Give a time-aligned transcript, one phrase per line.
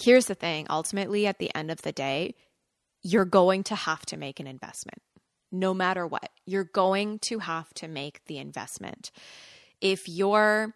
[0.00, 2.34] here's the thing ultimately, at the end of the day,
[3.02, 5.02] you're going to have to make an investment
[5.52, 6.30] no matter what.
[6.46, 9.10] You're going to have to make the investment.
[9.80, 10.74] If you're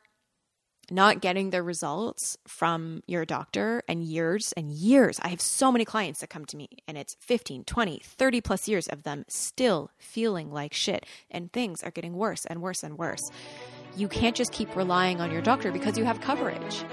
[0.91, 5.19] not getting the results from your doctor and years and years.
[5.23, 8.69] I have so many clients that come to me and it's 15, 20, 30 plus
[8.69, 12.99] years of them still feeling like shit and things are getting worse and worse and
[12.99, 13.31] worse.
[13.97, 16.85] You can't just keep relying on your doctor because you have coverage.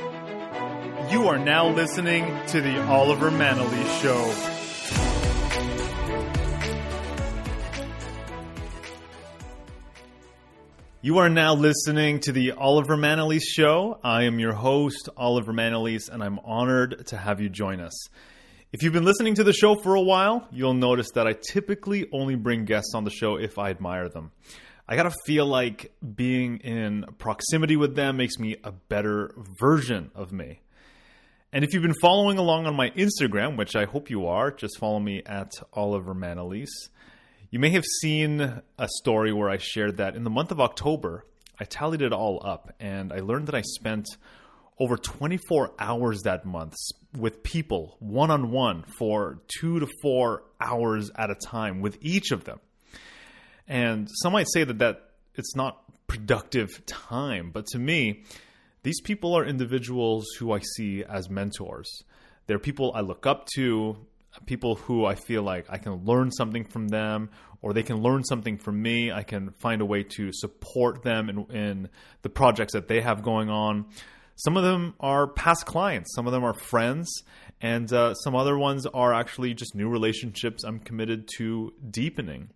[1.12, 4.34] You are now listening to the Oliver Manalese Show.
[11.02, 14.00] You are now listening to the Oliver Manalese Show.
[14.02, 18.08] I am your host, Oliver Manalese, and I'm honored to have you join us.
[18.72, 22.08] If you've been listening to the show for a while, you'll notice that I typically
[22.14, 24.32] only bring guests on the show if I admire them.
[24.88, 30.32] I gotta feel like being in proximity with them makes me a better version of
[30.32, 30.62] me.
[31.54, 34.78] And if you've been following along on my Instagram, which I hope you are, just
[34.80, 36.90] follow me at Oliver Manalese.
[37.50, 41.26] You may have seen a story where I shared that in the month of October,
[41.60, 44.08] I tallied it all up and I learned that I spent
[44.80, 46.76] over 24 hours that month
[47.18, 52.32] with people one on one for two to four hours at a time with each
[52.32, 52.62] of them.
[53.68, 55.02] And some might say that, that
[55.36, 58.24] it's not productive time, but to me,
[58.84, 62.04] these people are individuals who I see as mentors.
[62.48, 63.98] They're people I look up to,
[64.46, 67.30] people who I feel like I can learn something from them
[67.62, 69.12] or they can learn something from me.
[69.12, 71.90] I can find a way to support them in, in
[72.24, 73.86] the projects that they have going on.
[74.36, 77.08] Some of them are past clients, some of them are friends,
[77.62, 82.50] and uh, some other ones are actually just new relationships I'm committed to deepening.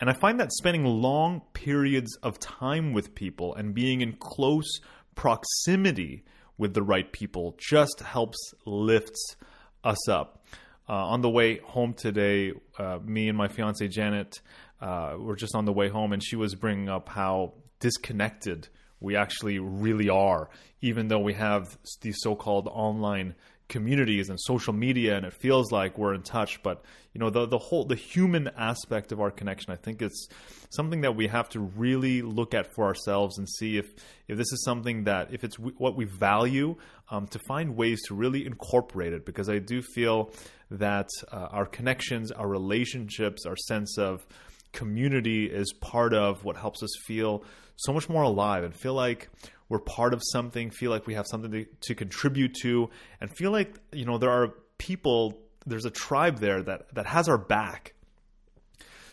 [0.00, 4.80] And I find that spending long periods of time with people and being in close
[5.20, 6.24] proximity
[6.56, 9.36] with the right people just helps lifts
[9.84, 10.42] us up.
[10.88, 14.40] Uh, on the way home today, uh, me and my fiance Janet
[14.80, 18.68] uh, were just on the way home, and she was bringing up how disconnected
[18.98, 20.48] we actually really are,
[20.80, 23.34] even though we have these so-called online
[23.70, 26.62] communities and social media and it feels like we're in touch.
[26.62, 30.28] But you know the the whole the human aspect of our connection i think it's
[30.70, 33.86] something that we have to really look at for ourselves and see if
[34.28, 36.76] if this is something that if it's what we value
[37.10, 39.26] um, to find ways to really incorporate it.
[39.26, 40.32] Because i do feel
[40.70, 44.24] that uh, our connections our relationships our sense of
[44.72, 47.42] community is part of what helps us feel
[47.74, 49.28] so much more alive and feel like
[49.70, 53.52] we're part of something, feel like we have something to, to contribute to, and feel
[53.52, 57.94] like you know there are people, there's a tribe there that that has our back.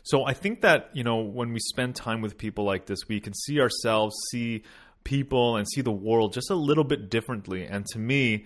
[0.04, 3.22] So I think that you know when we spend time with people like this, we
[3.22, 4.64] can see ourselves, see
[5.06, 7.64] people, and see the world just a little bit differently.
[7.64, 8.46] And to me,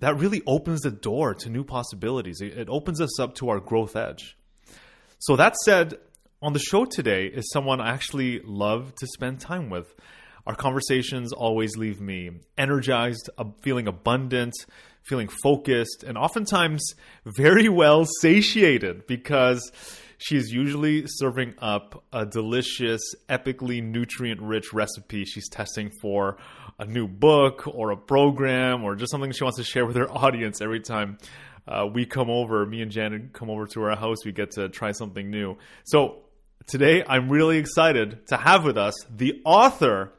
[0.00, 2.40] that really opens the door to new possibilities.
[2.40, 4.36] It, opens us up to our growth edge.
[5.18, 5.98] So that said,
[6.42, 9.94] on the show today is someone I actually love to spend time with.
[10.46, 13.30] Our conversations always leave me energized,
[13.62, 14.54] feeling abundant,
[15.02, 19.70] feeling focused, and oftentimes very well satiated because
[20.18, 26.36] she's usually serving up a delicious, epically nutrient rich recipe she's testing for
[26.78, 30.10] a new book or a program or just something she wants to share with her
[30.10, 31.18] audience every time.
[31.66, 34.68] Uh, we come over, me and Janet come over to our house, we get to
[34.68, 35.56] try something new.
[35.84, 36.22] So
[36.66, 40.12] today I'm really excited to have with us the author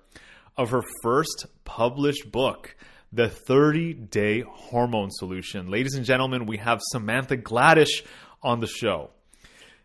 [0.58, 2.76] of her first published book,
[3.12, 5.70] The 30 Day Hormone Solution.
[5.70, 8.04] Ladies and gentlemen, we have Samantha Gladish
[8.42, 9.12] on the show.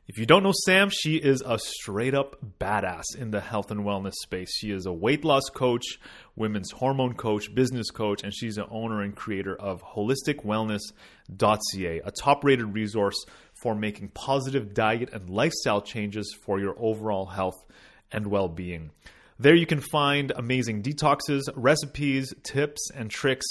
[0.09, 3.81] If you don't know Sam, she is a straight up badass in the health and
[3.81, 4.55] wellness space.
[4.55, 5.99] She is a weight loss coach,
[6.37, 12.45] women's hormone coach, business coach, and she's the owner and creator of holisticwellness.ca, a top
[12.45, 13.17] rated resource
[13.61, 17.65] for making positive diet and lifestyle changes for your overall health
[18.13, 18.93] and well being.
[19.39, 23.47] There you can find amazing detoxes, recipes, tips, and tricks.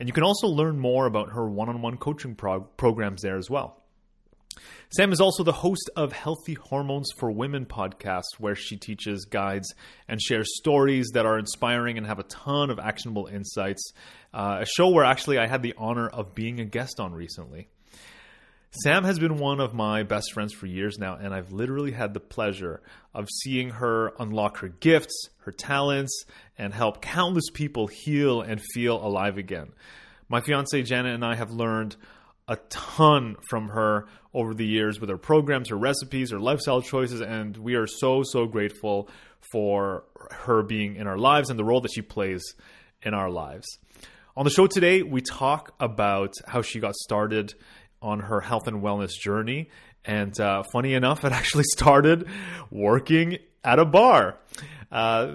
[0.00, 3.36] And you can also learn more about her one on one coaching prog- programs there
[3.36, 3.82] as well.
[4.90, 9.72] Sam is also the host of Healthy Hormones for Women podcast, where she teaches, guides,
[10.08, 13.92] and shares stories that are inspiring and have a ton of actionable insights.
[14.32, 17.68] Uh, a show where actually I had the honor of being a guest on recently.
[18.70, 22.12] Sam has been one of my best friends for years now, and I've literally had
[22.12, 22.82] the pleasure
[23.14, 26.24] of seeing her unlock her gifts, her talents,
[26.58, 29.72] and help countless people heal and feel alive again.
[30.28, 31.96] My fiance Janet and I have learned
[32.46, 37.22] a ton from her over the years with her programs, her recipes, her lifestyle choices,
[37.22, 39.08] and we are so, so grateful
[39.50, 42.44] for her being in our lives and the role that she plays
[43.00, 43.66] in our lives.
[44.36, 47.54] On the show today, we talk about how she got started
[48.02, 49.70] on her health and wellness journey.
[50.04, 52.28] And uh, funny enough, it actually started
[52.70, 54.38] working at a bar.
[54.90, 55.34] Uh,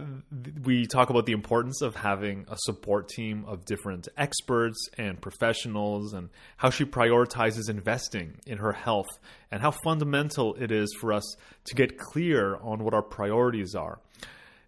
[0.63, 6.13] we talk about the importance of having a support team of different experts and professionals
[6.13, 9.09] and how she prioritizes investing in her health
[9.51, 11.35] and how fundamental it is for us
[11.65, 13.99] to get clear on what our priorities are.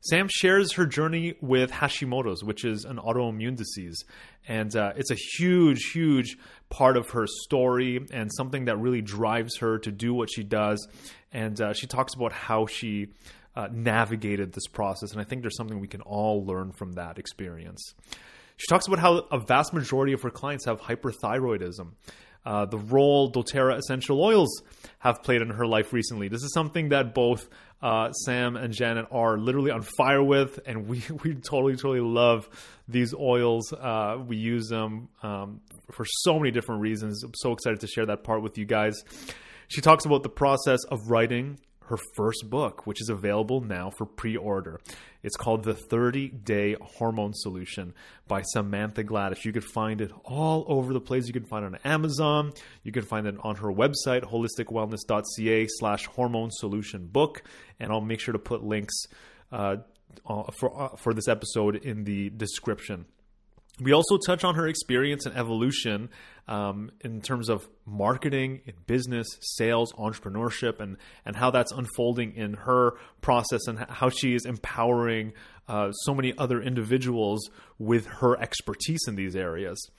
[0.02, 4.04] Sam shares her journey with Hashimoto's, which is an autoimmune disease.
[4.48, 6.38] And uh, it's a huge, huge
[6.70, 10.88] part of her story and something that really drives her to do what she does.
[11.32, 13.08] And uh, she talks about how she
[13.56, 15.12] uh, navigated this process.
[15.12, 17.94] And I think there's something we can all learn from that experience.
[18.58, 21.92] She talks about how a vast majority of her clients have hyperthyroidism.
[22.46, 24.62] Uh, the role doTERRA essential oils
[25.00, 26.28] have played in her life recently.
[26.28, 27.50] This is something that both
[27.82, 32.50] uh, Sam and Janet are literally on fire with, and we, we totally, totally love
[32.88, 33.72] these oils.
[33.74, 35.62] Uh, we use them um,
[35.92, 37.24] for so many different reasons.
[37.24, 39.04] I'm so excited to share that part with you guys.
[39.68, 44.06] She talks about the process of writing her first book, which is available now for
[44.06, 44.80] pre order.
[45.24, 47.94] It's called The 30 Day Hormone Solution
[48.28, 49.46] by Samantha Gladish.
[49.46, 51.28] You could find it all over the place.
[51.28, 52.54] You can find it on Amazon.
[52.84, 57.44] You can find it on her website, holisticwellness.ca slash hormone solution book.
[57.80, 58.94] And I'll make sure to put links
[59.52, 59.78] uh,
[60.24, 63.06] for, uh, for this episode in the description.
[63.82, 66.10] We also touch on her experience and evolution
[66.48, 72.54] um, in terms of marketing, in business, sales, entrepreneurship, and and how that's unfolding in
[72.54, 75.34] her process and how she is empowering
[75.68, 77.50] uh, so many other individuals
[77.80, 79.90] with her expertise in these areas.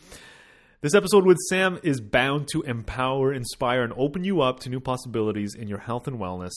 [0.82, 4.78] This episode with Sam is bound to empower, inspire, and open you up to new
[4.78, 6.52] possibilities in your health and wellness.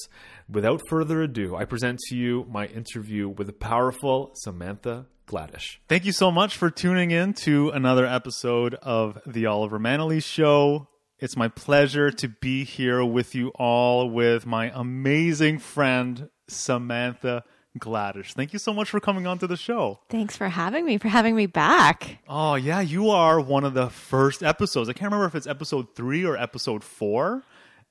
[0.49, 5.79] Without further ado, I present to you my interview with the powerful Samantha Gladish.
[5.87, 10.87] Thank you so much for tuning in to another episode of The Oliver Manalese Show.
[11.19, 17.43] It's my pleasure to be here with you all with my amazing friend, Samantha
[17.77, 18.33] Gladish.
[18.33, 19.99] Thank you so much for coming on to the show.
[20.09, 22.17] Thanks for having me, for having me back.
[22.27, 24.89] Oh, yeah, you are one of the first episodes.
[24.89, 27.43] I can't remember if it's episode three or episode four.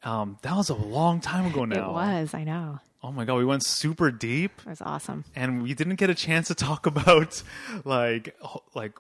[0.03, 1.91] Um, that was a long time ago now.
[1.91, 2.81] It was, I know.
[3.03, 4.53] Oh my god, we went super deep.
[4.67, 5.25] It was awesome.
[5.37, 7.43] And we didn't get a chance to talk about
[7.85, 8.37] like
[8.75, 8.93] like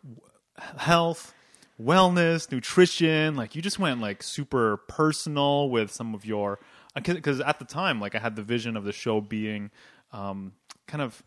[0.77, 1.35] health,
[1.81, 3.37] wellness, nutrition.
[3.37, 6.61] Like you just went like super personal with some of your
[6.95, 9.71] because at the time like I had the vision of the show being
[10.12, 10.53] um,
[10.87, 11.23] kind of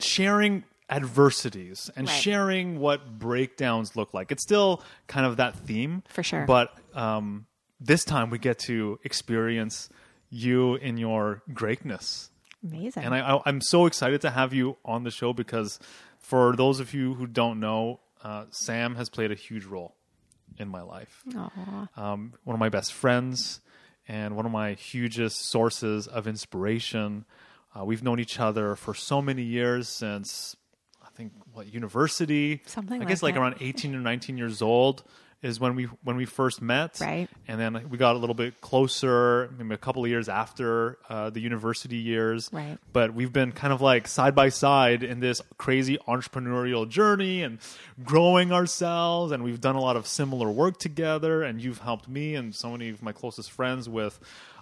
[0.00, 2.12] sharing adversities and right.
[2.12, 4.32] sharing what breakdowns look like.
[4.32, 6.44] It's still kind of that theme for sure.
[6.46, 7.46] But um,
[7.80, 9.90] this time we get to experience
[10.30, 12.30] you in your greatness.
[12.62, 13.04] Amazing.
[13.04, 15.78] And I, am so excited to have you on the show because
[16.18, 19.94] for those of you who don't know, uh, Sam has played a huge role
[20.58, 21.22] in my life.
[21.96, 23.60] Um, one of my best friends
[24.08, 27.24] and one of my hugest sources of inspiration.
[27.78, 30.56] Uh, we've known each other for so many years since
[31.00, 32.62] I think what university.
[32.66, 33.00] Something.
[33.02, 35.04] I guess like, like around 18 or 19 years old
[35.40, 37.28] is when we when we first met, right?
[37.46, 41.30] And then we got a little bit closer, maybe a couple of years after uh,
[41.30, 42.78] the university years, right?
[42.92, 47.58] But we've been kind of like side by side in this crazy entrepreneurial journey and
[48.02, 51.42] growing ourselves, and we've done a lot of similar work together.
[51.42, 54.18] And you've helped me and so many of my closest friends with.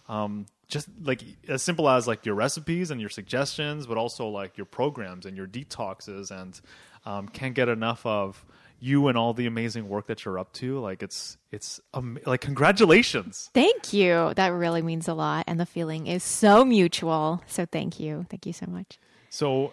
[0.08, 4.56] Um, just like as simple as like your recipes and your suggestions, but also like
[4.56, 6.60] your programs and your detoxes, and
[7.04, 8.44] um, can't get enough of
[8.78, 10.78] you and all the amazing work that you're up to.
[10.78, 13.50] Like it's it's um, like congratulations.
[13.54, 14.32] Thank you.
[14.36, 17.42] That really means a lot, and the feeling is so mutual.
[17.46, 18.98] So thank you, thank you so much.
[19.28, 19.72] So,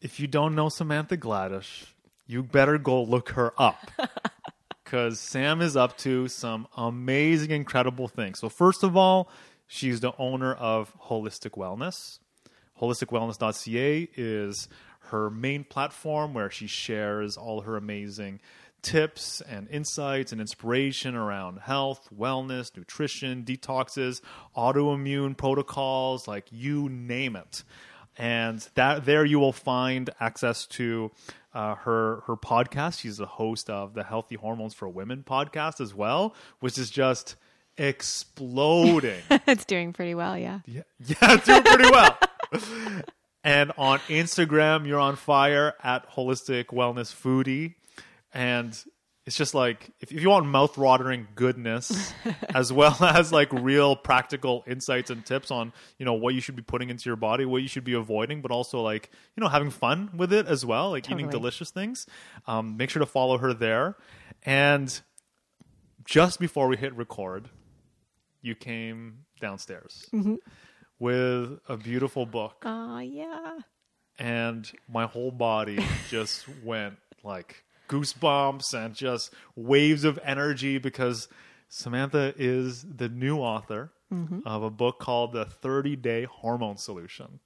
[0.00, 1.86] if you don't know Samantha Gladish,
[2.26, 3.90] you better go look her up.
[4.84, 8.38] Because Sam is up to some amazing, incredible things.
[8.38, 9.28] So, first of all,
[9.66, 12.20] she's the owner of Holistic Wellness.
[12.80, 14.66] HolisticWellness.ca is
[15.10, 18.40] her main platform where she shares all her amazing
[18.82, 24.20] tips and insights and inspiration around health, wellness, nutrition, detoxes,
[24.56, 27.64] autoimmune protocols, like you name it.
[28.16, 31.10] And that there you will find access to
[31.54, 33.00] uh, her her podcast.
[33.00, 37.36] She's the host of the Healthy Hormones for Women podcast as well, which is just
[37.76, 39.20] exploding.
[39.30, 40.60] it's doing pretty well, yeah.
[40.66, 42.18] Yeah, yeah, it's doing pretty well.
[43.48, 47.76] And on Instagram, you're on fire at Holistic Wellness Foodie.
[48.34, 48.78] And
[49.24, 52.12] it's just like if, if you want mouth-watering goodness
[52.54, 56.56] as well as like real practical insights and tips on you know what you should
[56.56, 59.48] be putting into your body what you should be avoiding but also like you know
[59.48, 62.06] having fun with it as well like eating delicious things
[62.46, 63.96] um, make sure to follow her there.
[64.44, 64.98] And
[66.04, 67.48] just before we hit record
[68.42, 70.06] you came downstairs
[70.98, 73.58] with a beautiful book Oh, yeah.
[74.18, 75.78] and my whole body
[76.10, 81.28] just went like goosebumps and just waves of energy because
[81.68, 84.40] Samantha is the new author mm-hmm.
[84.46, 87.40] of a book called The 30 Day Hormone Solution.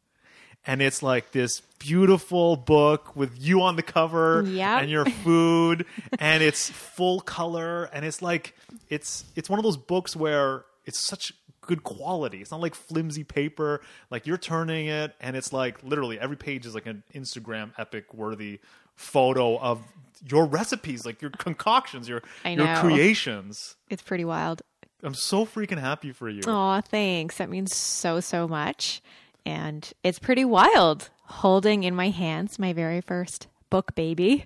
[0.64, 4.82] And it's like this beautiful book with you on the cover Yep.
[4.82, 5.86] and your food
[6.20, 8.54] and it's full color and it's like
[8.88, 12.40] it's it's one of those books where it's such good quality.
[12.40, 13.80] It's not like flimsy paper.
[14.10, 18.12] Like you're turning it and it's like literally every page is like an Instagram epic
[18.12, 18.60] worthy
[18.96, 19.82] photo of
[20.28, 23.76] your recipes, like your concoctions, your your creations.
[23.88, 24.62] It's pretty wild.
[25.02, 26.42] I'm so freaking happy for you.
[26.46, 27.38] Oh, thanks.
[27.38, 29.02] That means so, so much.
[29.44, 34.44] And it's pretty wild holding in my hands my very first book baby.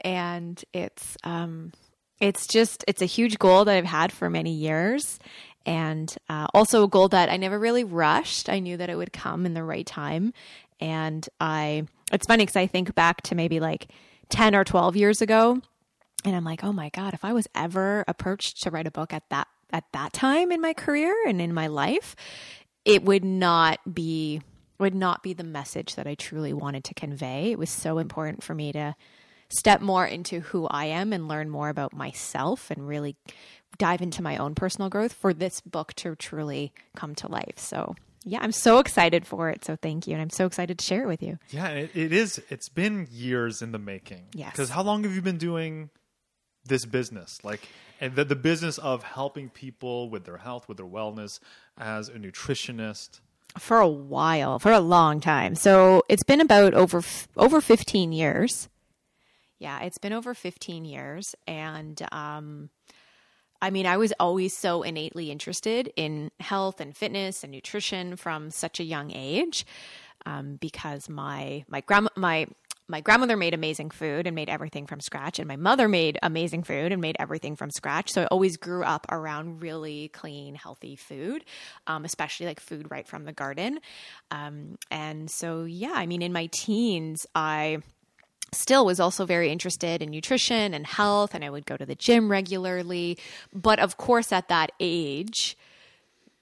[0.00, 1.72] And it's um
[2.20, 5.18] it's just it's a huge goal that I've had for many years.
[5.66, 8.48] And uh, also a goal that I never really rushed.
[8.48, 10.32] I knew that it would come in the right time.
[10.80, 13.88] And I, it's funny because I think back to maybe like
[14.28, 15.60] 10 or 12 years ago
[16.24, 19.12] and I'm like, oh my God, if I was ever approached to write a book
[19.12, 22.14] at that at that time in my career and in my life,
[22.84, 24.40] it would not be
[24.78, 27.52] would not be the message that I truly wanted to convey.
[27.52, 28.96] It was so important for me to
[29.54, 33.16] step more into who I am and learn more about myself and really
[33.78, 37.58] dive into my own personal growth for this book to truly come to life.
[37.58, 37.94] So,
[38.24, 39.64] yeah, I'm so excited for it.
[39.64, 40.14] So, thank you.
[40.14, 41.38] And I'm so excited to share it with you.
[41.50, 42.42] Yeah, it, it is.
[42.50, 44.26] It's been years in the making.
[44.32, 44.52] Yes.
[44.52, 45.90] Because how long have you been doing
[46.64, 47.38] this business?
[47.44, 47.68] Like,
[48.00, 51.38] and the, the business of helping people with their health, with their wellness,
[51.76, 53.20] as a nutritionist.
[53.58, 55.54] for a while, for a long time.
[55.54, 57.02] So it's been about over
[57.36, 58.68] over 15 years.
[59.58, 62.70] Yeah, it's been over 15 years and um
[63.62, 68.50] I mean, I was always so innately interested in health and fitness and nutrition from
[68.50, 69.64] such a young age,
[70.26, 72.46] um, because my my grandma my
[72.88, 76.62] my grandmother made amazing food and made everything from scratch, and my mother made amazing
[76.62, 78.10] food and made everything from scratch.
[78.12, 81.44] So I always grew up around really clean, healthy food,
[81.86, 83.80] um, especially like food right from the garden.
[84.30, 87.78] Um, and so, yeah, I mean, in my teens, I
[88.52, 91.94] still was also very interested in nutrition and health and I would go to the
[91.94, 93.18] gym regularly.
[93.52, 95.56] But of course at that age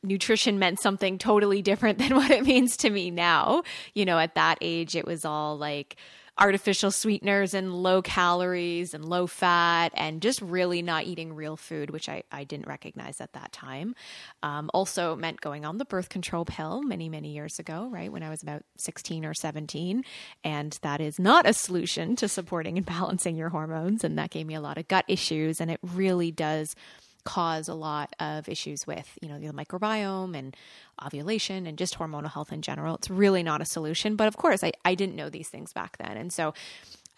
[0.02, 3.62] nutrition meant something totally different than what it means to me now.
[3.94, 5.96] You know at that age it was all like
[6.42, 11.90] artificial sweeteners and low calories and low fat and just really not eating real food
[11.90, 13.94] which i, I didn't recognize at that time.
[14.42, 18.22] Um, also meant going on the birth control pill many many years ago right when
[18.22, 20.04] i was about 16 or 17
[20.44, 24.04] and that is not a solution to supporting and balancing your hormones.
[24.04, 25.60] And that gave me a lot of gut issues.
[25.60, 26.74] And it really does
[27.24, 30.56] cause a lot of issues with you know the microbiome and
[31.04, 32.94] ovulation and just hormonal health in general.
[32.96, 35.98] It's really not a solution but of course i, I didn't know these things back
[35.98, 36.16] then.
[36.16, 36.54] And so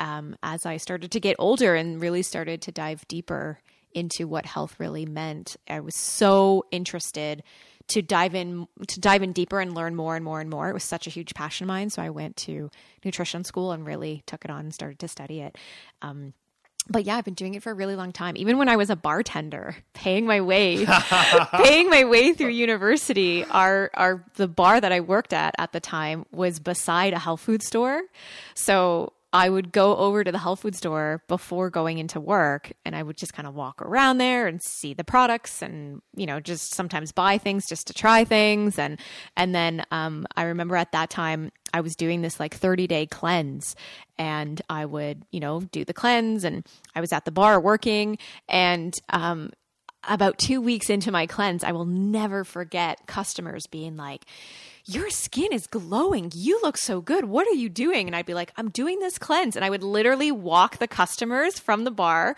[0.00, 3.60] um, as i started to get older and really started to dive deeper
[3.92, 7.42] into what health really meant i was so interested
[7.88, 10.70] to dive in to dive in deeper and learn more and more and more.
[10.70, 11.90] It was such a huge passion of mine.
[11.90, 12.70] So i went to
[13.04, 15.56] nutrition school and really took it on and started to study it.
[16.02, 16.32] Um,
[16.88, 18.36] but yeah, I've been doing it for a really long time.
[18.36, 20.84] Even when I was a bartender, paying my way,
[21.52, 25.80] paying my way through university, our our the bar that I worked at at the
[25.80, 28.02] time was beside a health food store.
[28.54, 32.94] So I would go over to the health food store before going into work and
[32.94, 36.38] I would just kind of walk around there and see the products and you know
[36.38, 38.78] just sometimes buy things just to try things.
[38.78, 39.00] And
[39.36, 43.06] and then um, I remember at that time I was doing this like 30 day
[43.06, 43.74] cleanse
[44.16, 46.64] and I would you know do the cleanse and
[46.94, 49.50] I was at the bar working and um,
[50.08, 54.26] about two weeks into my cleanse, I will never forget customers being like,
[54.86, 56.30] Your skin is glowing.
[56.34, 57.24] You look so good.
[57.24, 58.06] What are you doing?
[58.06, 59.56] And I'd be like, I'm doing this cleanse.
[59.56, 62.36] And I would literally walk the customers from the bar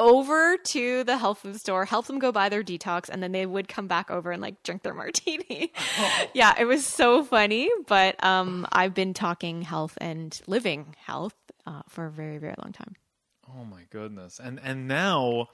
[0.00, 3.46] over to the health food store, help them go buy their detox, and then they
[3.46, 5.72] would come back over and like drink their martini.
[6.34, 7.70] yeah, it was so funny.
[7.86, 12.72] But um, I've been talking health and living health uh, for a very, very long
[12.72, 12.96] time.
[13.48, 14.40] Oh my goodness.
[14.42, 15.50] And and now,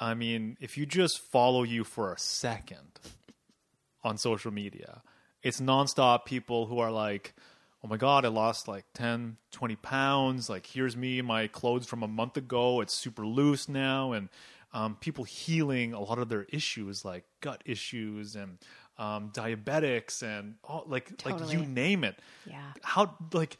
[0.00, 2.98] I mean, if you just follow you for a second
[4.02, 5.02] on social media,
[5.42, 7.34] it's nonstop people who are like,
[7.84, 10.48] oh my god i lost like 10 20 pounds.
[10.48, 12.80] Like here's me my clothes from a month ago.
[12.80, 14.12] It's super loose now.
[14.12, 14.28] And
[14.72, 18.58] um, people healing a lot of their issues like gut issues and
[18.98, 22.16] um, diabetics and all, like like you name it.
[22.46, 22.72] Yeah.
[22.82, 23.58] how like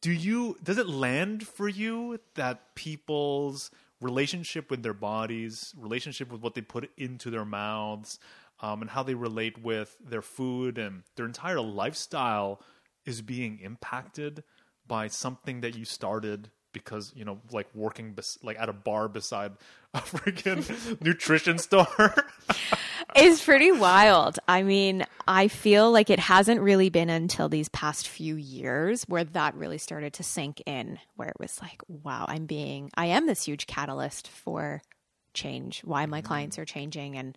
[0.00, 6.40] do you does it land for you that people's relationship with their bodies relationship with
[6.40, 8.18] what they put into their mouths
[8.60, 12.60] um, and how they relate with their food and their entire lifestyle
[13.04, 14.42] is being impacted
[14.86, 19.08] by something that you started because you know like working bes- like at a bar
[19.08, 19.52] beside
[19.94, 22.14] a freaking nutrition store
[23.16, 24.38] It's pretty wild.
[24.46, 29.24] I mean, I feel like it hasn't really been until these past few years where
[29.24, 33.26] that really started to sink in, where it was like, wow, I'm being, I am
[33.26, 34.82] this huge catalyst for
[35.32, 37.16] change, why my clients are changing.
[37.16, 37.36] And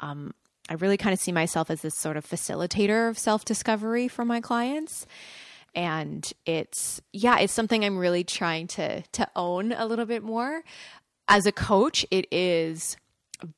[0.00, 0.34] um,
[0.68, 4.24] I really kind of see myself as this sort of facilitator of self discovery for
[4.24, 5.06] my clients.
[5.74, 10.62] And it's, yeah, it's something I'm really trying to, to own a little bit more.
[11.26, 12.96] As a coach, it is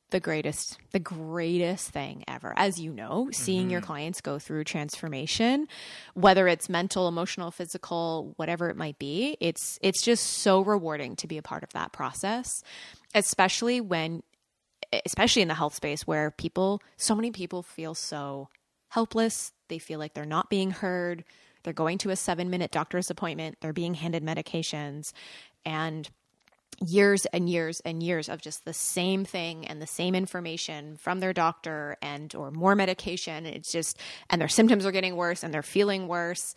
[0.09, 3.87] the greatest the greatest thing ever as you know seeing your mm-hmm.
[3.87, 5.67] clients go through transformation
[6.13, 11.27] whether it's mental emotional physical whatever it might be it's it's just so rewarding to
[11.27, 12.63] be a part of that process
[13.13, 14.23] especially when
[15.05, 18.49] especially in the health space where people so many people feel so
[18.89, 19.51] helpless.
[19.67, 21.23] They feel like they're not being heard.
[21.63, 23.57] They're going to a 7 minute doctor's appointment.
[23.61, 25.11] They're being handed medications.
[25.65, 26.09] And
[26.85, 31.19] years and years and years of just the same thing and the same information from
[31.19, 33.45] their doctor and or more medication.
[33.45, 33.97] It's just
[34.29, 36.55] and their symptoms are getting worse and they're feeling worse.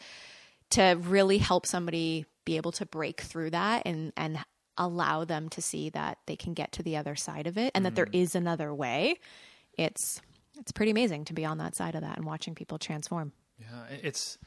[0.75, 4.39] To really help somebody be able to break through that and and
[4.81, 7.85] allow them to see that they can get to the other side of it and
[7.85, 8.21] that there mm.
[8.21, 9.17] is another way
[9.79, 10.21] it's
[10.59, 13.97] it's pretty amazing to be on that side of that and watching people transform Yeah,
[14.03, 14.39] it's.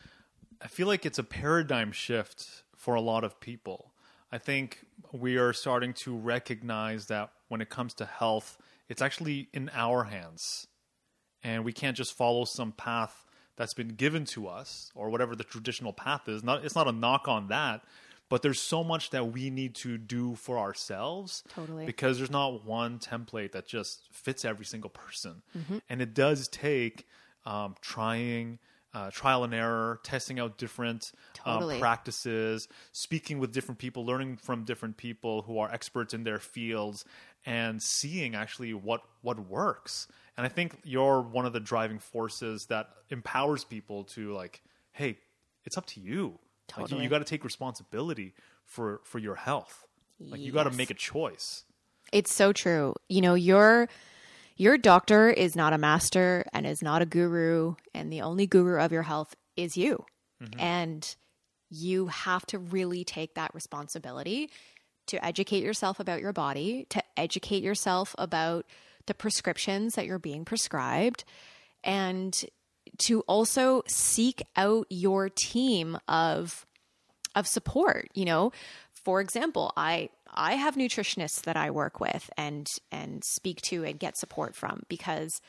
[0.62, 3.92] I feel like it's a paradigm shift for a lot of people.
[4.32, 9.50] I think we are starting to recognize that when it comes to health, it's actually
[9.54, 10.68] in our hands,
[11.44, 13.26] and we can't just follow some path
[13.58, 16.44] that's been given to us or whatever the traditional path is.
[16.44, 17.84] Not, it's not a knock on that,
[18.30, 21.86] but there's so much that we need to do for ourselves Totally.
[21.86, 25.78] because there's not one template that just fits every single person Mm-hmm.
[25.90, 27.06] and it does take
[27.46, 28.60] um, trying
[28.94, 31.76] uh, trial and error testing out different Totally.
[31.76, 36.40] um, practices speaking with different people learning from different people who are experts in their
[36.40, 37.04] fields
[37.46, 40.08] and seeing actually what what works
[40.38, 45.18] and i think you're one of the driving forces that empowers people to like hey
[45.66, 46.38] it's up to you
[46.70, 47.04] like you, Totally.
[47.04, 48.34] you got to take responsibility
[48.66, 49.86] for for your health
[50.20, 51.66] like you got to make a choice
[52.14, 52.96] It's so true.
[53.10, 53.90] You know, your
[54.56, 58.80] your doctor is not a master and is not a guru, and the only guru
[58.80, 60.06] of your health is you.
[60.42, 60.60] Mm-hmm.
[60.60, 61.16] And
[61.70, 64.52] you have to really take that responsibility
[65.08, 68.66] to educate yourself about your body, to educate yourself about
[69.08, 71.24] the prescriptions that you're being prescribed,
[71.84, 72.46] and
[73.00, 76.66] to also seek out your team of
[77.36, 78.52] of support you know?
[78.94, 84.00] For example i i have nutritionists that i work with and and speak to and
[84.00, 85.42] get support from because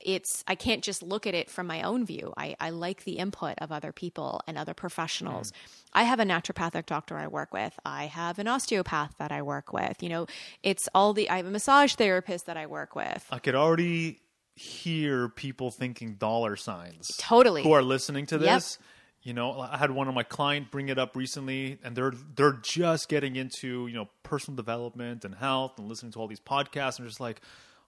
[0.00, 2.32] it's i can't just look at it from my own view.
[2.36, 5.50] I, I like the input of other people and other professionals.
[5.50, 5.98] Mm-hmm.
[5.98, 7.78] I have a naturopathic doctor i work with.
[7.84, 10.02] I have an osteopath that i work with.
[10.02, 10.26] You know
[10.62, 13.26] it's all the i have a massage therapist that i work with.
[13.30, 14.20] I could already
[14.54, 17.08] hear people thinking dollar signs.
[17.18, 17.62] Totally.
[17.62, 18.42] Who are listening to Yep.
[18.42, 18.78] this.
[19.22, 22.58] You know, I had one of my client bring it up recently and they're they're
[22.62, 26.98] just getting into, you know, personal development and health and listening to all these podcasts
[26.98, 27.40] and just like,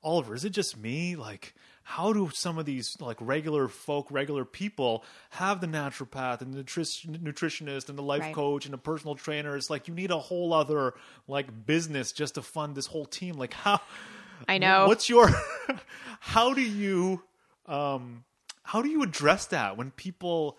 [0.02, 1.14] Oliver, is it just me?
[1.14, 6.54] Like, how do some of these like regular folk, regular people have the naturopath and
[6.54, 8.34] the nutri- nutritionist and the life Right.
[8.34, 9.56] coach and the personal trainer?
[9.56, 10.94] It's like you need a whole other
[11.28, 13.36] like business just to fund this whole team.
[13.36, 13.80] Like how
[14.48, 14.86] I know.
[14.86, 15.30] What's your
[16.20, 17.22] how do you
[17.66, 18.24] um
[18.62, 20.58] how do you address that when people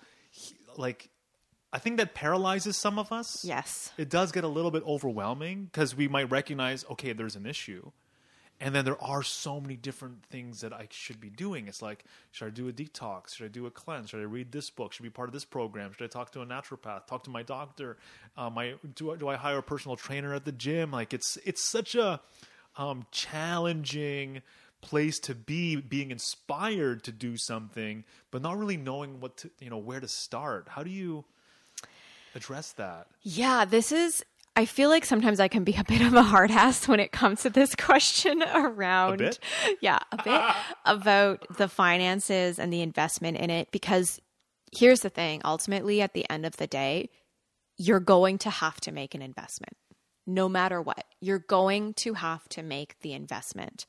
[0.78, 1.10] like
[1.73, 3.43] I think that paralyzes some of us.
[3.43, 7.45] yes It does get a little bit overwhelming because we might recognize okay there's an
[7.45, 7.91] issue.
[8.60, 11.67] And then there are so many different things that I should be doing.
[11.67, 13.36] It's like, should I do a detox?
[13.36, 14.10] Should I do a cleanse?
[14.10, 14.93] Should I read this book?
[14.93, 15.93] Should I be part of this program?
[15.93, 17.06] Should I talk to a naturopath?
[17.06, 17.97] Talk to my doctor?
[18.36, 20.91] Uh, my do I, do I hire a personal trainer at the gym?
[20.91, 22.19] Like it's it's such a
[22.77, 24.41] um, challenging
[24.81, 29.69] place to be, being inspired to do something, but not really knowing what to you
[29.69, 30.67] know where to start.
[30.69, 31.25] How do you
[32.35, 33.07] address that?
[33.21, 34.23] Yeah, this is.
[34.55, 37.11] I feel like sometimes I can be a bit of a hard ass when it
[37.11, 39.17] comes to this question around.
[39.17, 39.39] bit?
[39.81, 40.41] Yeah, a bit
[40.85, 44.19] about the finances and the investment in it because
[44.75, 47.09] here's the thing ultimately, at the end of the day,
[47.77, 49.77] you're going to have to make an investment
[50.27, 51.05] no matter what.
[51.21, 53.85] You're going to have to make the investment.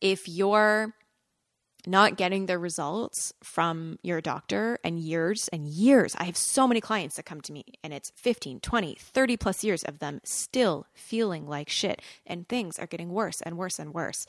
[0.00, 0.94] If you're
[1.86, 6.14] not getting the results from your doctor and years and years.
[6.16, 9.64] I have so many clients that come to me and it's 15, 20, 30 plus
[9.64, 13.92] years of them still feeling like shit and things are getting worse and worse and
[13.92, 14.26] worse.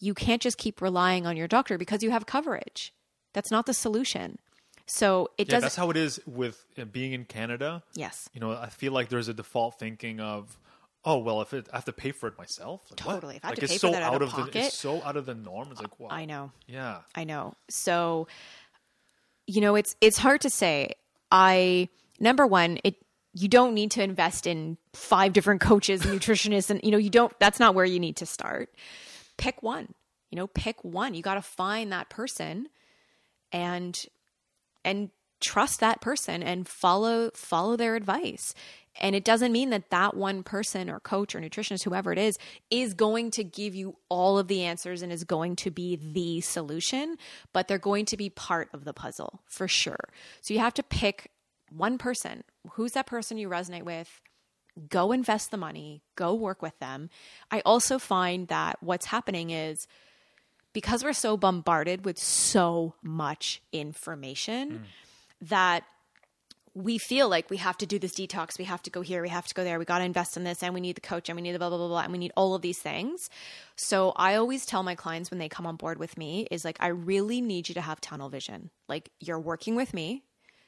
[0.00, 2.92] You can't just keep relying on your doctor because you have coverage.
[3.32, 4.38] That's not the solution.
[4.84, 5.62] So it Yeah, doesn't.
[5.62, 7.82] that's how it is with uh, being in Canada.
[7.94, 8.28] yes.
[8.34, 10.58] You know, I feel like there's a default thinking of,
[11.04, 13.14] oh well, if it, I have to pay for it myself, like, what?
[13.14, 13.36] Totally.
[13.36, 14.78] If I have like, to it's pay so for that out of the pocket- it's
[14.78, 15.68] so out of the norm.
[15.70, 16.52] It's like, wow, I know.
[16.66, 17.54] yeah, I know.
[17.68, 18.28] So,
[19.46, 20.94] you know, it's it's hard to say.
[21.30, 21.88] I
[22.20, 22.96] number one, it
[23.34, 27.10] you don't need to invest in five different coaches and nutritionists, and you know, you
[27.10, 27.32] don't.
[27.40, 28.70] That's not where you need to start.
[29.38, 29.94] Pick one.
[30.30, 31.14] You know, pick one.
[31.14, 32.68] You got to find that person,
[33.50, 33.98] and
[34.84, 35.10] and
[35.42, 38.54] trust that person and follow follow their advice.
[39.00, 42.38] And it doesn't mean that that one person or coach or nutritionist whoever it is
[42.70, 46.42] is going to give you all of the answers and is going to be the
[46.42, 47.16] solution
[47.54, 50.10] but they're going to be part of the puzzle for sure.
[50.42, 51.30] So you have to pick
[51.70, 52.44] one person.
[52.72, 54.20] Who's that person you resonate with?
[54.88, 56.02] Go invest the money.
[56.16, 57.10] Go work with them.
[57.50, 59.86] I also find that what's happening is
[60.72, 64.82] because we're so bombarded with so much information mm.
[65.42, 65.84] That
[66.74, 69.28] we feel like we have to do this detox, we have to go here, we
[69.28, 71.28] have to go there, we got to invest in this, and we need the coach,
[71.28, 73.28] and we need the blah, blah, blah, blah, and we need all of these things.
[73.76, 76.78] So I always tell my clients when they come on board with me is like,
[76.80, 78.70] I really need you to have tunnel vision.
[78.88, 80.22] Like, you're working with me.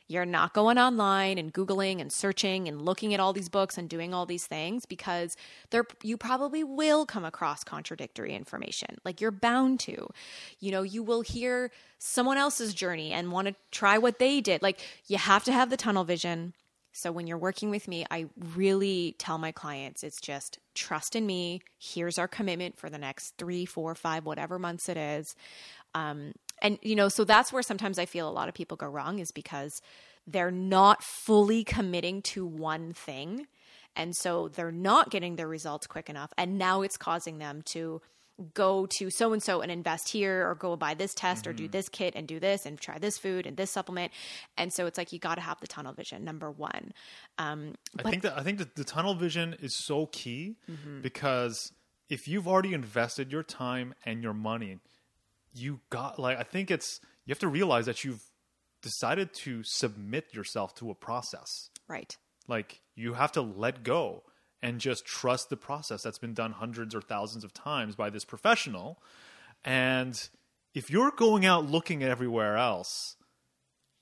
[0.07, 3.89] You're not going online and Googling and searching and looking at all these books and
[3.89, 5.37] doing all these things because
[5.71, 8.99] there you probably will come across contradictory information.
[9.05, 10.09] Like you're bound to.
[10.61, 14.61] You know, you will hear someone else's journey and want to try what they did.
[14.61, 16.53] Like you have to have the tunnel vision.
[16.93, 21.27] So when you're working with me, I really tell my clients it's just trust in
[21.27, 21.63] me.
[21.79, 25.35] Here's our commitment for the next three, four, five, whatever months it is.
[25.95, 28.87] Um, and you know, so that's where sometimes I feel a lot of people go
[28.87, 29.81] wrong is because
[30.27, 33.47] they're not fully committing to one thing.
[33.97, 36.33] And so they're not getting their results quick enough.
[36.37, 38.01] And now it's causing them to
[38.53, 41.69] go to so and so and invest here or go buy this test or do
[41.69, 44.11] this kit and do this and try this food and this supplement.
[44.57, 46.93] And so it's like you got to have the tunnel vision, number one.
[47.39, 51.01] Um, I think that I think that the tunnel vision is so key Mm-hmm.
[51.01, 51.71] because
[52.09, 54.79] if you've already invested your time and your money,
[55.55, 58.23] you got like I think it's you have to realize that you've
[58.83, 61.71] decided to submit yourself to a process.
[61.89, 62.17] right.
[62.47, 64.25] Like you have to let go
[64.63, 68.25] and just trust the process that's been done hundreds or thousands of times by this
[68.27, 68.99] professional.
[69.65, 70.29] And
[70.75, 73.17] if you're going out looking at everywhere else,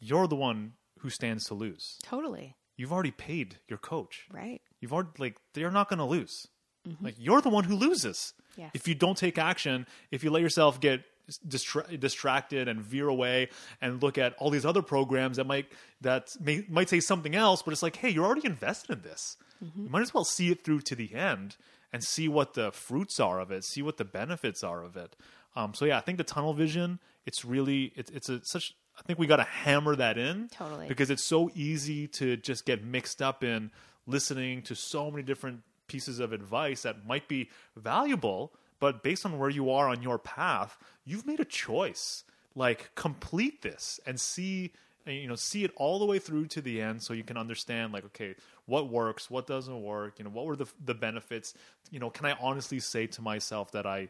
[0.01, 1.99] you're the one who stands to lose.
[2.03, 2.57] Totally.
[2.77, 4.27] You've already paid your coach.
[4.33, 4.61] Right.
[4.81, 6.49] You've already like they're not going to lose.
[6.89, 7.05] Mm-hmm.
[7.05, 8.71] Like you're the one who loses Yes.
[8.75, 9.87] if you don't take action.
[10.11, 11.05] If you let yourself get
[11.47, 13.49] distra- distracted and veer away
[13.81, 15.67] and look at all these other programs that might
[16.01, 19.37] that may, might say something else, but it's like, hey, you're already invested in this.
[19.61, 21.57] You might as well see it through to the end
[21.93, 25.15] and see what the fruits are of it, see what the benefits are of it.
[25.55, 26.99] Um, so yeah, I think the tunnel vision.
[27.27, 28.75] It's really it's it's a such.
[28.99, 30.87] I think we got to hammer that in Totally.
[30.87, 33.71] because it's so easy to just get mixed up in
[34.07, 39.39] listening to so many different pieces of advice that might be valuable, but based on
[39.39, 42.25] where you are on your path, you've made a choice.
[42.57, 44.73] Like complete this and see
[45.07, 47.93] you know see it all the way through to the end so you can understand
[47.93, 48.35] like okay
[48.67, 51.55] what works what doesn't work you know what were the the benefits
[51.91, 54.07] you know can i honestly say to myself that i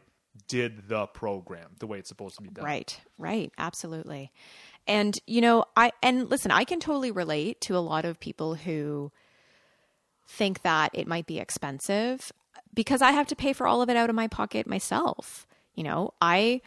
[0.47, 4.31] did the program the way it's supposed to be done Right, right, absolutely.
[4.87, 8.55] And you know, I and listen, I can totally relate to a lot of people
[8.55, 9.11] who
[10.27, 12.31] think that it might be expensive
[12.73, 15.45] because I have to pay for all of it out of my pocket myself.
[15.75, 16.61] You know, I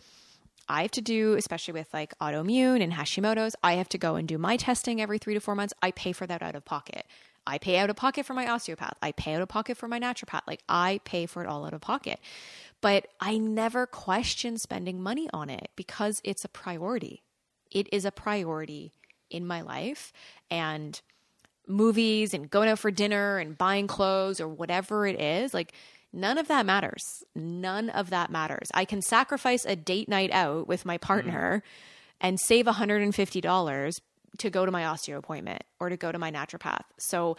[0.68, 4.26] I have to do, especially with like autoimmune and Hashimoto's, I have to go and
[4.26, 5.74] do my testing every three to four months.
[5.80, 7.06] I pay for that out of pocket.
[7.46, 8.96] I pay out of pocket for my osteopath.
[9.00, 10.42] I pay out of pocket for my naturopath.
[10.48, 12.18] Like I pay for it all out of pocket.
[12.80, 17.22] But I never question spending money on it because it's a priority.
[17.70, 18.92] It is a priority
[19.30, 20.12] in my life.
[20.50, 21.00] And
[21.68, 25.72] movies and going out for dinner and buying clothes or whatever it is, like
[26.16, 27.22] none of that matters.
[27.34, 28.68] None of that matters.
[28.74, 32.26] I can sacrifice a date night out with my partner mm-hmm.
[32.26, 34.00] and save $150
[34.38, 36.84] to go to my osteo appointment or to go to my naturopath.
[36.98, 37.36] So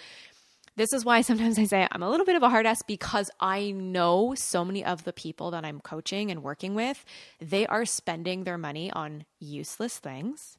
[0.75, 3.29] this is why sometimes I say I'm a little bit of a hard ass because
[3.39, 7.03] I know so many of the people that I'm coaching and working with,
[7.39, 10.57] they are spending their money on useless things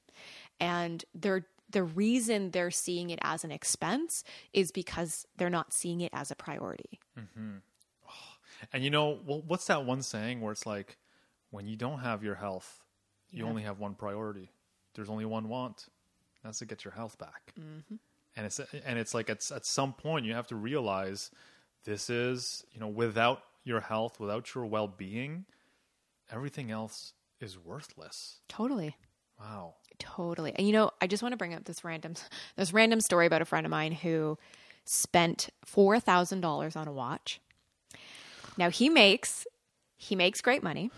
[0.61, 6.00] and they're the reason they're seeing it as an expense is because they're not seeing
[6.00, 6.98] it as a priority.
[7.18, 7.57] Mm-hmm.
[8.73, 10.97] And you know, well, what's that one saying where it's like,
[11.51, 12.85] when you don't have your health,
[13.31, 13.51] you Yeah.
[13.51, 14.51] only have one priority.
[14.94, 15.87] There's only one want.
[16.44, 17.53] That's to get your health back.
[17.59, 17.97] Mm-hmm.
[18.37, 21.31] And it's and it's like at at some point you have to realize
[21.85, 25.44] this is you know without your health, without your well being,
[26.31, 28.37] everything else is worthless.
[28.49, 28.97] Totally.
[29.40, 29.75] Wow.
[29.99, 30.53] Totally.
[30.57, 32.14] And you know, I just want to bring up this random
[32.57, 34.38] this random story about a friend of mine who
[34.85, 37.40] spent four thousand dollars on a watch.
[38.59, 39.47] Now he makes
[39.97, 40.90] he makes great money.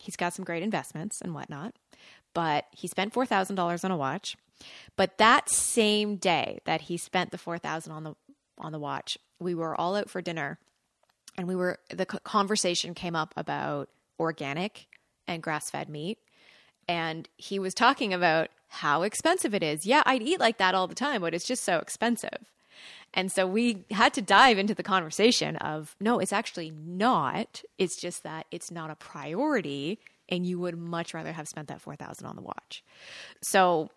[0.00, 1.74] He's got some great investments and whatnot.
[2.32, 4.36] But he spent four thousand dollars on a watch.
[4.96, 8.14] But that same day that he spent the four thousand on the
[8.58, 10.58] on the watch, we were all out for dinner,
[11.36, 14.86] and we were the conversation came up about organic
[15.26, 16.18] and grass fed meat,
[16.88, 19.84] and he was talking about how expensive it is.
[19.84, 22.52] Yeah, I'd eat like that all the time, but it's just so expensive.
[23.12, 27.62] And so we had to dive into the conversation of no, it's actually not.
[27.78, 31.80] It's just that it's not a priority and you would much rather have spent that
[31.80, 32.84] 4000 on the watch.
[33.42, 33.90] So,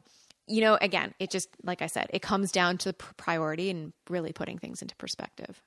[0.47, 3.93] you know, again, it just like I said, it comes down to the priority and
[4.09, 5.61] really putting things into perspective.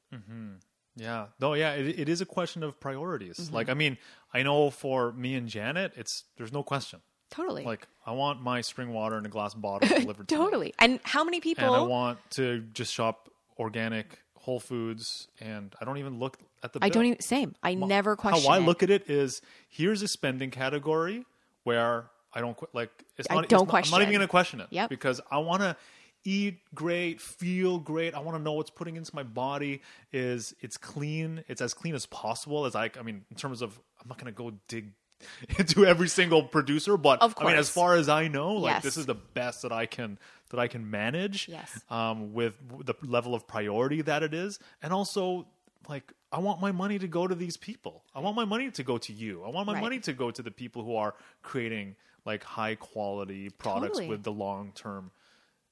[0.96, 1.26] Yeah.
[1.40, 3.38] No, yeah, it, it is a question of priorities.
[3.38, 3.54] Mm-hmm.
[3.54, 3.98] Like I mean,
[4.34, 7.00] I know for me and Janet, it's there's no question.
[7.30, 7.64] Totally.
[7.64, 10.44] Like I want my spring water in a glass bottle delivered to me.
[10.44, 10.74] totally.
[10.78, 15.84] And how many people and I want to just shop organic Whole Foods, and I
[15.84, 16.78] don't even look at the.
[16.80, 17.10] I don't bill.
[17.12, 17.56] even same.
[17.64, 18.60] I never question How I it.
[18.60, 21.24] look at it is here's a spending category
[21.64, 22.90] where I don't like.
[23.18, 23.44] It's I not.
[23.44, 24.68] it's don't not- I'm not even going to question it.
[24.70, 24.88] Yep.
[24.88, 25.76] Because I want to
[26.22, 28.14] eat great, feel great.
[28.14, 29.80] I want to know what's putting into my body
[30.12, 31.42] is it's clean.
[31.48, 32.90] It's as clean as possible as I.
[32.98, 34.92] I mean, in terms of, I'm not going to go dig
[35.58, 37.46] into every single producer, but Of course.
[37.46, 38.82] I mean, as far as I know, like Yes.
[38.82, 40.18] this is the best that I can
[40.50, 41.80] that I can manage Yes.
[41.90, 45.46] um, with the level of priority that it is, and also
[45.88, 48.04] like I want my money to go to these people.
[48.14, 49.42] I want my money to go to you.
[49.44, 49.82] I want my Right.
[49.82, 54.08] money to go to the people who are creating like high quality products Totally.
[54.08, 55.10] with the long term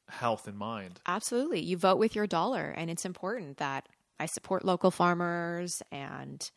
[0.08, 1.00] health in mind.
[1.06, 1.60] Absolutely.
[1.60, 3.88] You vote with your dollar, and it's important that
[4.20, 6.48] I support local farmers and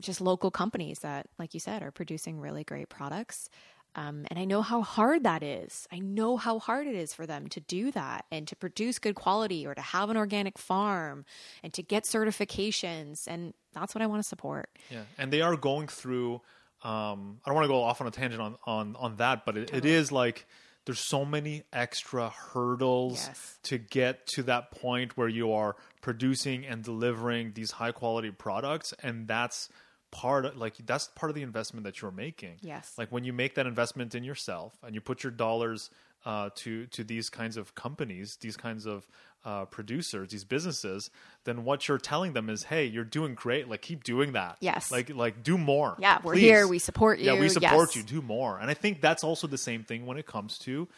[0.00, 3.48] just local companies that, like you said, are producing really great products.
[3.96, 5.88] Um, and I know how hard that is.
[5.92, 9.16] I know how hard it is for them to do that and to produce good
[9.16, 11.24] quality or to have an organic farm
[11.64, 13.26] and to get certifications.
[13.26, 14.70] And that's what I want to support.
[14.90, 16.40] Yeah, and they are going through.
[16.82, 19.56] Um, I don't want to go off on a tangent on on on that, but
[19.56, 20.46] it, it is like
[20.86, 23.58] there's so many extra hurdles Yes.
[23.64, 28.94] to get to that point where you are producing and delivering these high quality products,
[29.02, 29.68] and that's
[30.10, 32.56] part of like that's part of the investment that you're making.
[32.62, 32.94] Yes.
[32.98, 35.90] like when you make that investment in yourself and you put your dollars
[36.26, 39.06] uh, to to these kinds of companies, these kinds of
[39.44, 41.10] uh, producers, these businesses,
[41.44, 43.68] then what you're telling them is, hey, you're doing great.
[43.70, 44.56] Like keep doing that.
[44.60, 44.90] Yes.
[44.92, 45.96] Like like do more.
[45.98, 46.40] Yeah, we're please.
[46.40, 46.66] here.
[46.68, 47.26] We support you.
[47.32, 47.96] Yeah, we support Yes.
[47.96, 48.02] you.
[48.02, 48.58] Do more.
[48.58, 50.88] And I think that's also the same thing when it comes to,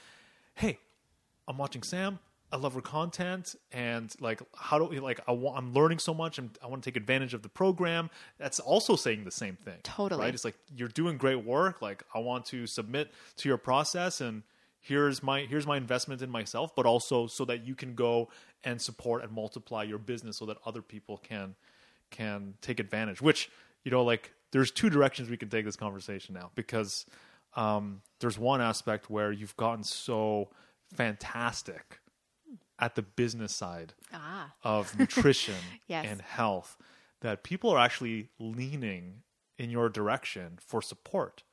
[0.57, 0.79] hey,
[1.47, 2.19] I'm watching Sam.
[2.53, 5.21] I love her content, and like, how do we like?
[5.27, 8.11] I want, I'm learning so much, and I want to take advantage of the program.
[8.39, 9.79] That's also saying the same thing.
[9.83, 10.21] Totally.
[10.21, 10.35] right.
[10.35, 11.81] It's like you're doing great work.
[11.81, 14.43] Like, I want to submit to your process, and
[14.81, 18.29] here's my here's my investment in myself, but also so that you can go
[18.65, 21.55] and support and multiply your business, so that other people can
[22.11, 23.23] can take advantage.
[23.23, 23.51] Which
[23.83, 27.07] you know, like, there's two directions we can take this conversation now because
[27.57, 30.51] um, there's one aspect where you've gotten so
[30.93, 31.99] fantastic
[32.83, 35.55] at the business side Ah, of nutrition
[35.87, 36.05] Yes.
[36.09, 36.77] and health
[37.21, 39.23] that people are actually leaning
[39.57, 41.45] in your direction for support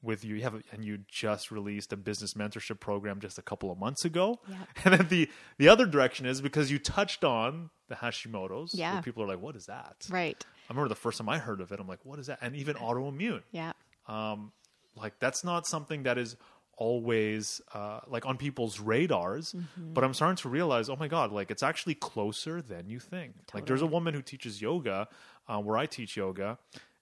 [0.00, 0.36] with you.
[0.36, 3.78] You have, a, and you just released a business mentorship program just a couple of
[3.78, 4.38] months ago.
[4.48, 4.56] Yeah.
[4.84, 8.72] And then the the other direction is because you touched on the Hashimoto's.
[8.74, 9.00] where Yeah.
[9.00, 10.40] people are like, "What is that?" right.
[10.68, 11.80] I remember the first time I heard of it.
[11.80, 13.72] I'm like, "What is that?" And even autoimmune Yeah.
[14.06, 14.52] Um,
[14.94, 16.36] like that's not something that is
[16.78, 21.50] always uh, like on people's radars but i'm starting to realize oh my god like
[21.50, 23.34] it's actually closer than you think.
[23.52, 25.08] Like there's a woman who teaches yoga
[25.48, 26.56] uh, where i teach yoga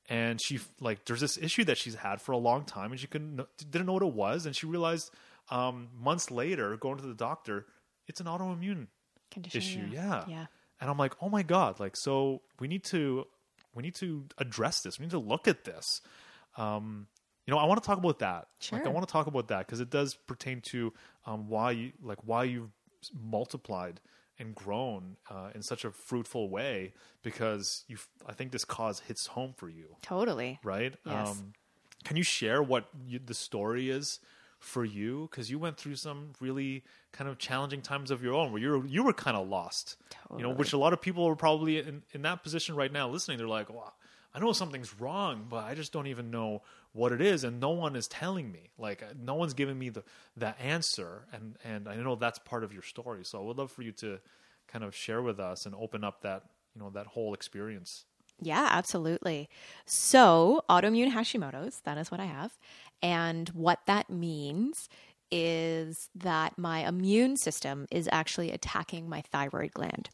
[0.08, 3.06] and she like there's this issue that she's had for a long time and she
[3.06, 5.10] couldn't didn't know what it was and she realized
[5.50, 7.66] um, months later going to the doctor
[8.06, 8.86] it's an autoimmune
[9.30, 9.58] Condition.
[9.60, 9.86] issue.
[9.92, 10.24] yeah.
[10.26, 10.46] Yeah.
[10.80, 13.26] and i'm like oh my god like so we need to
[13.74, 14.98] we need to address this.
[14.98, 16.00] We need to look at this.
[16.56, 17.08] Um
[17.46, 19.66] you know i want to talk about that like i want to talk about that
[19.66, 20.92] because it does pertain to
[21.26, 22.70] um why you like why you've
[23.22, 24.00] multiplied
[24.38, 29.26] and grown uh, in such a fruitful way because you i think this cause hits
[29.28, 30.58] home for you Totally.
[30.62, 31.28] right Yes.
[31.28, 31.54] um
[32.04, 34.20] can you share what you, the story is
[34.58, 36.82] for you because you went through some really
[37.12, 39.96] kind of challenging times of your own where you were you were kind of lost.
[40.10, 40.42] Totally.
[40.42, 43.08] You know, which a lot of people are probably in, in that position right now
[43.08, 43.38] listening.
[43.38, 43.92] They're like, "Wow,
[44.34, 46.62] I know something's wrong, but I just don't even know
[46.96, 48.70] what it is, and no one is telling me.
[48.78, 50.02] Like, uh, no one's giving me the
[50.36, 53.24] the answer, and and I know that's part of your story.
[53.24, 54.18] So I would love for you to
[54.66, 58.04] kind of share with us and open up that you know that whole experience.
[58.40, 59.48] Yeah, absolutely.
[59.86, 62.52] So, autoimmune Hashimoto's, that is what I have.
[63.02, 64.90] And what that means
[65.30, 70.10] is that my immune system is actually attacking my thyroid gland.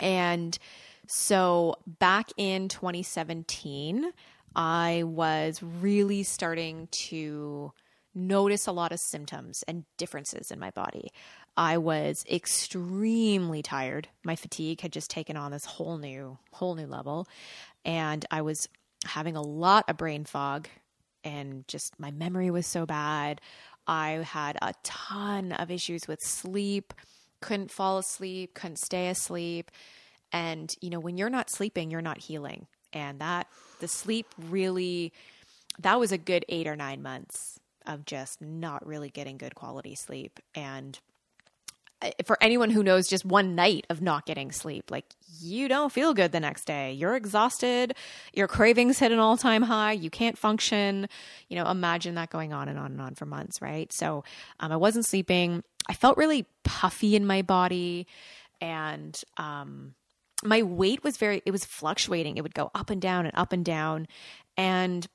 [0.00, 0.58] And
[1.06, 4.12] so, back in 2017,
[4.56, 7.72] I was really starting to
[8.14, 11.10] notice a lot of symptoms and differences in my body.
[11.58, 14.08] I was extremely tired.
[14.24, 17.28] My fatigue had just taken on this whole new whole new level
[17.84, 18.66] and I was
[19.04, 20.68] having a lot of brain fog
[21.22, 23.42] and just my memory was so bad.
[23.86, 26.94] I had a ton of issues with sleep,
[27.40, 29.70] couldn't fall asleep, couldn't stay asleep.
[30.32, 32.66] And you know, when you're not sleeping, you're not healing.
[32.92, 33.48] And that
[33.80, 35.12] the sleep really
[35.78, 39.94] that was a good 8 or 9 months of just not really getting good quality
[39.94, 40.98] sleep and
[42.24, 45.06] for anyone who knows just one night of not getting sleep, like
[45.40, 46.92] you don't feel good the next day.
[46.92, 47.94] You're exhausted.
[48.34, 49.92] Your cravings hit an all time high.
[49.92, 51.08] You can't function.
[51.48, 53.90] You know, imagine that going on and on and on for months, right?
[53.92, 54.24] So
[54.60, 55.62] um, I wasn't sleeping.
[55.88, 58.06] I felt really puffy in my body.
[58.60, 59.94] And um,
[60.44, 62.36] my weight was very, it was fluctuating.
[62.36, 64.06] It would go up and down and up and down.
[64.56, 65.06] And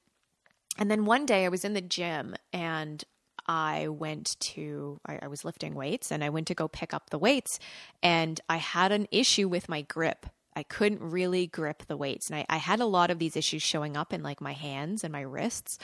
[0.77, 3.03] and then one day I was in the gym and
[3.45, 7.09] I went to, I, I, was lifting weights and I went to go pick up
[7.09, 7.59] the weights
[8.01, 10.27] and I had an issue with my grip.
[10.55, 12.29] I couldn't really grip the weights.
[12.29, 15.03] And I, I had a lot of these issues showing up in like my hands
[15.03, 15.77] and my wrists.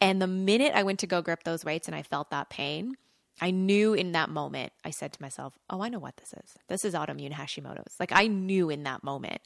[0.00, 2.96] And the minute I went to go grip those weights and I felt that pain,
[3.40, 6.56] I knew in that moment, I said to myself, "Oh, I know what this is.
[6.68, 9.40] This is autoimmune Hashimoto's." Like I knew in that moment.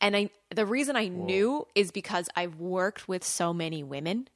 [0.00, 1.24] And I the reason I Whoa.
[1.26, 4.28] knew is because I've worked with so many women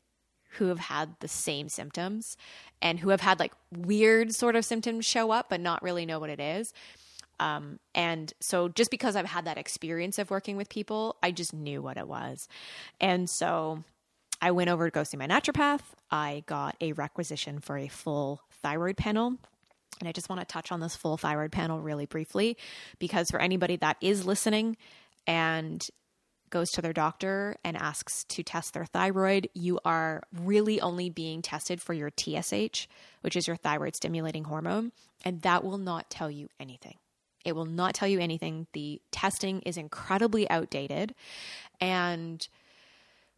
[0.59, 2.37] who have had the same symptoms
[2.83, 6.19] and who have had like weird sort of symptoms show up but not really know
[6.19, 6.73] what it is.
[7.41, 11.53] Um, and so just because I've had that experience of working with people, I just
[11.53, 12.49] knew what it was.
[13.01, 13.83] And so
[14.41, 15.81] I went over to go see my naturopath.
[16.11, 19.37] I got a requisition for a full thyroid panel.
[20.01, 22.57] And I just want to touch on this full thyroid panel really briefly
[22.99, 24.77] because for anybody that is listening
[25.27, 25.87] and
[26.51, 31.43] goes to their doctor and asks to test their thyroid, you are really only being
[31.43, 32.87] tested for your TSH,
[33.23, 34.93] which is your thyroid stimulating hormone,
[35.25, 36.97] and that will not tell you anything.
[37.45, 38.69] It will not tell you anything.
[38.73, 41.15] The testing is incredibly outdated
[41.81, 42.47] and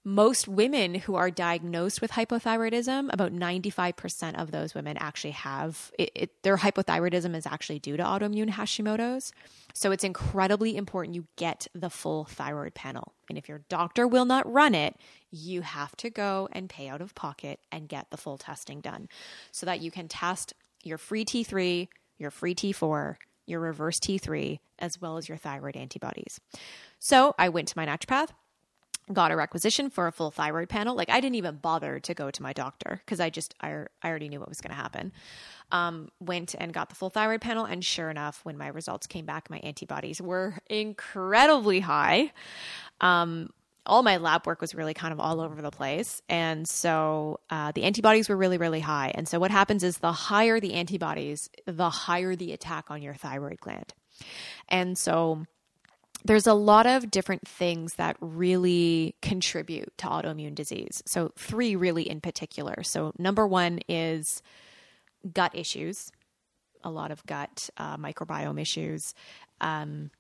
[0.04, 6.10] most women who are diagnosed with hypothyroidism, about 95% of those women actually have it,
[6.14, 9.32] it, their hypothyroidism is actually due to autoimmune Hashimoto's.
[9.72, 13.14] So it's incredibly important you get the full thyroid panel.
[13.30, 14.94] And if your doctor will not run it,
[15.30, 19.08] you have to go and pay out of pocket and get the full testing done
[19.52, 21.88] so that you can test your free T3,
[22.18, 26.40] your free T4, your reverse T3, as well as your thyroid antibodies.
[26.98, 28.28] So I went to my naturopath
[29.12, 30.96] got a requisition for a full thyroid panel.
[30.96, 34.08] Like I didn't even bother to go to my doctor because I just I, I
[34.08, 35.12] already knew what was going to happen.
[35.72, 39.24] Um, went and got the full thyroid panel, and sure enough, when my results came
[39.24, 42.32] back, my antibodies were incredibly high.
[43.00, 43.50] Um,
[43.86, 47.72] all my lab work was really kind of all over the place, and so uh,
[47.72, 49.12] the antibodies were really really high.
[49.14, 53.14] And so what happens is the higher the antibodies, the higher the attack on your
[53.14, 53.92] thyroid gland.
[54.68, 55.44] And so
[56.24, 61.02] there's a lot of different things that really contribute to autoimmune disease.
[61.06, 62.82] So, three really in particular.
[62.82, 64.42] So, number one is
[65.32, 66.10] gut issues,
[66.82, 69.14] a lot of gut uh, microbiome issues,
[69.60, 70.10] um,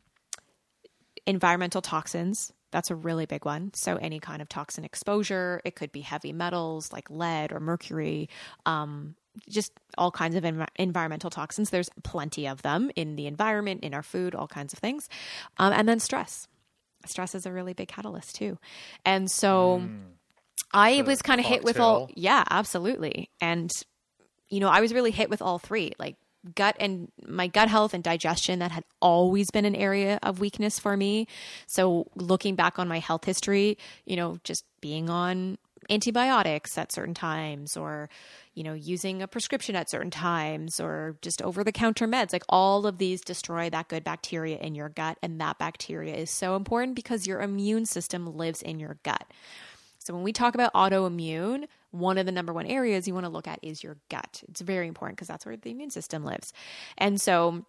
[1.26, 2.52] environmental toxins.
[2.70, 3.72] That's a really big one.
[3.72, 8.28] So, any kind of toxin exposure, it could be heavy metals like lead or mercury,
[8.66, 9.14] um,
[9.48, 11.70] just all kinds of env- environmental toxins.
[11.70, 15.08] There's plenty of them in the environment, in our food, all kinds of things.
[15.58, 16.48] Um, and then stress.
[17.06, 18.58] Stress is a really big catalyst too.
[19.04, 19.98] And so mm,
[20.72, 23.30] I was kind of hit with all, yeah, absolutely.
[23.40, 23.70] And,
[24.48, 26.16] you know, I was really hit with all three like
[26.54, 30.78] gut and my gut health and digestion that had always been an area of weakness
[30.78, 31.26] for me.
[31.66, 35.58] So looking back on my health history, you know, just being on
[35.90, 38.08] antibiotics at certain times or
[38.54, 42.44] you know using a prescription at certain times or just over the counter meds like
[42.48, 46.56] all of these destroy that good bacteria in your gut and that bacteria is so
[46.56, 49.26] important because your immune system lives in your gut
[49.98, 53.30] so when we talk about autoimmune one of the number one areas you want to
[53.30, 54.42] look at is your gut.
[54.48, 56.52] It's very important because that's where the immune system lives.
[56.98, 57.64] And so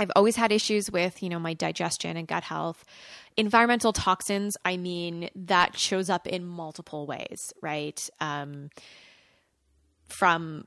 [0.00, 2.84] I've always had issues with, you know, my digestion and gut health.
[3.36, 8.08] Environmental toxins, I mean, that shows up in multiple ways, right?
[8.18, 8.70] Um,
[10.08, 10.64] from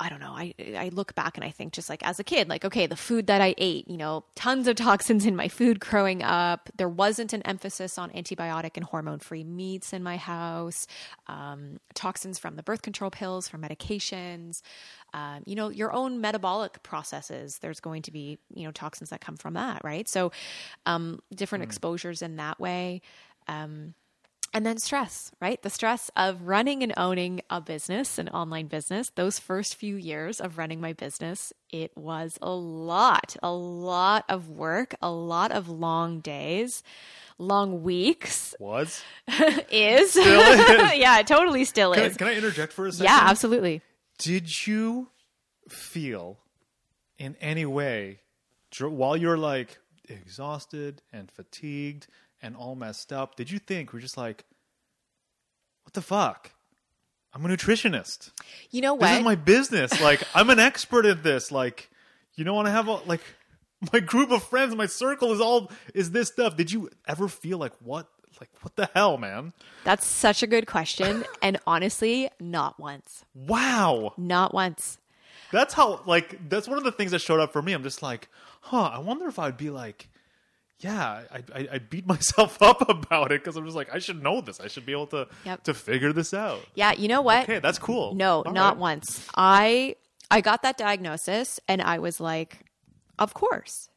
[0.00, 0.32] I don't know.
[0.32, 2.96] I I look back and I think just like as a kid, like okay, the
[2.96, 6.70] food that I ate, you know, tons of toxins in my food growing up.
[6.76, 10.86] There wasn't an emphasis on antibiotic and hormone-free meats in my house.
[11.26, 14.62] Um, toxins from the birth control pills, from medications.
[15.14, 17.58] Um, you know, your own metabolic processes.
[17.58, 20.08] There's going to be you know toxins that come from that, right?
[20.08, 20.30] So,
[20.86, 21.66] um, different mm.
[21.66, 23.02] exposures in that way.
[23.48, 23.94] Um,
[24.54, 25.60] and then stress, right?
[25.62, 29.10] The stress of running and owning a business, an online business.
[29.14, 34.48] Those first few years of running my business, it was a lot, a lot of
[34.48, 36.82] work, a lot of long days,
[37.38, 38.54] long weeks.
[38.58, 39.02] Was?
[39.70, 40.16] is.
[40.16, 40.16] Is.
[40.16, 42.14] yeah, it totally still can is.
[42.14, 43.04] I, can I interject for a second?
[43.04, 43.82] Yeah, absolutely.
[44.18, 45.08] Did you
[45.68, 46.38] feel
[47.18, 48.20] in any way
[48.80, 49.78] while you're like
[50.08, 52.06] exhausted and fatigued
[52.42, 54.44] and all messed up, did you think we're just like,
[55.84, 56.52] what the fuck?
[57.34, 58.30] I'm a nutritionist.
[58.70, 59.08] You know what?
[59.08, 60.00] This is my business.
[60.00, 61.52] Like, I'm an expert at this.
[61.52, 61.90] Like,
[62.36, 63.20] you don't want to have a, like,
[63.92, 66.56] my group of friends, my circle is all, is this stuff.
[66.56, 68.08] Did you ever feel like, what,
[68.40, 69.52] like, what the hell, man?
[69.84, 71.24] That's such a good question.
[71.42, 73.24] and honestly, not once.
[73.34, 74.14] Wow.
[74.16, 74.98] Not once.
[75.50, 77.72] That's how, like, that's one of the things that showed up for me.
[77.72, 78.28] I'm just like,
[78.60, 80.08] huh, I wonder if I'd be like,
[80.80, 84.22] yeah, I, I, I, beat myself up about it because I'm just like, I should
[84.22, 84.60] know this.
[84.60, 85.64] I should be able to yep.
[85.64, 86.60] to figure this out.
[86.74, 87.44] Yeah, you know what?
[87.44, 88.14] Okay, that's cool.
[88.14, 88.80] No, All not right.
[88.80, 89.26] once.
[89.34, 89.96] I
[90.30, 92.64] I got that diagnosis and I was like,
[93.18, 93.88] of course.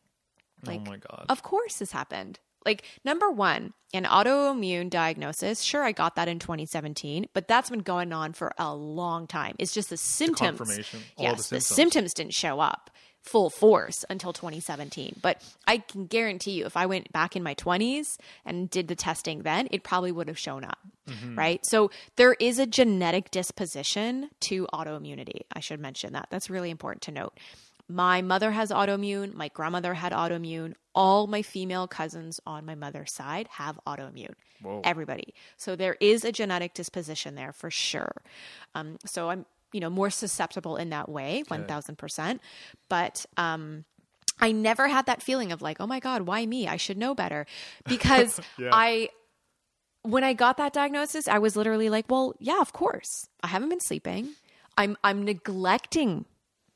[0.66, 1.26] Oh like, oh my god.
[1.30, 2.40] Of course this happened.
[2.66, 5.62] Like number one, an autoimmune diagnosis.
[5.62, 9.56] Sure, I got that in 2017, but that's been going on for a long time.
[9.60, 10.58] It's just the symptoms.
[10.58, 11.00] The confirmation.
[11.18, 11.50] yes, the symptoms.
[11.50, 12.92] the symptoms didn't show up
[13.24, 15.20] full force until 2017.
[15.22, 18.96] But I can guarantee you, if I went back in my 20s and did the
[18.96, 20.80] testing then, it probably would have shown up.
[21.08, 21.38] Mm-hmm.
[21.38, 21.66] Right.
[21.66, 25.42] So there is a genetic disposition to autoimmunity.
[25.54, 26.28] I should mention that.
[26.30, 27.38] That's really important to note.
[27.88, 29.34] My mother has autoimmune.
[29.34, 30.76] My grandmother had autoimmune.
[30.96, 34.34] All my female cousins on my mother's side have autoimmune.
[34.62, 34.82] Whoa.
[34.84, 35.34] Everybody.
[35.58, 38.22] So there is a genetic disposition there for sure.
[38.76, 42.42] Um, so I'm you know more susceptible in that way, one thousand percent.
[42.90, 43.86] But um,
[44.40, 46.68] I never had that feeling of like, oh my god, why me?
[46.68, 47.46] I should know better,
[47.86, 48.70] because yeah.
[48.72, 49.10] I.
[50.04, 53.28] When I got that diagnosis, I was literally like, well, yeah, of course.
[53.44, 54.30] I haven't been sleeping.
[54.76, 56.26] I'm I'm neglecting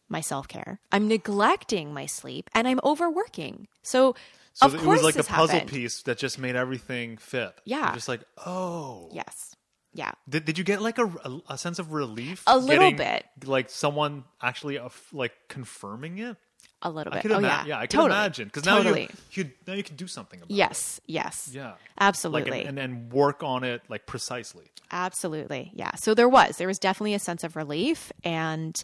[0.10, 0.80] my self-care.
[0.91, 3.68] I'm neglecting my sleep and I'm overworking.
[3.82, 4.16] So
[4.54, 5.72] so of it course was like a puzzle happened.
[5.72, 7.54] piece that just made everything fit.
[7.66, 7.88] Yeah.
[7.88, 9.10] You're just like, oh.
[9.12, 9.55] Yes.
[9.96, 10.12] Yeah.
[10.28, 12.43] Did, did you get like a, a, a sense of relief?
[12.48, 13.26] A little bit.
[13.46, 16.36] Like someone actually uh, like confirming it?
[16.82, 17.26] A little bit.
[17.32, 17.66] Oh, ima- yeah.
[17.66, 18.20] Yeah, I can totally.
[18.20, 18.48] imagine.
[18.50, 19.04] Because totally.
[19.04, 21.12] now you, you, now you can do something about yes, it.
[21.14, 21.46] Yes.
[21.48, 21.56] Yes.
[21.56, 21.74] Yeah.
[21.98, 22.52] Absolutely.
[22.52, 24.66] Like, and, and, and work on it like precisely.
[24.91, 25.72] Absolutely.
[25.74, 25.96] Yeah.
[25.96, 26.58] So there was.
[26.58, 28.12] There was definitely a sense of relief.
[28.26, 28.76] And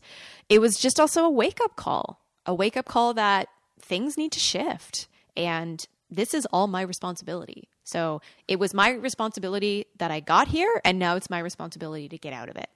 [0.47, 2.21] it was just also a wake up call.
[2.45, 3.49] A wake up call that
[3.81, 5.09] things need to shift.
[5.35, 7.67] And this is all my responsibility.
[7.91, 12.17] So it was my responsibility that I got here, and now it's my responsibility to
[12.17, 12.69] get out of it.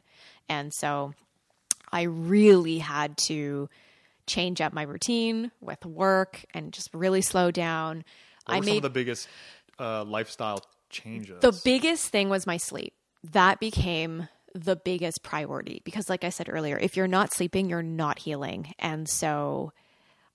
[0.49, 1.13] And so
[1.91, 3.69] I really had to
[4.27, 8.03] change up my routine with work and just really slow down.
[8.45, 9.27] What I made some of the biggest
[9.79, 11.39] uh, lifestyle changes.
[11.41, 12.93] The biggest thing was my sleep.
[13.31, 17.83] That became the biggest priority because, like I said earlier, if you're not sleeping, you're
[17.83, 18.73] not healing.
[18.79, 19.73] And so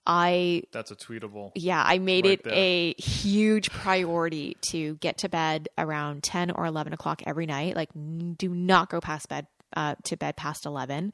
[0.05, 1.51] I That's a tweetable.
[1.55, 2.53] Yeah, I made right it there.
[2.53, 7.75] a huge priority to get to bed around 10 or 11 o'clock every night.
[7.75, 9.47] Like, do not go past bed.
[9.73, 11.13] Uh, to bed past 11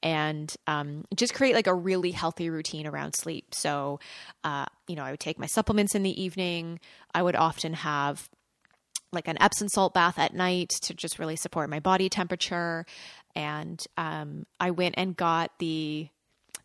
[0.00, 3.98] and um, just create like a really healthy routine around sleep so
[4.44, 6.78] uh, you know i would take my supplements in the evening
[7.16, 8.28] i would often have
[9.12, 12.86] like an epsom salt bath at night to just really support my body temperature
[13.34, 16.08] and um, i went and got the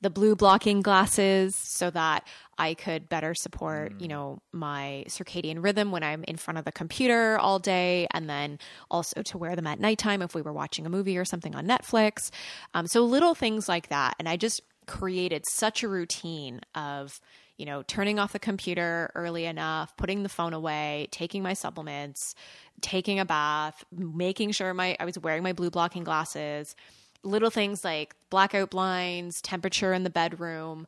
[0.01, 2.27] the blue blocking glasses so that
[2.57, 6.71] I could better support, you know, my circadian rhythm when I'm in front of the
[6.71, 10.85] computer all day, and then also to wear them at nighttime if we were watching
[10.85, 12.31] a movie or something on Netflix.
[12.73, 14.15] Um, so little things like that.
[14.19, 17.19] And I just created such a routine of,
[17.57, 22.35] you know, turning off the computer early enough, putting the phone away, taking my supplements,
[22.81, 26.75] taking a bath, making sure my I was wearing my blue blocking glasses
[27.23, 30.87] little things like blackout blinds, temperature in the bedroom,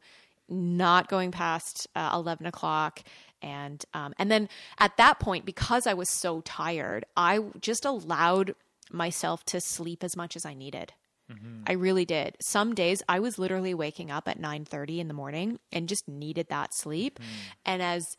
[0.50, 3.04] not going past uh, 11 o'clock.
[3.42, 8.56] And, um, and then at that point, because I was so tired, I just allowed
[8.92, 10.94] myself to sleep as much as I needed.
[11.66, 12.36] I really did.
[12.42, 16.48] Some days I was literally waking up at 9:30 in the morning and just needed
[16.50, 17.20] that sleep.
[17.66, 18.18] And as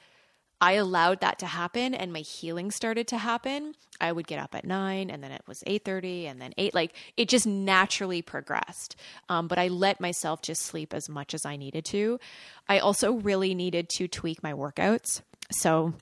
[0.64, 4.54] I allowed that to happen and my healing started to happen, I would get up
[4.54, 8.96] at 9 and then it was 8:30 and then 8 like it just naturally progressed.
[9.28, 12.18] Um, but I let myself just sleep as much as I needed to.
[12.66, 15.20] I also really needed to tweak my workouts.
[15.50, 15.92] So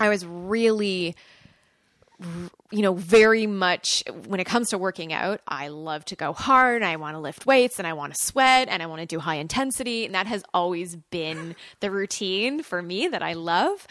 [0.00, 1.14] I was really
[2.70, 6.82] you know, very much when it comes to working out, I love to go hard.
[6.82, 9.18] I want to lift weights and I want to sweat and I want to do
[9.18, 10.04] high intensity.
[10.04, 13.86] And that has always been the routine for me that I love.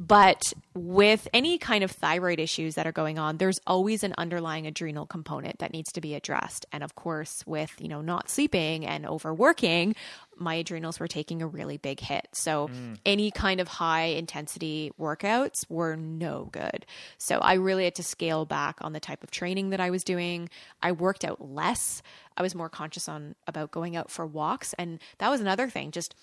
[0.00, 4.66] But with any kind of thyroid issues that are going on, there's always an underlying
[4.66, 6.66] adrenal component that needs to be addressed.
[6.72, 9.94] And of course, with, you know, not sleeping and overworking,
[10.42, 12.28] my adrenals were taking a really big hit.
[12.32, 12.70] So
[13.06, 16.84] any kind of high intensity workouts were no good.
[17.18, 20.04] So I really had to scale back on the type of training that I was
[20.04, 20.48] doing.
[20.82, 22.02] I worked out less.
[22.36, 24.74] I was more conscious on about going out for walks.
[24.78, 26.14] And that was another thing just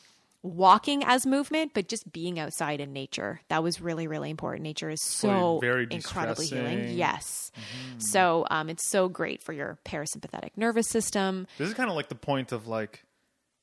[0.42, 3.42] walking as movement but just being outside in nature.
[3.50, 4.64] That was really really important.
[4.64, 6.98] Nature is so very incredibly healing.
[6.98, 7.52] yes.
[7.98, 11.46] So um, it's so great for your parasympathetic nervous system.
[11.58, 13.04] This is kind of like the point of like,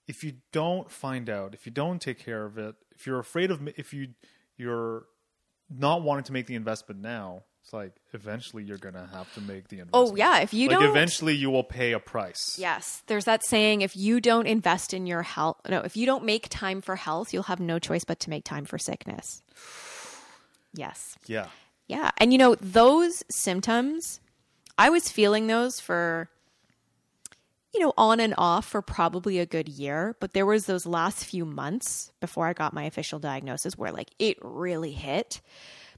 [0.06, 3.50] if you don't find out, if you don't take care of it, if you're afraid
[3.50, 4.08] of, if you
[4.56, 5.06] you're
[5.68, 9.68] not wanting to make the investment now, it's like eventually you're gonna have to make
[9.68, 10.12] the oh, investment.
[10.12, 12.56] oh yeah if you like don't eventually you will pay a price.
[12.58, 16.24] Yes, there's that saying if you don't invest in your health, no, if you don't
[16.24, 19.42] make time for health, you'll have no choice but to make time for sickness.
[20.72, 21.18] Yes.
[21.26, 21.46] Yeah.
[21.88, 22.10] Yeah.
[22.18, 24.20] And you know, those symptoms,
[24.78, 26.28] I was feeling those for
[27.76, 31.26] you know, on and off for probably a good year, but there was those last
[31.26, 35.42] few months before I got my official diagnosis where like it really hit.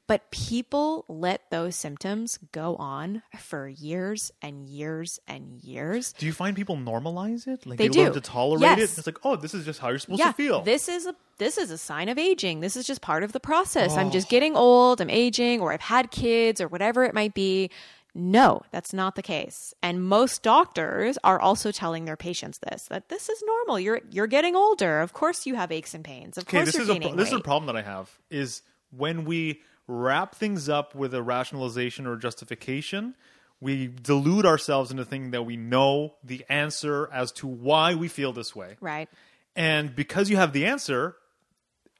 [0.08, 6.14] But people let those symptoms go on for years and years and years.
[6.14, 7.66] Do you find people normalize it?
[7.66, 8.14] Like They they, learn do.
[8.14, 8.78] to tolerate Yes.
[8.78, 8.98] it?
[8.98, 10.62] It's like, oh, this is just how you're supposed yeah, to feel.
[10.62, 12.60] This is a this is a sign of aging.
[12.60, 13.96] This is just part of the process.
[13.96, 14.10] I'm oh.
[14.10, 17.70] just getting old, I'm aging, or I've had kids, or whatever it might be.
[18.14, 19.74] No, that's not the case.
[19.82, 23.78] And most doctors are also telling their patients this that this is normal.
[23.78, 25.00] You're you're getting older.
[25.00, 26.36] Of course you have aches and pains.
[26.38, 27.82] Of Okay, course this you're is a gaining pro- this is a problem that I
[27.82, 33.14] have is when we wrap things up with a rationalization or justification,
[33.60, 38.32] we delude ourselves into thinking that we know the answer as to why we feel
[38.32, 38.76] this way.
[38.80, 39.08] right.
[39.56, 41.16] And because you have the answer,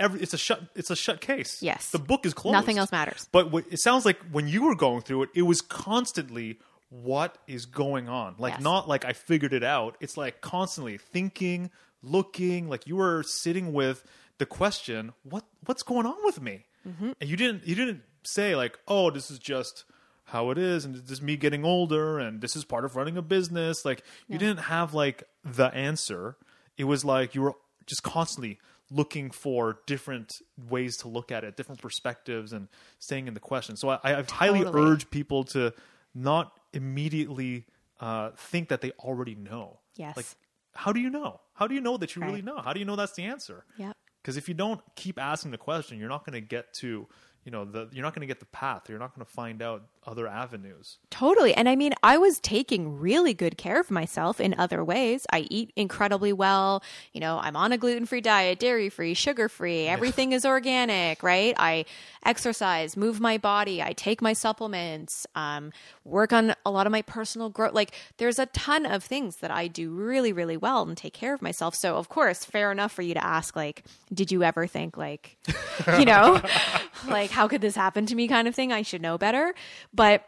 [0.01, 1.63] every it's a shut it's a shut case.
[1.63, 1.91] Yes.
[1.91, 2.53] the book is closed.
[2.53, 3.29] Nothing else matters.
[3.33, 6.59] But what, it sounds like when you were going through it, it was constantly
[6.91, 8.35] what is going on.
[8.39, 8.63] Like Yes.
[8.63, 9.97] not like I figured it out.
[10.01, 11.71] It's like constantly thinking,
[12.03, 12.69] looking.
[12.69, 14.05] Like you were sitting with
[14.39, 16.65] the question, what what's going on with me?
[16.89, 17.13] Mm-hmm.
[17.21, 19.85] And you didn't you didn't say like, oh, this is just
[20.25, 23.17] how it is, and this is me getting older, and this is part of running
[23.17, 23.85] a business.
[23.85, 26.37] Like you didn't have like the answer.
[26.77, 27.55] It was like you were
[27.87, 28.59] just constantly
[28.91, 32.69] looking for different ways to look at it, different perspectives, and
[32.99, 33.77] staying in the question.
[33.77, 34.91] So I, I highly Totally.
[34.91, 35.73] urge people to
[36.15, 37.67] not immediately
[38.01, 39.81] uh, think that they already know.
[39.97, 40.17] Yes.
[40.17, 40.27] Like,
[40.75, 41.41] how do you know?
[41.55, 42.59] How do you know that you really know?
[42.59, 43.65] How do you know that's the answer?
[43.77, 43.93] Yeah.
[44.23, 47.07] Because if you don't keep asking the question, you're not going to get to,
[47.45, 48.89] you know, the you're not going to get the path.
[48.89, 50.99] You're not going to find out other avenues.
[51.11, 51.55] Totally.
[51.55, 55.27] And I mean, I was taking really good care of myself in other ways.
[55.33, 56.83] I eat incredibly well.
[57.13, 59.87] You know, I'm on a gluten free diet, dairy free, sugar free.
[59.87, 61.55] Everything is organic, right?
[61.59, 61.85] I
[62.25, 63.83] exercise, move my body.
[63.83, 65.73] I take my supplements, um,
[66.05, 67.75] work on a lot of my personal growth.
[67.75, 71.35] Like, there's a ton of things that I do really, really well and take care
[71.35, 71.75] of myself.
[71.75, 75.37] So, of course, fair enough for you to ask, like, did you ever think, like,
[75.99, 76.41] you know,
[77.09, 78.73] like, how could this happen to me kind of thing?
[78.73, 79.55] I should know better.
[79.99, 80.25] But,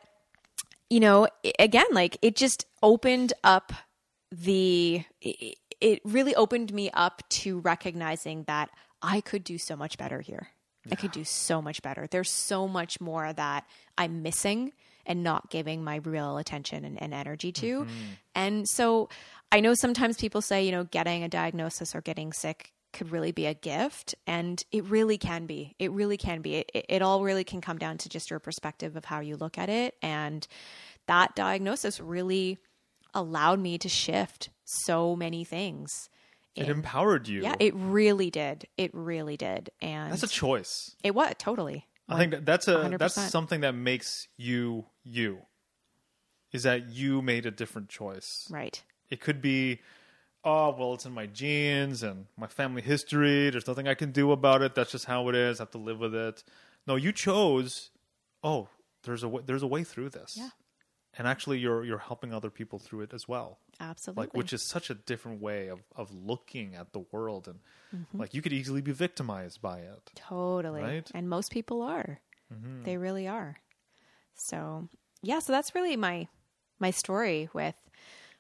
[0.91, 3.73] you know, again, like it just opened up
[4.33, 8.69] the, it, really opened me up to recognizing that
[9.01, 10.49] I could do so much better here.
[10.91, 12.07] I could do so much better.
[12.11, 13.65] There's so much more that
[13.97, 14.73] I'm missing
[15.07, 17.81] and not giving my real attention and, and energy to.
[17.81, 17.91] Mm-hmm.
[18.35, 19.09] And so
[19.53, 23.33] I know sometimes people say, you know, getting a diagnosis or getting sick could really
[23.33, 27.03] be a gift and it really can be it really can be it, it, it
[27.03, 29.95] all really can come down to just your perspective of how you look at it
[30.03, 30.47] and
[31.07, 32.59] that diagnosis really
[33.15, 36.09] allowed me to shift so many things
[36.57, 37.43] It in- empowered you.
[37.43, 40.95] yeah it really did it really did and that's a choice.
[41.05, 42.99] it was totally I think that that's a 100%.
[42.99, 45.43] that's something that makes you you.
[46.51, 48.49] Is that you made a different choice.
[48.51, 49.79] right It could be,
[50.45, 53.51] oh well, it's in my genes and my family history.
[53.51, 54.75] There's nothing I can do about it.
[54.75, 55.61] That's just how it is.
[55.61, 56.45] I have to live with it.
[56.87, 57.91] No, you chose.
[58.43, 58.69] Oh,
[59.05, 60.35] there's a way, there's a way through this.
[60.37, 60.51] Yeah.
[61.19, 63.59] and actually you're you're helping other people through it as well.
[63.81, 64.23] Absolutely.
[64.25, 67.59] Like which is such a different way of of looking at the world and
[67.93, 68.21] Mm-hmm.
[68.21, 70.13] like you could easily be victimized by it.
[70.15, 70.81] Totally.
[70.81, 71.11] Right?
[71.13, 72.21] And most people are.
[72.55, 72.85] Mm-hmm.
[72.85, 73.57] They really are.
[74.37, 74.89] So,
[75.23, 76.29] yeah, so that's really my
[76.79, 77.75] my story with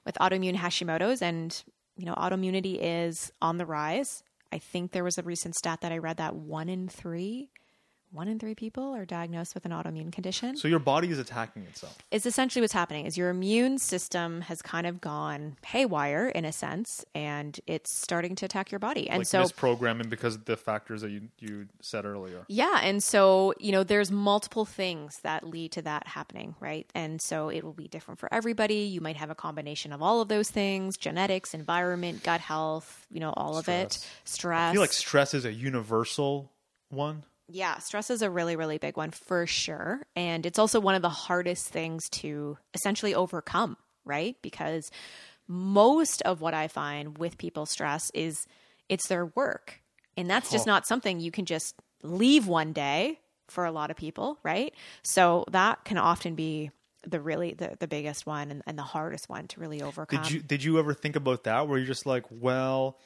[0.07, 1.64] with autoimmune Hashimoto's and
[2.01, 4.22] you know, autoimmunity is on the rise.
[4.51, 7.51] I think there was a recent stat that I read that 1 in 3
[8.13, 10.57] one in 3 people are diagnosed with an autoimmune condition.
[10.57, 11.97] So your body is attacking itself.
[12.11, 16.53] It's essentially what's happening is your immune system has kind of gone haywire in a
[16.53, 19.09] sense and it's starting to attack your body.
[19.09, 22.45] And like so misprogramming because of the factors that you you said earlier.
[22.49, 26.91] Yeah, and so, you know, there's multiple things that lead to that happening, right?
[26.95, 28.83] And so it will be different for everybody.
[28.83, 33.21] You might have a combination of all of those things, genetics, environment, gut health, you
[33.21, 33.93] know, all of it.
[33.93, 34.11] Stress.
[34.25, 34.71] Stress.
[34.71, 36.51] I feel like stress is a universal
[36.89, 37.25] one.
[37.53, 40.07] Yeah, stress is a really, really big one for sure.
[40.14, 44.36] And it's also one of the hardest things to essentially overcome, right?
[44.40, 44.90] Because
[45.48, 48.46] most of what I find with people stress is
[48.88, 49.80] it's their work.
[50.16, 50.70] And that's just Oh.
[50.70, 54.72] not something you can just leave one day for a lot of people, right?
[55.03, 56.70] So that can often be
[57.05, 60.22] the really the, the biggest one and, and the hardest one to really overcome.
[60.22, 62.98] Did you did you ever think about that where you're just like, well,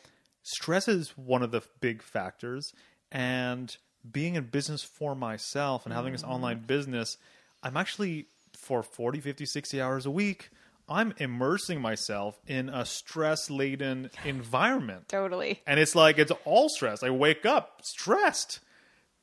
[0.42, 2.74] stress is one of the big factors
[3.10, 3.74] and
[4.10, 6.28] being in business for myself and having this mm.
[6.28, 7.16] online business,
[7.62, 8.26] I'm actually
[8.56, 10.50] for 40, 50, 60 hours a week,
[10.88, 15.08] I'm immersing myself in a stress-laden environment.
[15.08, 15.62] totally.
[15.66, 17.02] And it's like it's all stress.
[17.02, 18.60] I wake up stressed.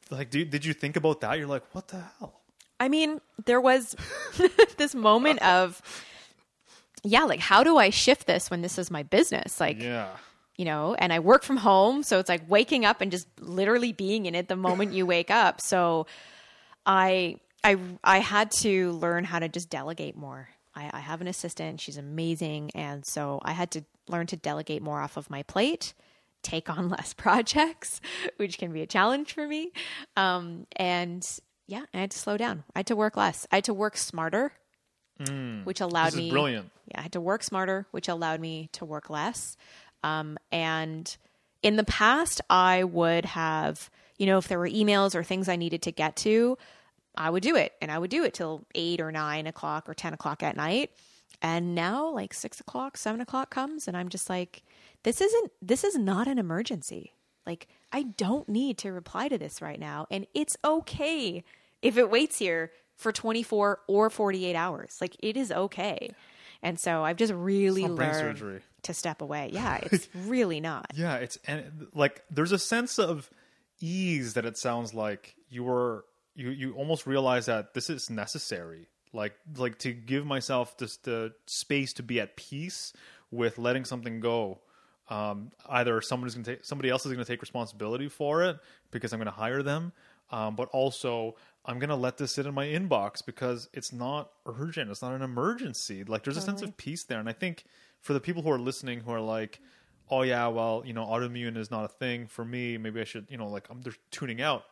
[0.10, 1.38] Like, did, did you think about that?
[1.38, 2.42] You're like, what the hell?
[2.80, 3.96] I mean, there was
[4.78, 5.82] this moment of,
[7.04, 9.60] yeah, like, how do I shift this when this is my business?
[9.60, 10.10] Like, Yeah.
[10.62, 12.04] You know, and I work from home.
[12.04, 15.32] So it's like waking up and just literally being in it the moment you wake
[15.32, 15.60] up.
[15.60, 16.06] So
[16.86, 20.50] I, I, I had to learn how to just delegate more.
[20.76, 21.82] I, I have an assistant.
[21.82, 22.70] She's amazing.
[22.76, 25.96] And so I had to learn to delegate more off of my plate,
[26.44, 28.00] take on less projects,
[28.38, 29.72] which can be a challenge for me.
[30.16, 31.28] Um, and
[31.66, 32.66] yeah, I had to slow down.
[32.76, 33.48] I had to work less.
[33.52, 34.52] I had to work smarter,
[35.64, 36.70] which allowed me brilliant.
[36.88, 39.58] yeah, I had to work smarter, which allowed me to work less.
[40.04, 41.16] Um, and
[41.62, 45.56] in the past, I would have, you know, if there were emails or things I
[45.56, 46.58] needed to get to,
[47.16, 47.74] I would do it.
[47.82, 50.92] And I would do it till eight or nine o'clock or 10 o'clock at night.
[51.42, 54.62] And now, like six o'clock, seven o'clock comes, and I'm just like,
[55.04, 57.14] this isn't, this is not an emergency.
[57.48, 60.06] Like, I don't need to reply to this right now.
[60.12, 61.44] And it's okay
[61.82, 64.98] if it waits here for 24 or 48 hours.
[65.02, 66.12] Like, it is okay.
[66.62, 68.62] And so I've just really not brain surgery.
[68.84, 69.50] To step away.
[69.54, 70.88] Yeah, it's really not.
[70.94, 73.30] Yeah, it's and like there's a sense of
[73.80, 76.06] ease that it sounds like you were
[76.36, 78.88] you you almost realize that this is necessary.
[79.14, 82.94] Like like to give myself just the space to be at peace
[83.30, 84.60] with letting something go.
[85.10, 88.58] Um, either somebody's gonna take somebody else is gonna take responsibility for it
[88.92, 89.92] because I'm gonna hire them,
[90.30, 94.90] um, but also I'm gonna let this sit in my inbox because it's not urgent.
[94.90, 96.06] It's not an emergency.
[96.06, 97.66] Like there's a sense of peace there, and I think
[98.02, 99.60] for the people who are listening who are like,
[100.10, 102.78] oh yeah, well you know autoimmune is not a thing for me.
[102.78, 104.64] Maybe I should you know like I'm they're tuning out.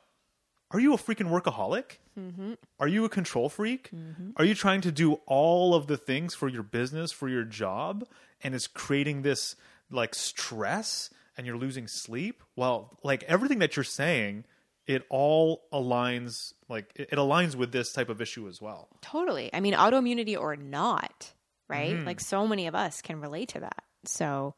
[0.72, 1.98] Are you a freaking workaholic?
[2.20, 2.54] Mm-hmm.
[2.80, 3.90] Are you a control freak?
[4.36, 8.06] Are you trying to do all of the things for your business, for your job,
[8.44, 9.56] and it's creating this
[9.90, 12.44] like stress and you're losing sleep?
[12.56, 14.46] Well, like everything that you're saying,
[14.86, 18.90] it all aligns like it aligns with this type of issue as well.
[19.02, 19.50] Totally.
[19.54, 21.32] I mean, autoimmunity or not,
[21.70, 22.04] right?
[22.06, 23.84] Like so many of us can relate to that.
[24.06, 24.56] So,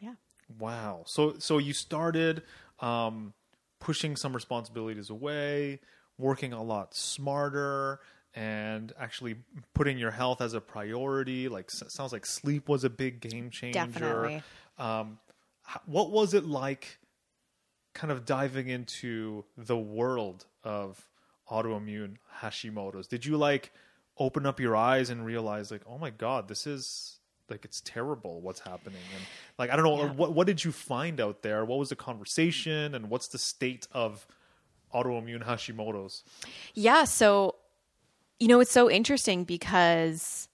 [0.00, 0.14] yeah.
[0.58, 1.02] Wow.
[1.06, 2.42] So so you started
[2.80, 3.34] um,
[3.80, 5.80] pushing some responsibilities away,
[6.16, 8.00] working a lot smarter,
[8.34, 9.36] and actually
[9.74, 11.48] putting your health as a priority.
[11.48, 13.78] Like sounds like sleep was a big game changer.
[13.78, 14.42] Definitely.
[14.78, 15.18] Um,
[15.86, 16.98] what was it like?
[17.94, 21.08] Kind of diving into the world of
[21.50, 23.08] autoimmune Hashimoto's.
[23.08, 23.72] Did you like
[24.18, 27.18] open up your eyes and realize like, oh my god, this is
[27.50, 29.24] like it's terrible what's happening and
[29.58, 30.12] like I don't know Yeah.
[30.12, 31.64] what what did you find out there?
[31.64, 34.26] What was the conversation and what's the state of
[34.94, 36.24] autoimmune Hashimoto's?
[36.74, 37.04] Yeah.
[37.04, 37.54] So,
[38.38, 40.48] you know, it's so interesting because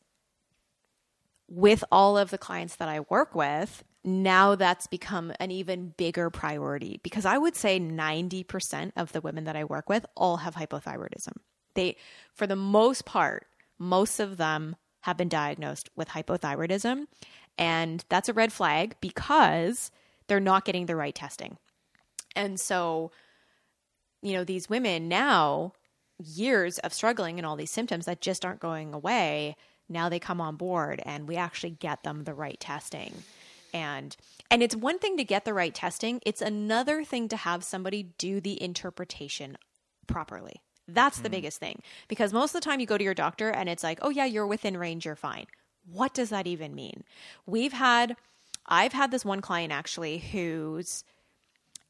[1.48, 6.30] with all of the clients that I work with, now that's become an even bigger
[6.30, 10.54] priority because I would say 90% of the women that I work with all have
[10.54, 11.32] hypothyroidism.
[11.74, 11.96] They,
[12.32, 13.46] for the most part,
[13.78, 17.06] most of them have been diagnosed with hypothyroidism.
[17.58, 19.90] And that's a red flag because
[20.26, 21.58] they're not getting the right testing.
[22.34, 23.12] And so,
[24.22, 25.72] you know, these women now,
[26.18, 29.56] years of struggling and all these symptoms that just aren't going away,
[29.88, 33.22] now they come on board and we actually get them the right testing.
[33.72, 34.16] And
[34.50, 38.14] and it's one thing to get the right testing, it's another thing to have somebody
[38.18, 39.58] do the interpretation
[40.06, 40.62] properly.
[40.86, 41.32] That's the mm-hmm.
[41.32, 41.80] biggest thing.
[42.08, 44.26] Because most of the time you go to your doctor and it's like, "Oh yeah,
[44.26, 45.46] you're within range, you're fine."
[45.90, 47.04] What does that even mean?
[47.46, 48.16] We've had
[48.66, 51.04] I've had this one client actually whose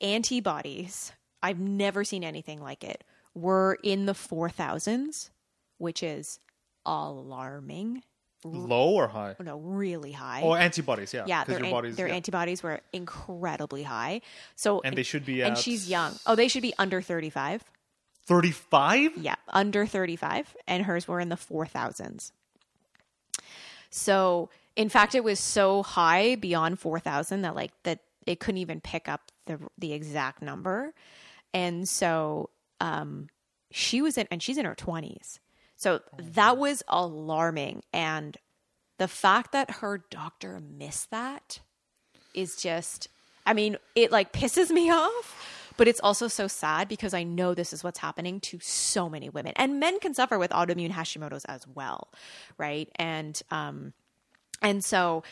[0.00, 5.30] antibodies, I've never seen anything like it, were in the 4000s,
[5.78, 6.38] which is
[6.84, 8.02] alarming.
[8.44, 9.36] Low or high?
[9.40, 10.42] Oh, no, really high.
[10.44, 11.24] Oh, antibodies, yeah.
[11.26, 12.14] Yeah, their, your an- body's their yeah.
[12.14, 14.20] antibodies were incredibly high.
[14.54, 16.14] So And they should be and at- she's young.
[16.26, 17.64] Oh, they should be under 35.
[18.26, 19.16] 35?
[19.16, 22.32] Yeah, under 35 and hers were in the 4000s.
[23.90, 28.80] So, in fact, it was so high beyond 4000 that like that it couldn't even
[28.80, 30.94] pick up the the exact number.
[31.52, 32.50] And so
[32.80, 33.28] um
[33.70, 35.38] she was in and she's in her 20s.
[35.76, 38.36] So that was alarming and
[38.98, 41.60] the fact that her doctor missed that
[42.32, 43.08] is just
[43.46, 47.54] I mean, it like pisses me off, but it's also so sad because I know
[47.54, 49.52] this is what's happening to so many women.
[49.56, 52.08] And men can suffer with autoimmune Hashimoto's as well,
[52.58, 52.88] right?
[52.96, 53.92] And um
[54.62, 55.22] and so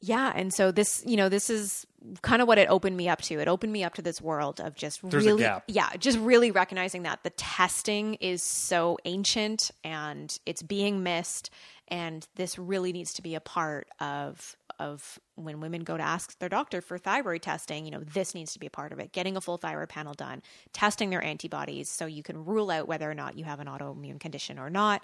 [0.00, 1.86] yeah, and so this, you know, this is
[2.20, 3.38] kind of what it opened me up to.
[3.40, 7.04] It opened me up to this world of just There's really yeah, just really recognizing
[7.04, 11.48] that the testing is so ancient and it's being missed
[11.88, 16.38] and this really needs to be a part of of when women go to ask
[16.38, 19.12] their doctor for thyroid testing, you know, this needs to be a part of it.
[19.12, 23.10] Getting a full thyroid panel done, testing their antibodies so you can rule out whether
[23.10, 25.02] or not you have an autoimmune condition or not.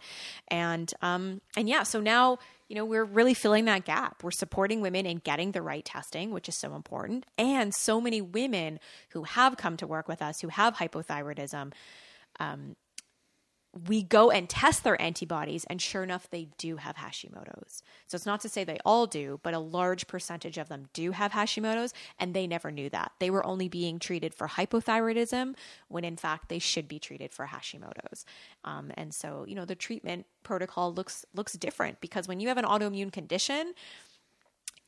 [0.48, 4.22] And um and yeah, so now, you know, we're really filling that gap.
[4.22, 7.26] We're supporting women in getting the right testing, which is so important.
[7.36, 11.72] And so many women who have come to work with us who have hypothyroidism
[13.86, 17.82] we go and test their antibodies, and sure enough, they do have Hashimoto's.
[18.08, 21.12] So it's not to say they all do, but a large percentage of them do
[21.12, 23.12] have Hashimoto's, and they never knew that.
[23.20, 25.54] They were only being treated for hypothyroidism
[25.88, 28.24] when in fact they should be treated for Hashimoto's.
[28.64, 32.58] Um, and so, you know, the treatment protocol looks looks different because when you have
[32.58, 33.74] an autoimmune condition,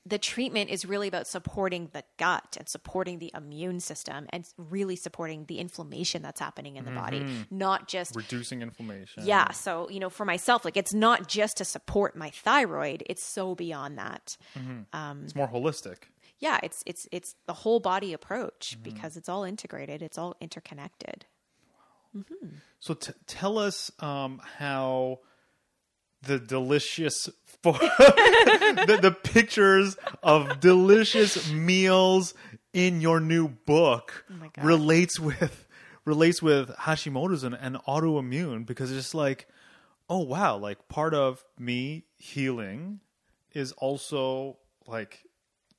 [0.05, 4.97] the treatment is really about supporting the gut and supporting the immune system and really
[4.97, 7.43] supporting the inflammation that's happening in the body, mm-hmm.
[7.51, 9.25] not just Reducing inflammation.
[9.25, 9.53] yeah.
[9.53, 13.55] So, you know, for myself, like it's not just to support my thyroid, it's so
[13.55, 14.37] beyond that.
[14.59, 14.81] Mm-hmm.
[14.93, 15.99] Um, it's more holistic.
[16.41, 18.83] Yeah, it's it's it's the whole body approach mm-hmm.
[18.83, 21.27] because it's all integrated, it's all interconnected.
[22.81, 25.21] So t- tell us um, how
[26.23, 27.29] the delicious
[27.63, 32.35] for the, the pictures of delicious meals
[32.73, 34.65] in your new book oh God.
[34.65, 35.67] relates with
[36.05, 39.47] relates with Hashimoto's and, and autoimmune because it's just like
[40.09, 43.01] oh wow like part of me healing
[43.53, 44.57] is also
[44.87, 45.25] like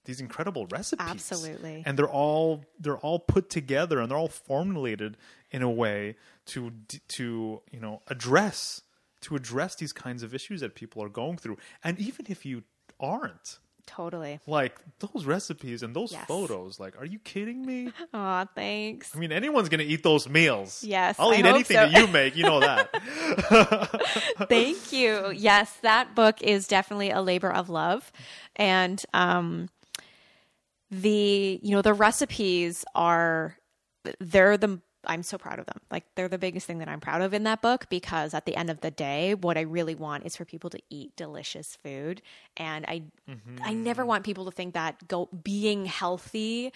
[0.05, 1.83] these incredible recipes Absolutely.
[1.85, 5.17] and they're all they're all put together and they're all formulated
[5.51, 6.15] in a way
[6.45, 6.71] to
[7.07, 8.81] to you know address
[9.23, 12.63] to address these kinds of issues that people are going through and even if you
[12.99, 14.39] aren't Totally.
[14.47, 16.25] like those recipes and those Yes.
[16.25, 19.13] photos like are you kidding me Aw, thanks.
[19.15, 21.81] i mean anyone's gonna eat those meals Yes, i'll eat anything so.
[21.87, 22.89] that you make you know that
[24.49, 25.31] Thank you.
[25.31, 28.11] Yes, that book is definitely a labor of love.
[28.55, 29.69] And um
[30.91, 33.57] the you know the recipes are
[34.19, 35.79] they're the I'm so proud of them.
[35.91, 38.55] Like they're the biggest thing that I'm proud of in that book because at the
[38.55, 42.21] end of the day, what I really want is for people to eat delicious food.
[42.57, 43.03] And I
[43.61, 44.09] I never mm-hmm.
[44.09, 46.71] want people to think that go being healthy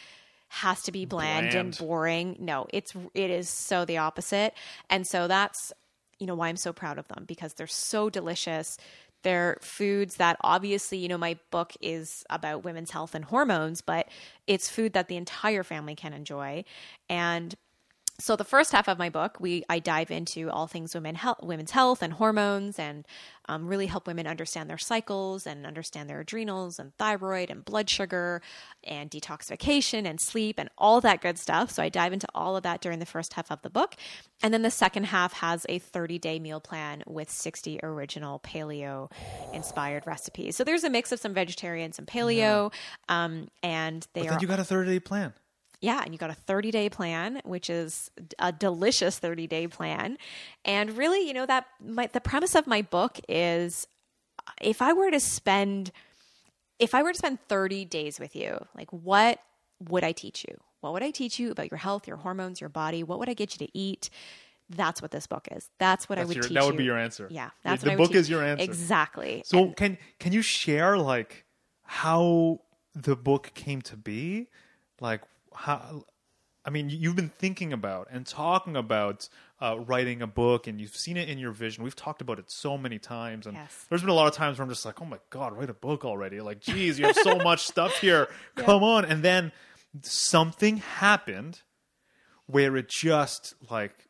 [0.50, 2.38] has to be bland, and boring.
[2.40, 4.54] No, it's it is so the opposite.
[4.90, 5.74] And so that's
[6.20, 8.78] you know why I'm so proud of them because they're so delicious.
[9.24, 14.08] They're foods that obviously, you know, my book is about women's health and hormones, but
[14.46, 16.64] it's food that the entire family can enjoy.
[17.10, 17.56] And
[18.20, 21.38] so the first half of my book, we I dive into all things women health,
[21.44, 23.06] women's health and hormones, and
[23.48, 27.92] um, really help women understand their cycles and understand their adrenals and thyroid and blood
[27.92, 28.42] sugar
[28.84, 31.70] and detoxification and sleep and all that good stuff.
[31.70, 33.96] So I dive into all of that during the first half of the book,
[34.42, 39.12] and then the second half has a 30 day meal plan with 60 original paleo
[39.54, 40.56] inspired recipes.
[40.56, 42.74] So there's a mix of some vegetarian, some paleo,
[43.10, 45.34] um, and they but are then you got a 30 day plan
[45.82, 48.10] yeah, and you got a 30 day plan, which is
[48.40, 50.18] a delicious 30 day plan.
[50.66, 53.88] And really, you know, that my, the premise of my book is
[54.48, 55.92] uh, if I were to spend,
[56.80, 59.40] if I were to spend 30 days with you, like what
[59.88, 60.56] would I teach you?
[60.82, 63.04] What would I teach you about your health, your hormones, your body?
[63.04, 64.10] What would I get you to eat?
[64.70, 65.70] That's what this book is.
[65.80, 66.78] That's what I would your- teach that would you.
[66.80, 67.28] be your answer.
[67.32, 68.64] Yeah, The- that's the would book is your answer.
[68.64, 69.44] Exactly.
[69.46, 71.46] So can can you share like
[71.84, 72.62] how
[72.94, 74.48] the book came to be?
[75.00, 75.22] Like
[75.58, 76.06] how
[76.66, 79.30] I mean, you've been thinking about and talking about
[79.62, 81.82] uh, writing a book, and you've seen it in your vision.
[81.82, 83.86] We've talked about it so many times, and Yes.
[83.88, 85.74] there's been a lot of times where I'm just like, "Oh my god, write a
[85.74, 88.28] book already!" Like, geez, you have so much stuff here.
[88.56, 89.06] Come on!
[89.06, 89.54] And then
[90.02, 91.62] something happened
[92.48, 94.07] where it just like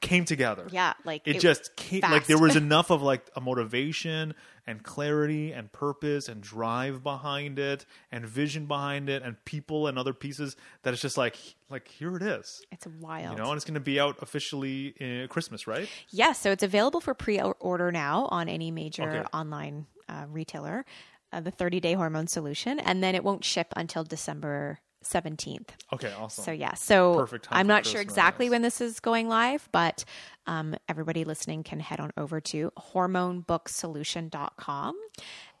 [0.00, 0.66] came together.
[0.70, 4.34] Yeah, like it, it- just came like there was enough of like a motivation
[4.66, 9.98] and clarity and purpose and drive behind it and vision behind it and people and
[9.98, 11.36] other pieces that it's just like
[11.70, 13.36] like here it is it's wild.
[13.36, 16.62] you know and it's going to be out officially in christmas right Yes, so it's
[16.62, 19.24] available for pre-order now on any major Okay.
[19.32, 20.84] online uh, retailer,
[21.32, 25.68] uh, the 30-day hormone solution, and then it won't ship until December 17th.
[25.92, 29.68] okay awesome So yeah, so Perfect I'm not sure exactly when this is going live,
[29.72, 30.04] but
[30.46, 34.94] um, everybody listening can head on over to hormonebooksolution.com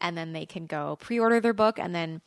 [0.00, 2.20] and then they can go pre-order their book and then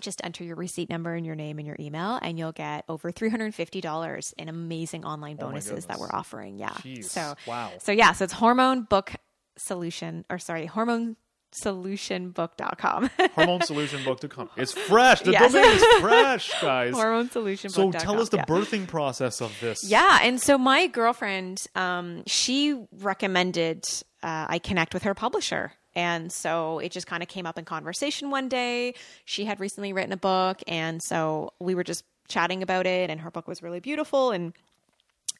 [0.00, 3.12] just enter your receipt number and your name and your email and you'll get over
[3.12, 6.58] $350 in amazing online Oh bonuses that we're offering.
[6.58, 6.70] Yeah.
[6.70, 7.04] Jeez.
[7.04, 7.72] So Wow.
[7.78, 9.12] So yeah, so it's hormone book
[9.56, 11.16] solution or sorry, hormone
[11.52, 13.08] solutionbook.com.
[13.36, 15.52] hormonesolutionbook.com it's fresh the Yes.
[15.52, 20.18] domain is fresh guys hormone solution so tell us the birthing process of this Yeah,
[20.22, 23.84] and so my girlfriend, um, she recommended
[24.22, 25.72] uh, I connect with her publisher.
[25.94, 28.94] And so it just kind of came up in conversation one day.
[29.26, 33.20] She had recently written a book, and so we were just chatting about it, and
[33.20, 34.30] her book was really beautiful.
[34.30, 34.54] And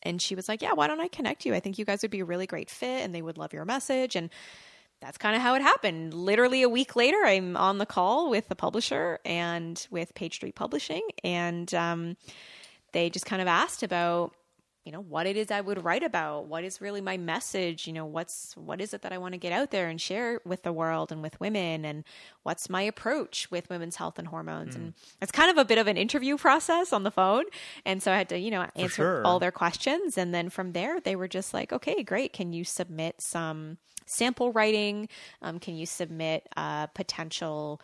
[0.03, 1.55] and she was like, "Yeah, why don't I connect you?
[1.55, 3.65] I think you guys would be a really great fit, and they would love your
[3.65, 4.29] message." And
[5.03, 6.15] that's kind of how it happened.
[6.15, 10.55] Literally a week later, I'm on the call with the publisher and with Page Street
[10.55, 12.17] Publishing, and um,
[12.93, 14.33] they just kind of asked about
[14.85, 17.93] you know what it is I would write about, what is really my message, you
[17.93, 20.63] know what's what is it that I want to get out there and share with
[20.63, 22.05] the world and with women, and
[22.45, 25.89] what's my approach with women's health and hormones, and it's kind of a bit of
[25.89, 27.45] an interview process on the phone,
[27.85, 29.27] and so I had to you know answer sure.
[29.27, 32.65] all their questions, and then from there they were just like, okay, great, can you
[32.65, 33.79] submit some
[34.13, 35.09] sample writing?
[35.41, 37.81] Um, can you submit a potential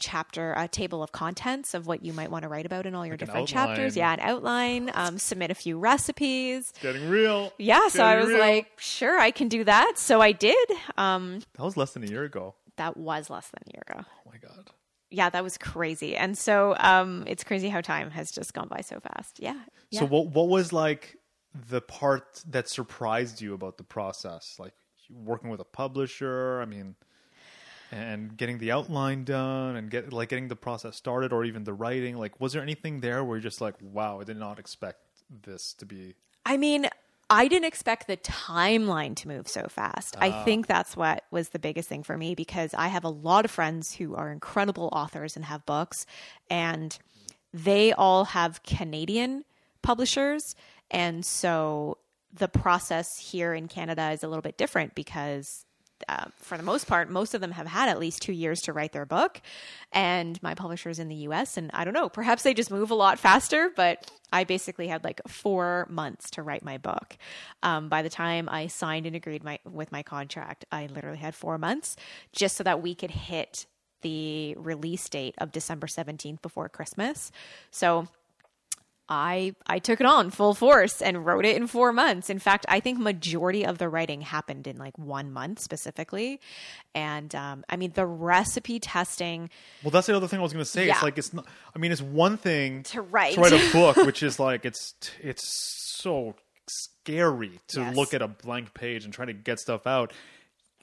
[0.00, 3.04] chapter a table of contents of what you might want to write about in all
[3.04, 3.96] your Like different chapters?
[3.96, 6.72] yeah an outline um, submit a few recipes.
[6.80, 7.52] Getting real.
[7.58, 8.38] Yeah so i was real.
[8.38, 9.94] like sure i can do that.
[9.98, 12.54] So i did um, that was less than a year ago.
[12.76, 14.08] that was less than a year ago.
[14.26, 14.70] Oh my god.
[15.10, 16.14] Yeah that was crazy.
[16.14, 19.40] And so um, it's crazy how time has just gone by so fast.
[19.40, 19.58] Yeah,
[19.90, 19.98] yeah.
[20.00, 21.16] So what what was like
[21.68, 24.54] the part that surprised you about the process?
[24.60, 24.74] Like
[25.10, 26.94] working with a publisher, I mean,
[27.90, 31.72] and getting the outline done and get like getting the process started or even the
[31.72, 32.16] writing.
[32.16, 34.98] Like was there anything there where you're just like, wow, I did not expect
[35.42, 36.14] this to be
[36.48, 36.88] I mean,
[37.28, 40.16] I didn't expect the timeline to move so fast.
[40.18, 40.44] I ah.
[40.44, 43.50] think that's what was the biggest thing for me because I have a lot of
[43.50, 46.06] friends who are incredible authors and have books,
[46.48, 46.98] and
[47.52, 49.44] they all have Canadian
[49.82, 50.54] publishers.
[50.90, 51.98] And so
[52.32, 55.64] the process here in Canada is a little bit different because
[56.08, 58.72] uh, for the most part, most of them have had at least two years to
[58.72, 59.40] write their book.
[59.92, 62.94] And my publisher's in the US, and I don't know, perhaps they just move a
[62.94, 67.16] lot faster, but I basically had like four months to write my book.
[67.62, 71.34] Um, by the time I signed and agreed my, with my contract, I literally had
[71.34, 71.96] four months
[72.32, 73.66] just so that we could hit
[74.02, 77.32] the release date of December 17th before Christmas.
[77.70, 78.06] So
[79.08, 82.28] I I took it on full force and wrote it in 4 months.
[82.30, 86.40] In fact, I think majority of the writing happened in like 1 month specifically.
[86.94, 89.50] And um, I mean the recipe testing
[89.82, 90.86] Well, that's the other thing I was going to say.
[90.86, 90.94] Yeah.
[90.94, 91.46] It's like it's not.
[91.74, 93.34] I mean, it's one thing To write.
[93.34, 95.42] to write a book, which is like it's it's
[96.02, 96.34] so
[96.68, 97.96] scary to Yes.
[97.96, 100.12] look at a blank page and try to get stuff out.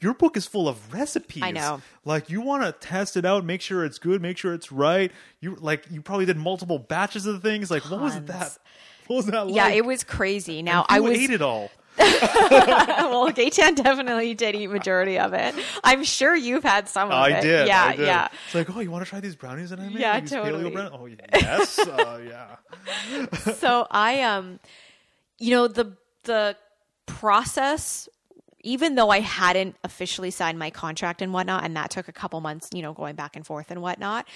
[0.01, 1.41] Your book is full of recipes.
[1.43, 1.81] I know.
[2.03, 5.11] Like you want to test it out, make sure it's good, make sure it's right.
[5.39, 7.71] You like you probably did multiple batches of things.
[7.71, 8.27] Like what was Tons.
[8.27, 8.57] that?
[9.07, 9.55] What was that like?
[9.55, 10.61] yeah, it was crazy.
[10.61, 11.71] Now I was ate it all.
[11.97, 15.55] well, Gaetan definitely did eat majority of it.
[15.81, 17.41] I'm sure you've had some of I it.
[17.41, 17.67] did.
[17.69, 18.05] Yeah, I did.
[18.05, 18.27] yeah.
[18.47, 19.99] It's like, oh, you want to try these brownies that I made?
[19.99, 20.71] Yeah, These totally.
[20.71, 21.79] paleo brown- Oh, yes.
[21.79, 23.25] uh, yeah.
[23.53, 24.59] so I um
[25.39, 26.57] you know the the
[27.05, 28.09] process
[28.65, 32.41] even though I hadn't officially signed my contract and whatnot, and that took a couple
[32.41, 34.27] months, you know, going back and forth and whatnot,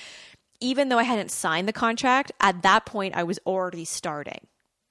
[0.61, 4.47] even though I hadn't signed the contract, at that point I was already starting.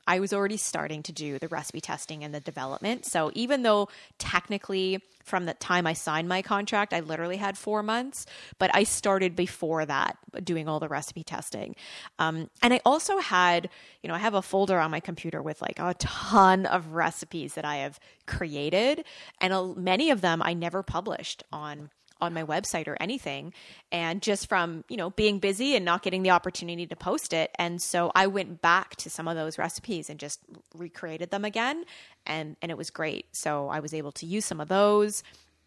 [0.08, 3.04] I was already starting to do the recipe testing and the development.
[3.04, 3.88] So even though
[4.18, 8.24] technically from the time I signed my contract, I literally had four months,
[8.58, 11.76] but I started before that doing all the recipe testing.
[12.18, 13.68] Um, and I also had,
[14.02, 17.52] you know, I have a folder on my computer with like a ton of recipes
[17.52, 19.04] that I have created,
[19.42, 21.90] and a, many of them I never published on
[22.20, 23.52] on my website or anything
[23.92, 27.50] and just from you know being busy and not getting the opportunity to post it
[27.58, 30.40] and so i went back to some of those recipes and just
[30.74, 31.84] recreated them again
[32.26, 35.22] and and it was great so i was able to use some of those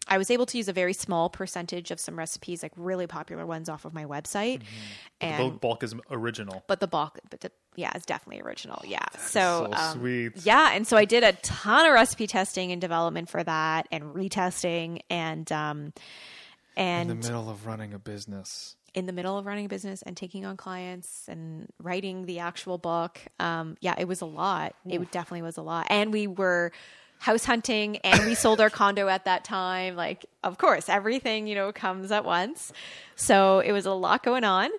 [0.08, 3.46] I was able to use a very small percentage of some recipes, like really popular
[3.46, 4.62] ones, off of my website,
[5.20, 5.44] Mm-hmm.
[5.44, 6.64] the bulk is original.
[6.66, 8.82] but the bulk, but the, yeah, it's definitely original.
[8.84, 9.06] Yeah.
[9.16, 10.32] So, so um, sweet.
[10.44, 10.72] Yeah.
[10.72, 15.02] And so I did a ton of recipe testing and development for that and retesting
[15.08, 15.92] and, um,
[16.76, 18.76] and In the middle of running a business.
[18.94, 22.76] in the middle of running a business and taking on clients and writing the actual
[22.78, 23.20] book.
[23.40, 24.74] Um, yeah, it was a lot.
[24.86, 25.86] It definitely was a lot.
[25.88, 26.72] And we were
[27.18, 29.94] house hunting and we sold our condo at that time.
[29.96, 32.72] Like, of course, everything, you know, comes at once.
[33.16, 34.70] So it was a lot going on,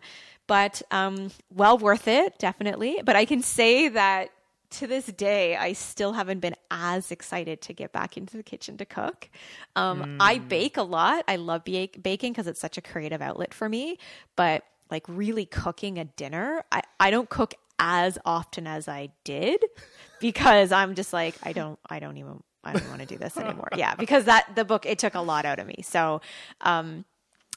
[0.45, 2.99] but um, well worth it, definitely.
[3.03, 4.29] But I can say that
[4.74, 8.78] to this day, I still haven't been as excited to get back into the kitchen
[8.78, 9.30] to cook.
[9.76, 11.24] Um, I bake a lot.
[11.28, 13.97] I love bake- baking because it's such a creative outlet for me.
[14.36, 19.63] But like really cooking a dinner, I, I don't cook as often as I did
[20.19, 23.38] because I'm just like I don't I don't even I don't want to do this
[23.38, 23.69] anymore.
[23.76, 25.82] Yeah, because that the book it took a lot out of me.
[25.84, 26.21] So
[26.61, 27.05] um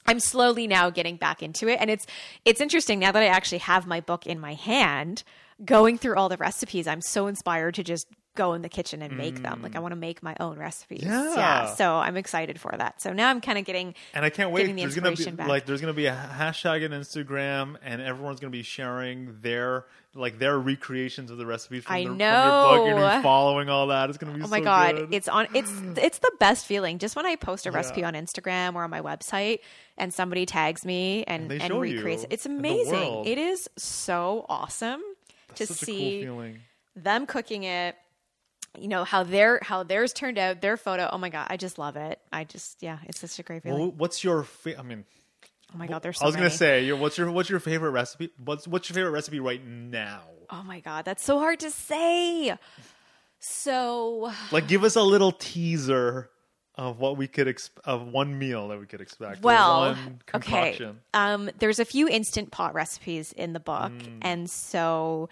[0.05, 2.07] I'm slowly now getting back into it and it's
[2.45, 5.23] it's interesting now that I actually have my book in my hand
[5.63, 9.17] going through all the recipes I'm so inspired to just go in the kitchen and
[9.17, 9.81] make them like I mm.
[9.81, 11.73] want to make my own recipes Yeah.
[11.73, 14.67] so I'm excited for that so now I'm kind of getting And I can't wait.
[14.67, 15.47] The There's gonna be back.
[15.47, 20.39] like there's gonna be a hashtag on Instagram, and everyone's gonna be sharing their like
[20.39, 22.87] their recreations of the recipes from, I their, from your book.
[22.87, 23.21] You're know.
[23.21, 24.09] following all that.
[24.09, 25.13] It's gonna be Oh my so god, good.
[25.13, 26.99] it's on it's it's the best feeling.
[26.99, 29.59] Just when I post a recipe on Instagram or on my website
[29.97, 32.31] and somebody tags me and they and, recreates it.
[32.31, 33.25] It's amazing.
[33.25, 35.01] It is so awesome
[35.57, 36.53] to Such see cool
[36.95, 37.95] them cooking it.
[38.77, 41.09] You know how their how theirs turned out, their photo.
[41.11, 42.19] Oh my god, I just love it.
[42.31, 43.79] I just yeah, it's such a great feeling.
[43.79, 44.43] Well, what's your?
[44.43, 45.05] Fa- I mean,
[45.73, 47.91] oh my god, there's so I was gonna say, your, what's your what's your favorite
[47.91, 48.29] recipe?
[48.43, 50.21] What's what's your favorite recipe right now?
[50.49, 52.55] Oh my god, that's so hard to say.
[53.39, 56.29] So Like, give us a little teaser
[56.77, 59.41] of what we could ex- of one meal that we could expect.
[59.41, 60.77] well one okay
[61.13, 64.17] um there's a few instant pot recipes in the book Mm.
[64.21, 65.29] and so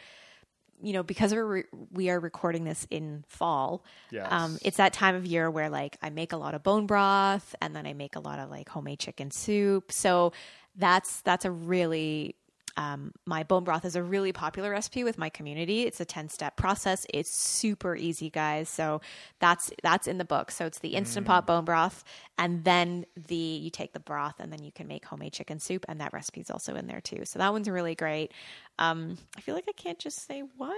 [0.81, 4.27] you know because we're re- we are recording this in fall Yes.
[4.29, 7.55] um it's that time of year where like i make a lot of bone broth
[7.61, 10.33] and then i make a lot of like homemade chicken soup so
[10.75, 12.35] that's that's a really
[12.77, 15.83] um, my bone broth is a really popular recipe with my community.
[15.83, 17.05] It's a 10 step process.
[17.13, 18.69] It's super easy, guys.
[18.69, 19.01] So
[19.39, 20.51] that's, that's in the book.
[20.51, 22.03] So it's the instant pot bone broth.
[22.37, 25.85] And then the, you take the broth and then you can make homemade chicken soup.
[25.87, 27.23] And that recipe is also in there too.
[27.25, 28.31] So that one's really great.
[28.77, 30.69] Um, I feel like I can't just say one.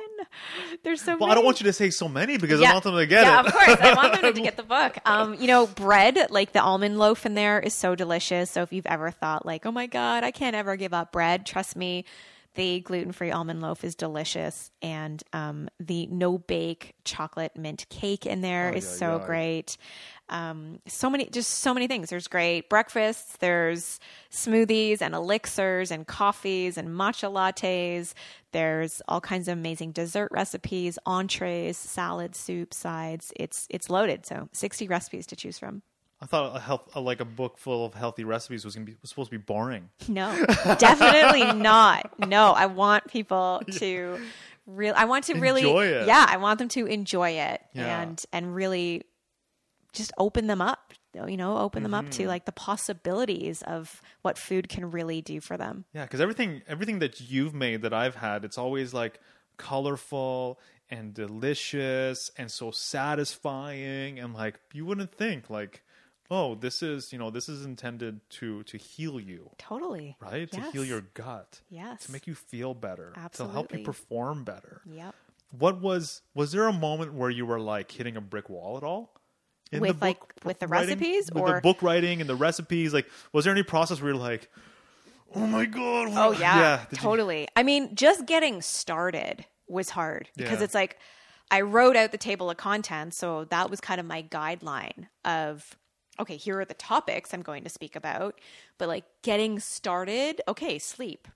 [0.84, 1.32] There's so Well, many.
[1.32, 3.40] I don't want you to say so many because I want them to get yeah,
[3.40, 3.48] it.
[3.48, 3.78] of course.
[3.82, 4.98] I want them to get the book.
[5.06, 8.52] Um, you know, bread, like the almond loaf in there is so delicious.
[8.52, 11.46] So if you've ever thought like, oh my God, I can't ever give up bread,
[11.46, 12.06] trust me,
[12.58, 14.70] the gluten-free almond loaf is delicious.
[14.82, 19.26] And um, the no bake chocolate mint cake in there is Ay, ay, so ay.
[19.26, 19.78] great.
[20.30, 22.10] Um, so many, just so many things.
[22.10, 24.00] There's great breakfasts, there's
[24.30, 28.14] smoothies and elixirs and coffees and matcha lattes.
[28.52, 33.32] There's all kinds of amazing dessert recipes, entrees, salads, soup, sides.
[33.38, 34.26] It's it's loaded.
[34.26, 35.82] So 60 recipes to choose from.
[36.22, 38.96] I thought a health, a, like a book full of healthy recipes was gonna be
[39.02, 39.90] was supposed to be boring.
[40.08, 40.34] No,
[40.80, 42.18] definitely not.
[42.28, 44.20] No, I want people to
[44.66, 44.96] really.
[44.96, 45.62] I want to really.
[45.62, 46.08] Enjoy it.
[46.08, 48.02] Yeah, I want them to enjoy it Yeah.
[48.02, 49.04] and and really
[49.94, 50.94] just open them up.
[51.14, 52.12] You know, open them up Mm-hmm.
[52.24, 55.86] to like the possibilities of what food can really do for them.
[55.94, 59.20] Yeah, because everything everything that you've made that I've had, it's always like
[59.58, 60.60] colorful
[60.90, 65.84] and delicious and so satisfying and like you wouldn't think like,
[66.30, 70.16] oh, this is you know this is intended to to heal you, Totally.
[70.20, 70.52] right?
[70.52, 72.06] To heal your gut, Yes.
[72.06, 74.82] to make you feel better, to help you perform better.
[74.90, 75.16] Yep.
[75.58, 78.84] What was was there a moment where you were like hitting a brick wall at
[78.84, 79.14] all?
[79.72, 80.98] In With, like, with the writing?
[80.98, 84.12] recipes, with or- the book writing and the recipes, like was there any process where
[84.12, 84.50] you're like,
[85.36, 87.48] oh my god, Oh what- yeah, did you- totally.
[87.56, 90.64] I mean, just getting started was hard because Yeah.
[90.66, 90.98] it's like
[91.52, 95.78] I wrote out the table of contents, so that was kind of my guideline of
[96.20, 98.40] okay, here are the topics I'm going to speak about,
[98.78, 101.28] but like getting started, okay, sleep.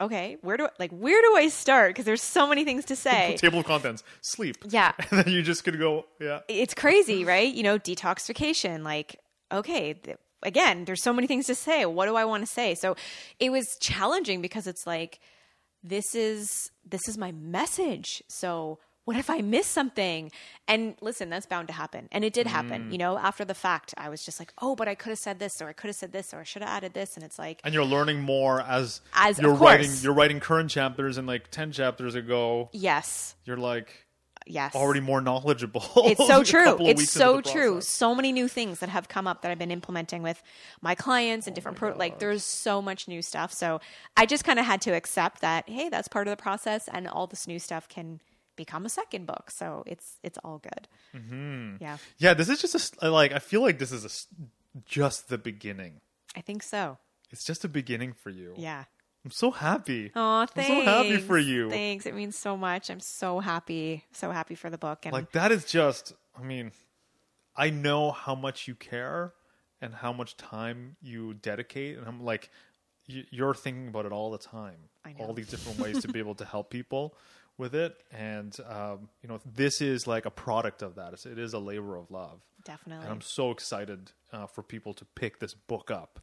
[0.00, 1.90] okay, where do I, like where do I start?
[1.90, 3.36] Because there's so many things to say.
[3.40, 4.56] Table of contents, sleep.
[4.68, 4.92] Yeah.
[5.10, 6.40] And then you just gonna go, yeah.
[6.48, 7.52] it's crazy, right?
[7.52, 8.82] You know, detoxification.
[8.82, 9.20] Like,
[9.52, 11.86] okay, th- again, there's so many things to say.
[11.86, 12.74] What do I want to say?
[12.74, 12.96] So
[13.38, 15.20] it was challenging because it's like,
[15.84, 18.22] this is this is my message.
[18.28, 20.30] So what if I miss something?
[20.68, 22.08] And listen, that's bound to happen.
[22.12, 22.88] And it did happen.
[22.88, 22.92] Mm.
[22.92, 25.38] You know, after the fact, I was just like, oh, but I could have said
[25.38, 27.16] this, or I could have said this, or I should have added this.
[27.16, 31.18] And it's like, And you're learning more as As- you're writing you're writing current chapters
[31.18, 34.06] and like ten chapters ago, yes, you're like
[34.46, 34.74] yes.
[34.74, 35.84] already more knowledgeable.
[35.96, 36.76] It's so true.
[36.80, 37.80] It's so true.
[37.80, 40.42] So many new things that have come up that I've been implementing with
[40.80, 43.52] my clients Oh and different pro like there's so much new stuff.
[43.52, 43.80] So
[44.16, 47.08] I just kind of had to accept that hey, that's part of the process and
[47.08, 48.20] all this new stuff can
[48.56, 49.50] become a second book.
[49.50, 50.88] So it's it's all good.
[51.14, 51.76] Mm-hmm.
[51.80, 51.96] Yeah.
[52.18, 54.10] Yeah, this is just a s like I feel like this is a
[54.86, 56.00] just the beginning.
[56.36, 56.98] I think so.
[57.30, 58.54] It's just a beginning for you.
[58.56, 58.84] Yeah.
[59.24, 60.10] I'm so happy.
[60.16, 60.68] Oh, I'm thanks.
[60.68, 61.70] so happy for you.
[61.70, 62.06] Thanks.
[62.06, 62.90] It means so much.
[62.90, 64.04] I'm so happy.
[64.12, 66.72] So happy for the book and Like that is just I mean,
[67.56, 69.32] I know how much you care
[69.80, 72.50] and how much time you dedicate and I'm like
[73.06, 74.88] you're thinking about it all the time.
[75.04, 75.26] I know.
[75.26, 77.14] All these different ways to be able to help people
[77.58, 81.12] with it and um, you know this is like a product of that.
[81.12, 82.40] It's, a labor of love.
[82.64, 83.04] definitely.
[83.04, 86.20] and I'm so excited uh, for people to pick this book up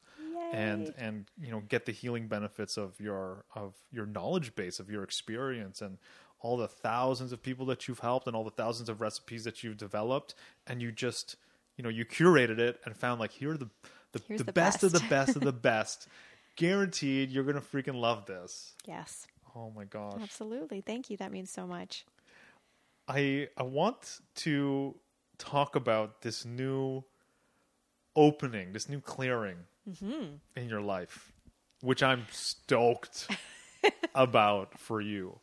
[0.51, 0.93] and Yay.
[0.97, 5.03] and you know get the healing benefits of your of your knowledge base of your
[5.03, 5.97] experience and
[6.41, 9.63] all the thousands of people that you've helped and all the thousands of recipes that
[9.63, 10.35] you've developed
[10.67, 11.35] and you just
[11.77, 13.69] you know you curated it and found like here are the
[14.11, 15.09] the, the, the best, of the best.
[15.09, 16.07] best of the best
[16.55, 19.27] guaranteed you're gonna freaking love this yes.
[19.59, 20.81] Oh my gosh Absolutely.
[20.81, 21.17] Thank you.
[21.17, 22.05] That means so much.
[23.07, 24.95] I I want to
[25.37, 27.03] talk about this new
[28.15, 29.57] opening, this new clearing
[30.55, 31.31] in your life,
[31.81, 33.27] which I'm stoked
[34.15, 35.39] about for you,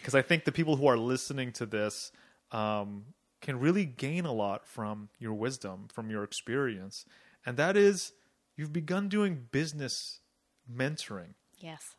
[0.00, 2.10] because I think the people who are listening to this
[2.50, 3.04] um,
[3.40, 7.04] can really gain a lot from your wisdom, from your experience,
[7.46, 8.12] and that is
[8.56, 10.20] you've begun doing business
[10.72, 11.96] mentoring Yes.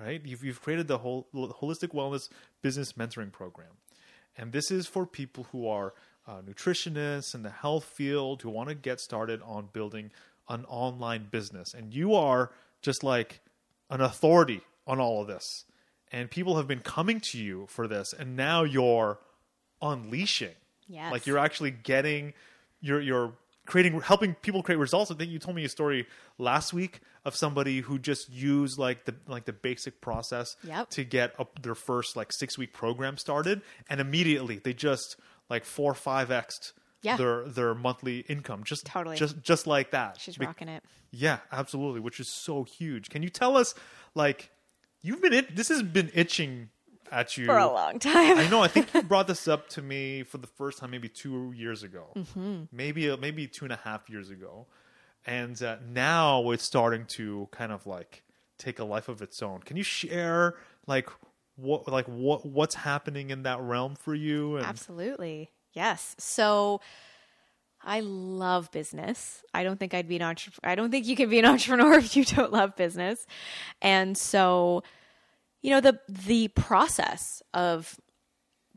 [0.00, 0.20] Right?
[0.24, 2.28] You've, you've created the whole holistic wellness
[2.62, 3.70] business mentoring program.
[4.36, 5.94] And this is for people who are
[6.26, 10.10] uh, nutritionists in the health field who want to get started on building
[10.48, 11.74] an online business.
[11.74, 13.40] And you are just like
[13.90, 15.64] an authority on all of this.
[16.12, 18.12] And people have been coming to you for this.
[18.12, 19.18] And now you're
[19.82, 20.54] unleashing.
[20.86, 21.12] Yes.
[21.12, 22.32] Like you're actually getting,
[22.80, 23.32] you're, you're
[23.68, 25.10] creating, helping people create results.
[25.12, 26.06] I think you told me a story
[26.38, 30.90] last week of somebody who just used like the, like the basic process Yep.
[30.90, 33.62] to get up their first like six week program started.
[33.88, 35.16] And immediately they just
[35.48, 37.16] like four five X'd Yeah.
[37.16, 38.64] their, their monthly income.
[38.64, 39.16] Just, Totally.
[39.16, 40.18] just, just like that.
[40.20, 40.82] She's Be- rocking it.
[41.12, 43.08] yeah, absolutely, which is so huge.
[43.10, 43.74] Can you tell us,
[44.14, 44.50] like,
[45.02, 45.54] you've been it?
[45.54, 46.70] This has been itching
[47.10, 48.38] at you For a long time.
[48.38, 48.62] I know.
[48.62, 51.82] I think you brought this up to me for the first time, maybe two years
[51.82, 52.62] ago, Mm-hmm.
[52.72, 54.66] maybe uh, maybe two and a half years ago,
[55.26, 58.22] and uh, now it's starting to kind of like
[58.58, 59.60] take a life of its own.
[59.60, 60.54] Can you share
[60.86, 61.08] like
[61.56, 64.56] what like what what's happening in that realm for you?
[64.56, 65.50] And Absolutely.
[65.74, 66.16] Yes.
[66.18, 66.80] So
[67.82, 69.44] I love business.
[69.54, 70.72] I don't think I'd be an entrepreneur.
[70.72, 73.24] I don't think you can be an entrepreneur if you don't love business.
[73.80, 74.82] And so,
[75.62, 77.98] you know, the the process of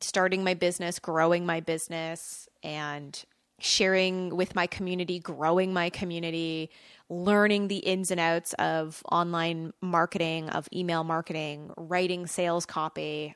[0.01, 3.23] starting my business, growing my business and
[3.59, 6.71] sharing with my community, growing my community,
[7.09, 13.36] learning the ins and outs of online marketing, of email marketing, writing sales copy,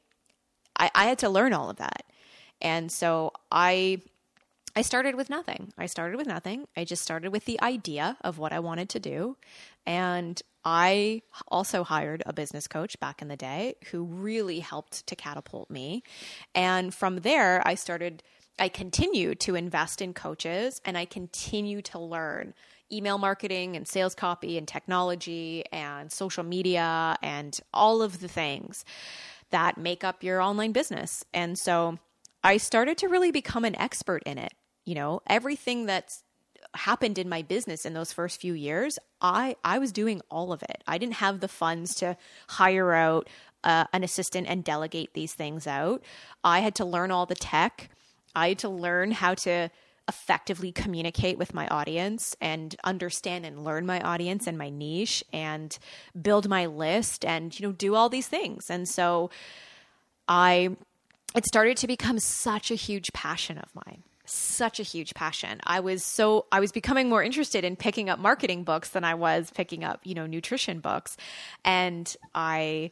[0.78, 2.04] I, I had to learn all of that.
[2.62, 4.02] And so I
[4.78, 5.72] I started with nothing.
[5.78, 6.68] I started with nothing.
[6.76, 9.38] I just started with the idea of what I wanted to do.
[9.86, 15.16] And I also hired a business coach back in the day who really helped to
[15.16, 16.04] catapult me.
[16.56, 18.24] And from there, I started,
[18.58, 22.56] I continued to invest in coaches and I continue to learn
[22.92, 28.86] email marketing and sales copy and technology and social media and all of the things
[29.52, 31.24] that make up your online business.
[31.34, 32.00] And so
[32.44, 34.54] I started to really become an expert in it.
[34.86, 36.24] You know, everything that's
[36.76, 40.64] happened in my business in those first few years, I I was doing all of
[40.64, 40.84] it.
[40.88, 43.30] I didn't have the funds to hire out
[43.64, 46.04] uh, an assistant and delegate these things out.
[46.44, 47.90] I had to learn all the tech.
[48.36, 49.70] I had to learn how to
[50.08, 55.80] effectively communicate with my audience and understand and learn my audience and my niche and
[56.22, 58.70] build my list and you know do all these things.
[58.70, 59.32] And so
[60.28, 60.76] I
[61.36, 64.04] it started to become such a huge passion of mine.
[64.26, 65.60] Such a huge passion.
[65.64, 69.14] I was so I was becoming more interested in picking up marketing books than I
[69.16, 71.18] was picking up, you know, nutrition books.
[71.64, 72.92] And I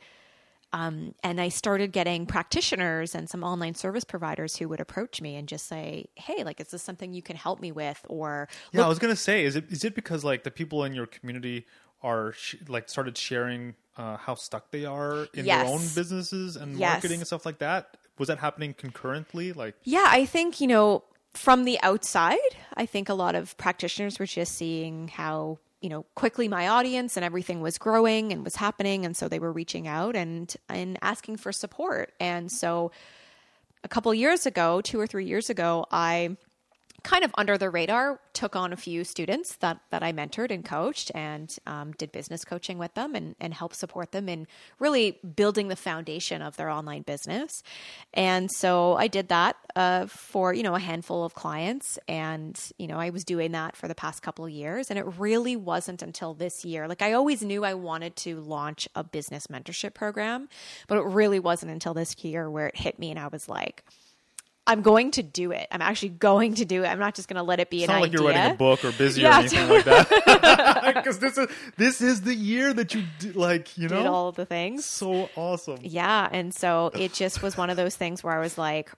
[0.72, 5.36] um, and I started getting practitioners and some online service providers who would approach me
[5.36, 8.84] and just say, "Hey, like, is this something you can help me with?" Or yeah,
[8.84, 11.68] I was gonna say, is it is it because like the people in your community
[12.02, 15.64] are sh- like started sharing uh, how stuck they are in Yes.
[15.64, 16.94] their own businesses and Yes.
[16.94, 17.96] marketing and stuff like that?
[18.18, 19.54] Was that happening concurrently?
[19.54, 21.04] Like, Yeah, I think, you know,
[21.34, 22.38] from the outside,
[22.76, 27.18] I think a lot of practitioners were just seeing how, you know, quickly my audience
[27.18, 30.98] and everything was growing and was happening and so they were reaching out and and
[31.02, 32.14] asking for support.
[32.20, 32.92] And so
[33.84, 36.38] a couple years ago, 2 or 3 years ago, I
[37.04, 40.64] kind of under the radar took on a few students that that I mentored and
[40.64, 44.48] coached and um, did business coaching with them and and helped support them in
[44.80, 47.62] really building the foundation of their online business.
[48.14, 52.88] And so I did that uh, for you know a handful of clients, and you
[52.88, 56.02] know I was doing that for the past couple of years, and it really wasn't
[56.02, 56.88] until this year.
[56.88, 60.48] Like I always knew I wanted to launch a business mentorship program,
[60.88, 63.84] but it really wasn't until this year where it hit me, and I was like.
[64.66, 65.68] I'm going to do it.
[65.72, 66.88] I'm actually going to do it.
[66.88, 68.20] I'm not just going to let it be it's an not like idea.
[68.22, 70.84] you're writing a book or busy Yeah, or anything like that.
[70.96, 74.28] Because this is this is the year that you do, like you Did know all
[74.30, 74.86] of the things.
[74.86, 75.80] so awesome.
[75.82, 78.90] Yeah, and so it just was one of those things where I was like,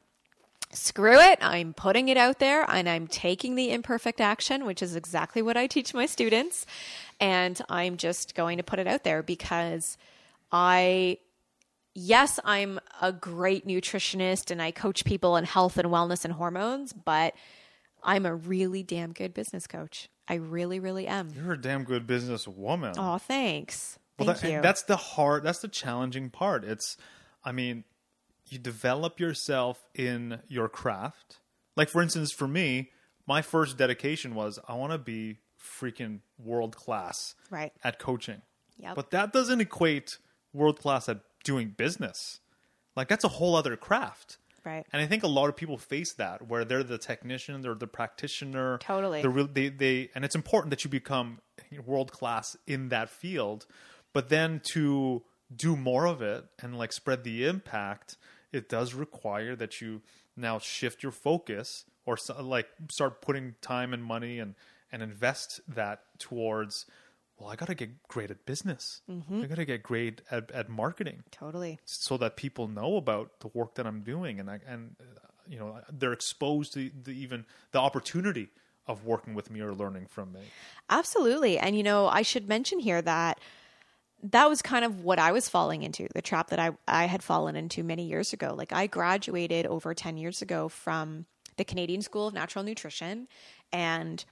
[0.71, 1.39] screw it.
[1.41, 5.57] I'm putting it out there and I'm taking the imperfect action, which is exactly what
[5.57, 6.65] I teach my students.
[7.19, 9.97] And I'm just going to put it out there because
[10.51, 11.17] I
[11.95, 16.93] yes, I'm a great nutritionist and I coach people in health and wellness and hormones,
[16.93, 17.33] but
[18.03, 20.09] I'm a really damn good business coach.
[20.27, 21.29] I really, really am.
[21.35, 22.95] You're a damn good businesswoman.
[22.97, 23.97] Oh, thanks.
[24.19, 24.61] Well, Thank that- you.
[24.61, 25.43] that's the hard.
[25.43, 26.63] That's the challenging part.
[26.63, 26.97] It's,
[27.43, 27.83] I mean,
[28.49, 31.39] you develop yourself in your craft.
[31.75, 32.91] Like for instance, for me,
[33.27, 37.73] my first dedication was I want to be freaking world class Right.
[37.83, 38.41] at coaching.
[38.77, 38.95] Yep.
[38.95, 40.17] But that doesn't equate
[40.53, 42.41] world class at doing business.
[42.97, 44.37] Like that's a whole other craft.
[44.65, 44.85] Right.
[44.91, 47.87] And I think a lot of people face that where they're the technician, they're the
[47.87, 48.79] practitioner.
[48.79, 49.21] Totally.
[49.21, 51.39] They're real, they, they, and it's important that you become
[51.85, 53.67] world class in that field.
[54.11, 55.21] But then to
[55.55, 58.17] do more of it and like spread the impact,
[58.51, 60.01] it does require that you
[60.35, 64.55] now shift your focus or so, like start putting time and money and,
[64.91, 66.85] and invest that towards,
[67.37, 69.01] well, I got to get great at business.
[69.09, 69.43] Mm-hmm.
[69.43, 71.79] I got to get great at, at marketing Totally.
[71.85, 75.59] so that people know about the work that I'm doing and I, and uh, you
[75.59, 78.49] know they're exposed to the even the opportunity
[78.87, 80.41] of working with me or learning from me.
[80.89, 81.57] Absolutely.
[81.57, 83.39] And you know, I should mention here that
[84.23, 87.21] that was kind of what I was falling into, the trap that I, I had
[87.21, 88.55] fallen into many years ago.
[88.57, 91.25] Like I graduated over 10 years ago from
[91.57, 93.27] the Canadian School of Natural Nutrition
[93.71, 94.23] and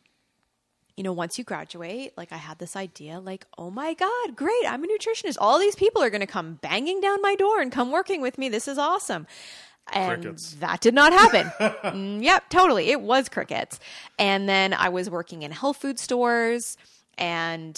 [0.96, 4.64] you know, once you graduate, like I had this idea, like, oh my God, great,
[4.68, 5.38] I'm a nutritionist.
[5.40, 8.38] All these people are going to come banging down my door and come working with
[8.38, 8.50] me.
[8.50, 9.26] This is awesome.
[9.92, 10.54] And Crickets.
[10.56, 11.52] that did not happen.
[11.94, 12.90] Mm, yep, totally.
[12.92, 13.80] It was crickets.
[14.18, 16.78] And then I was working in health food stores
[17.18, 17.78] and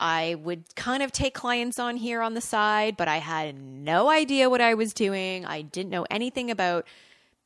[0.00, 4.08] I would kind of take clients on here on the side, but I had no
[4.08, 5.44] idea what I was doing.
[5.44, 6.86] I didn't know anything about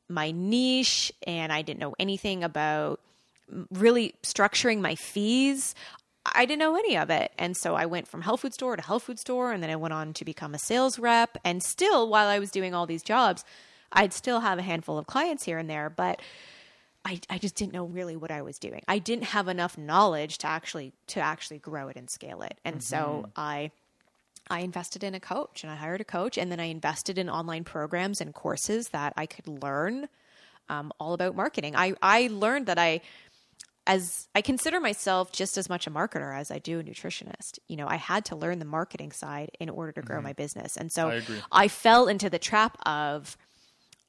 [0.09, 3.01] my niche and I didn't know anything about
[3.71, 5.75] really structuring my fees.
[6.25, 7.33] I didn't know any of it.
[7.39, 9.77] And so I went from health food store to health food store and then I
[9.77, 11.39] went on to become a sales rep.
[11.45, 13.45] And still, while I was doing all these jobs,
[13.93, 16.21] I'd still have a handful of clients here and there, but
[17.05, 18.83] I, I just didn't know really what I was doing.
[18.89, 22.59] I didn't have enough knowledge to actually to actually grow it and scale it.
[22.65, 23.71] And so I
[24.51, 27.31] I invested in a coach and I hired a coach and then I invested in
[27.31, 30.09] online programs and courses that I could learn
[30.69, 31.77] um, all about marketing.
[31.77, 33.01] I, I learned that I
[33.87, 37.59] as I consider myself just as much a marketer as I do a nutritionist.
[37.69, 40.25] You know, I had to learn the marketing side in order to grow mm-hmm.
[40.25, 40.77] my business.
[40.77, 41.23] And so I.
[41.53, 43.37] I fell into the trap of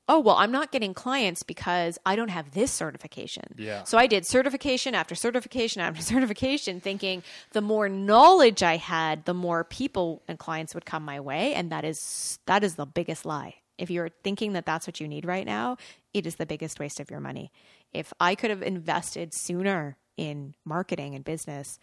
[0.09, 3.83] oh well i'm not getting clients because i don't have this certification Yeah.
[3.83, 9.33] so i did certification after certification after certification thinking the more knowledge i had the
[9.33, 13.25] more people and clients would come my way and that is that is the biggest
[13.25, 15.77] lie if you're thinking that that's what you need right now
[16.13, 17.51] it is the biggest waste of your money
[17.97, 21.79] if i could have invested sooner in marketing and business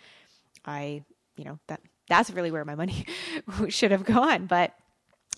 [0.64, 1.02] i
[1.36, 3.06] you know that that's really where my money
[3.68, 4.74] should have gone but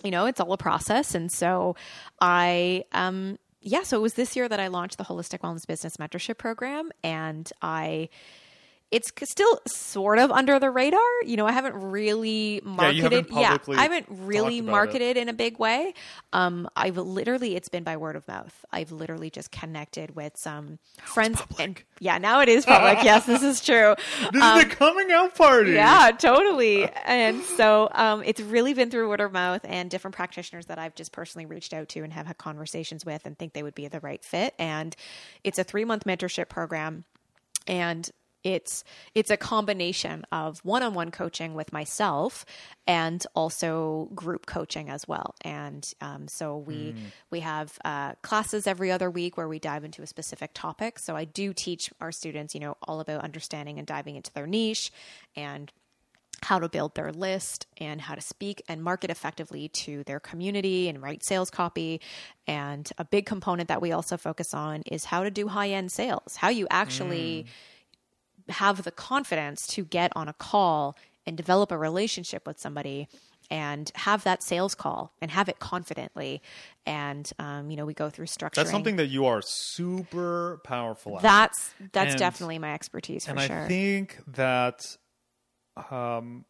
[0.03, 1.15] you know, it's all a process.
[1.15, 1.75] And so
[2.21, 5.97] I, um, yeah, so it was this year that I launched the Holistic Wellness Business
[5.97, 6.91] Mentorship Program.
[7.03, 8.09] And I,
[8.89, 10.99] it's still sort of under the radar.
[11.25, 13.03] You know, I haven't really marketed.
[13.03, 14.71] haven't publicly I haven't really about it.
[14.71, 15.93] marketed in a big way.
[16.31, 18.63] Um, I've literally, it's been by word of mouth.
[18.71, 21.41] I've literally just connected with some friends.
[21.59, 23.03] And yeah, now it is public.
[23.03, 23.95] yes, this is true.
[24.31, 25.71] This is the coming out party.
[25.71, 26.89] Um, Yeah, totally.
[27.05, 30.95] And so um, it's really been through word of mouth and different practitioners that I've
[30.95, 33.87] just personally reached out to and have had conversations with and think they would be
[33.87, 34.53] the right fit.
[34.59, 34.95] And
[35.43, 37.05] it's a three month mentorship program.
[37.67, 38.09] And
[38.47, 42.45] it's it's a combination of one-on-one coaching with myself
[42.87, 45.35] and also group coaching as well.
[45.41, 46.95] And um, so we
[47.29, 50.97] we have uh, classes every other week where we dive into a specific topic.
[50.97, 54.47] So i do teach our students you know all about understanding and diving into their
[54.47, 54.91] niche
[55.35, 55.71] and
[56.43, 60.87] how to build their list and how to speak and market effectively to their community
[60.87, 61.99] and write sales copy.
[62.45, 65.91] And a big component that we also focus on is how to do high end
[65.91, 67.47] sales, how you actually
[68.49, 70.95] have the confidence to get on a call
[71.25, 73.07] and develop a relationship with somebody
[73.49, 76.41] and have that sales call and have it confidently.
[76.85, 78.59] And, um, you know, we go through structure.
[78.59, 81.21] That's something that you are super powerful at.
[81.21, 83.63] that's, that's And- definitely my expertise for and sure.
[83.63, 84.97] I think that
[85.91, 86.45] um,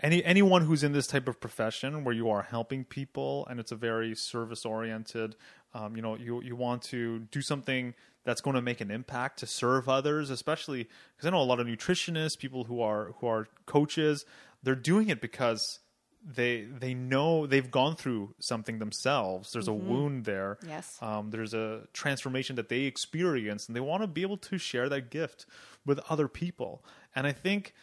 [0.00, 3.72] any anyone who's in this type of profession where you are helping people and it's
[3.72, 5.36] a very service oriented,
[5.74, 7.94] um, you know, you you want to do something
[8.26, 11.60] that's going to make an impact to serve others, especially because I know a lot
[11.60, 14.26] of nutritionists, people who are who are coaches,
[14.62, 15.78] they're doing it because
[16.22, 19.52] they they know they've gone through something themselves.
[19.52, 20.58] There's a wound there.
[20.66, 20.98] Yes.
[21.00, 24.88] Um, there's a transformation that they experience, and they want to be able to share
[24.88, 25.46] that gift
[25.86, 26.84] with other people.
[27.14, 27.74] And I think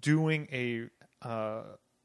[0.00, 0.88] doing a
[1.26, 1.62] uh,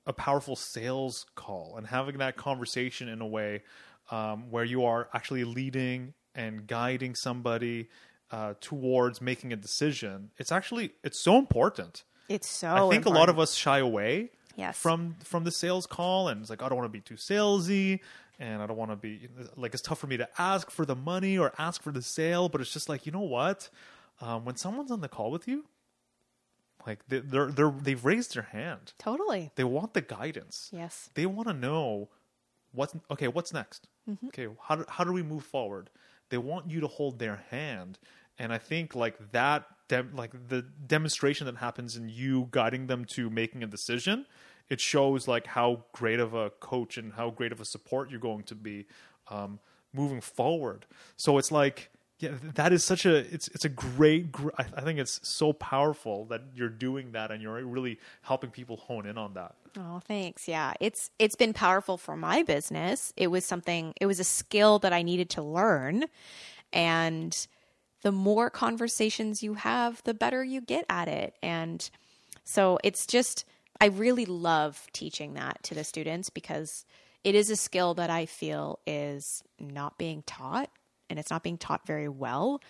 [0.08, 3.62] a powerful sales call and having that conversation in a way
[4.10, 7.90] um, where you are actually leading and guiding somebody
[8.32, 12.04] uh, towards making a decision, it's actually it's so important.
[12.30, 14.78] it's so I think a lot of us shy away Yes.
[14.78, 18.00] from from the sales call and it's like I don't want to be too salesy
[18.40, 20.96] and I don't want to be like it's tough for me to ask for the
[20.96, 23.70] money or ask for the sale but it's just like you know what
[24.20, 25.66] um, when someone's on the call with you
[26.86, 29.52] like they, they're they're they've raised their hand Totally.
[29.56, 31.10] they want the guidance Yes.
[31.14, 32.10] they want to know
[32.74, 34.28] what's okay what's next Mm-hmm.
[34.28, 35.90] okay how do, how do we move forward
[36.30, 38.00] they want you to hold their hand.
[38.40, 43.04] And i think like that dem- like the demonstration that happens in you guiding them
[43.06, 44.28] to making a decision
[44.70, 48.20] it shows like how great of a coach and how great of a support you're
[48.20, 48.86] going to be
[49.30, 49.60] um,
[49.94, 50.86] moving forward.
[51.16, 54.82] So it's like yeah that is such a it's it's a great gr- I, I
[54.82, 59.18] think it's so powerful that you're doing that and you're really helping people hone in
[59.18, 60.48] on that Oh, thanks.
[60.48, 60.74] Yeah.
[60.80, 63.14] It's it's been powerful for my business.
[63.16, 66.06] It was something it was a skill that I needed to learn
[66.74, 67.48] and
[68.02, 71.36] the more conversations you have, the better you get at it.
[71.44, 71.88] And
[72.44, 73.46] so it's just
[73.80, 76.86] I really love teaching that to the students because
[77.24, 80.70] it is a skill that I feel is not being taught
[81.10, 82.62] and it's not being taught very well.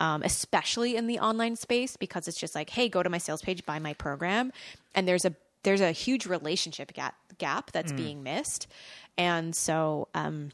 [0.00, 3.40] Um, especially in the online space because it's just like, hey, go to my sales
[3.40, 4.52] page, buy my program,
[4.96, 5.32] and there's a
[5.62, 8.66] there's a huge relationship gap gap that's being missed,
[9.16, 10.50] and so um,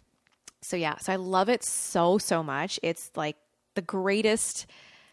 [0.60, 2.78] so yeah, so I love it so so much.
[2.82, 3.36] It's like
[3.74, 4.66] the greatest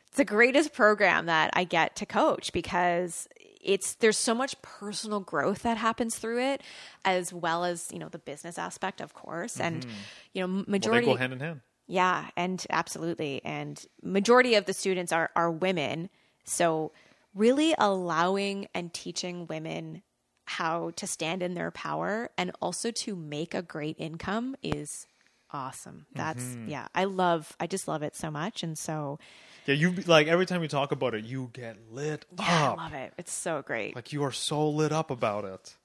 [0.07, 3.27] it's the greatest program that I get to coach because
[3.61, 6.61] it's there's so much personal growth that happens through it
[7.03, 9.59] as well as, you know, the business aspect of course.
[9.59, 9.85] And
[10.33, 13.41] you know well majority they go hand in hand yeah, and absolutely.
[13.45, 16.09] And majority of the students are are women.
[16.43, 16.91] So
[17.33, 20.01] really allowing and teaching women
[20.45, 25.07] how to stand in their power and also to make a great income is
[25.51, 26.05] awesome.
[26.13, 26.69] That's Mm-hmm.
[26.69, 29.19] yeah, I love I just love it so much and so
[29.65, 32.77] Yeah, you like every time you talk about it, you get lit yeah, up.
[32.79, 33.13] I love it.
[33.17, 33.95] It's so great.
[33.95, 35.75] Like you are so lit up about it.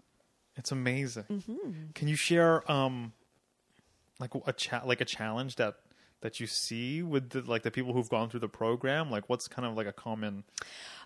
[0.57, 1.25] It's amazing.
[1.31, 1.71] Mm-hmm.
[1.95, 3.13] Can you share um
[4.19, 5.77] like a cha- like a challenge that
[6.21, 9.11] that you see with the, like the people who've gone through the program?
[9.11, 10.45] Like what's kind of like a common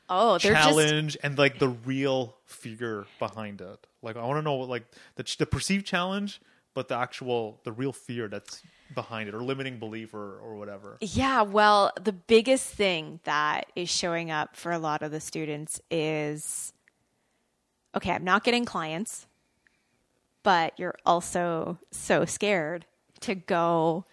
[0.09, 3.87] oh, they're just challenge and like the real fear behind it?
[4.03, 4.85] Like I want to know like
[5.17, 6.41] the the perceived challenge,
[6.75, 8.63] but the actual the real fear that's
[8.95, 10.99] behind it or limiting belief or or whatever.
[11.01, 15.81] Yeah, well, the biggest thing that is showing up for a lot of the students
[15.91, 16.73] is
[17.97, 19.27] okay, I'm not getting clients,
[20.43, 22.87] but you're also so scared
[23.21, 24.05] to go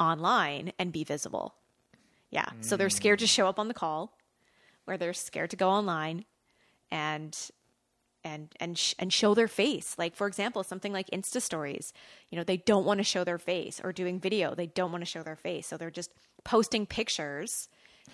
[0.00, 1.54] online and be visible.
[2.30, 2.92] Yeah, so they're mm.
[2.92, 4.16] scared to show up on the call,
[4.86, 6.24] or they're scared to go online
[6.90, 7.36] and
[8.24, 9.96] and and sh- and show their face.
[9.98, 11.92] Like for example, something like Insta stories.
[12.30, 15.02] You know, they don't want to show their face or doing video, they don't want
[15.02, 15.66] to show their face.
[15.66, 16.12] So they're just
[16.44, 17.68] posting pictures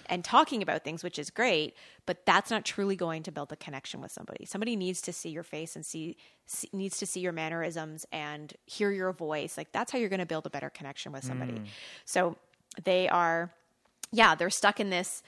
[0.09, 1.75] and talking about things, which is great,
[2.07, 4.45] but that's not truly going to build a connection with somebody.
[4.45, 8.53] Somebody needs to see your face and see, see needs to see your mannerisms and
[8.67, 9.57] hear your voice.
[9.57, 11.53] Like that's how you're going to build a better connection with somebody.
[11.53, 11.67] Mm.
[12.05, 12.37] So
[12.85, 13.53] they are
[14.13, 15.23] yeah, they're stuck in this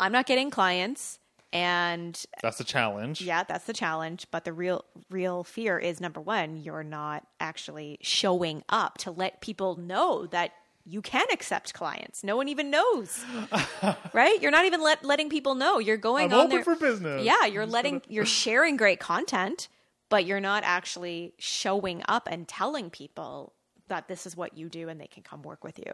[0.00, 1.18] I'm not getting clients
[1.52, 3.22] and That's a challenge.
[3.22, 4.26] yeah, that's the challenge.
[4.30, 9.40] But the real real fear is number one, you're not actually showing up to let
[9.40, 10.52] people know that
[10.88, 12.24] you can accept clients.
[12.24, 13.24] No one even knows,
[14.12, 14.40] right?
[14.40, 16.64] You're not even let, letting people know you're going I'm on there.
[16.64, 17.24] for business.
[17.24, 19.68] Yeah, you're letting you're sharing great content,
[20.08, 23.52] but you're not actually showing up and telling people
[23.88, 25.92] that this is what you do and they can come work with you.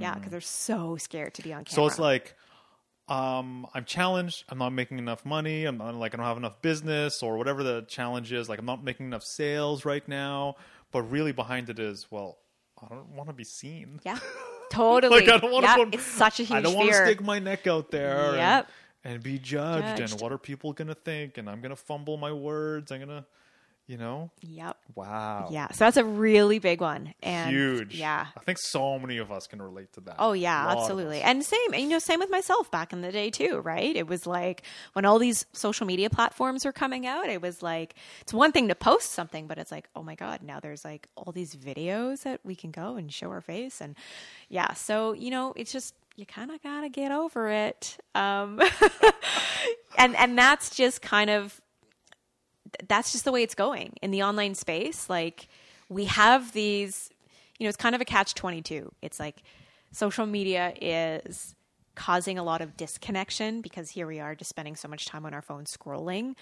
[0.00, 1.74] Yeah, because they're so scared to be on camera.
[1.74, 2.34] So it's like,
[3.08, 4.44] um, I'm challenged.
[4.48, 5.64] I'm not making enough money.
[5.64, 8.48] I'm not, like I don't have enough business or whatever the challenge is.
[8.48, 10.56] Like I'm not making enough sales right now.
[10.92, 12.38] But really behind it is, well,
[12.82, 14.00] I don't want to be seen.
[14.04, 14.18] yeah,
[14.70, 15.20] totally.
[15.20, 15.84] Like I don't want yeah, to.
[15.84, 18.34] Put, it's such a huge I don't want to stick my neck out there.
[18.34, 18.70] Yep.
[19.04, 20.12] And, and be judged, Judged.
[20.12, 21.38] And what are people gonna think?
[21.38, 22.92] And I'm gonna fumble my words.
[22.92, 23.26] I'm gonna,
[23.90, 24.30] you know.
[24.42, 24.76] Yep.
[24.94, 25.48] Wow.
[25.50, 25.66] Yeah.
[25.72, 27.12] So that's a really big one.
[27.24, 27.96] And Huge.
[27.96, 28.26] Yeah.
[28.36, 30.14] I think so many of us can relate to that.
[30.20, 31.22] Oh yeah, absolutely.
[31.22, 33.96] And same, and, you know, same with myself back in the day too, right?
[33.96, 34.62] It was like
[34.92, 38.68] when all these social media platforms were coming out, it was like it's one thing
[38.68, 42.22] to post something, but it's like, oh my god, now there's like all these videos
[42.22, 43.96] that we can go and show our face and
[44.48, 47.98] yeah, so, you know, it's just you kind of got to get over it.
[48.14, 48.60] Um
[49.98, 51.60] and and that's just kind of
[52.88, 55.08] that's just the way it's going in the online space.
[55.08, 55.48] Like
[55.88, 57.10] we have these,
[57.58, 58.92] you know, it's kind of a catch 22.
[59.02, 59.42] It's like
[59.92, 61.54] social media is
[61.94, 65.34] causing a lot of disconnection because here we are just spending so much time on
[65.34, 66.34] our phone scrolling.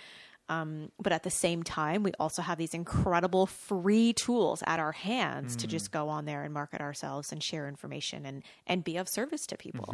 [0.50, 4.92] Um, but at the same time, we also have these incredible free tools at our
[4.92, 8.96] hands to just go on there and market ourselves and share information and, and be
[8.96, 9.90] of service to people.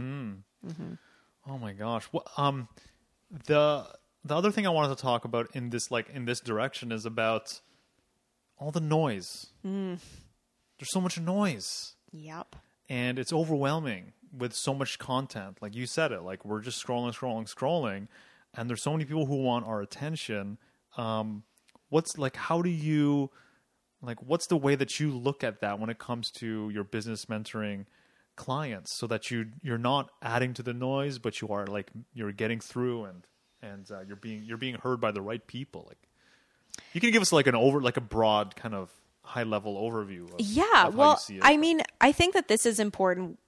[1.49, 2.09] Oh my gosh.
[2.13, 2.69] Well, um,
[3.47, 3.87] the
[4.25, 7.05] the other thing I wanted to talk about in this like in this direction is
[7.07, 7.61] about
[8.59, 9.47] all the noise.
[9.67, 9.99] Mm.
[10.79, 12.57] There's so much noise, Yep.
[12.89, 15.59] and it's overwhelming with so much content.
[15.61, 18.09] Like you said it, like we're just scrolling, scrolling, scrolling,
[18.55, 20.59] and there's so many people who want our attention.
[20.97, 21.45] Um,
[21.91, 22.37] what's like?
[22.37, 23.31] How do you
[24.03, 24.21] like?
[24.23, 27.87] What's the way that you look at that when it comes to your business mentoring?
[28.37, 32.33] clients so that you you're not adding to the noise but you are like you're
[32.33, 33.25] getting through and
[33.65, 35.99] and uh, you're being you're being heard by the right people like
[36.93, 38.91] you can give us like an over like a broad kind of
[39.23, 41.21] high level overview of, Yeah, of well.
[41.43, 43.39] I mean, I think that this is important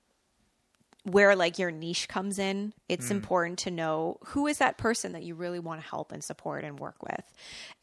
[1.04, 2.72] where like your niche comes in.
[2.88, 6.24] It's important to know who is that person that you really want to help and
[6.24, 7.22] support and work with.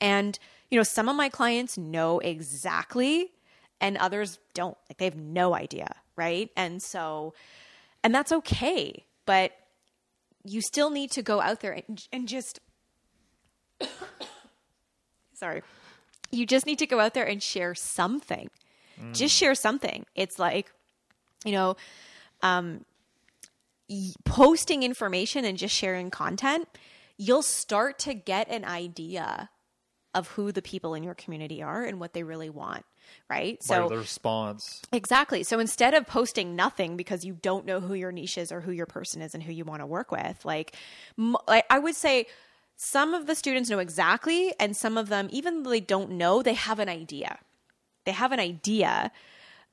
[0.01, 0.37] And,
[0.69, 3.31] you know, some of my clients know exactly
[3.79, 4.77] and others don't.
[4.89, 6.49] Like they have no idea, right?
[6.57, 7.33] And so
[8.03, 9.53] and that's okay, but
[10.43, 12.59] you still need to go out there and, and just
[15.33, 15.61] sorry.
[16.31, 18.49] You just need to go out there and share something.
[19.11, 20.05] Just share something.
[20.15, 20.71] It's like
[21.45, 21.75] you know
[22.41, 22.85] um
[24.25, 26.67] posting information and just sharing content
[27.17, 29.49] you'll start to get an idea
[30.15, 32.85] of who the people in your community are and what they really want
[33.29, 35.41] right by so the response Exactly.
[35.41, 38.71] So instead of posting nothing because you don't know who your niche is or who
[38.71, 40.75] your person is and who you want to work with, like,
[41.17, 42.27] m- like I would say
[42.75, 46.43] some of the students know exactly, and some of them, even though they don't know,
[46.43, 47.39] they have an idea.
[48.05, 49.11] They have an idea,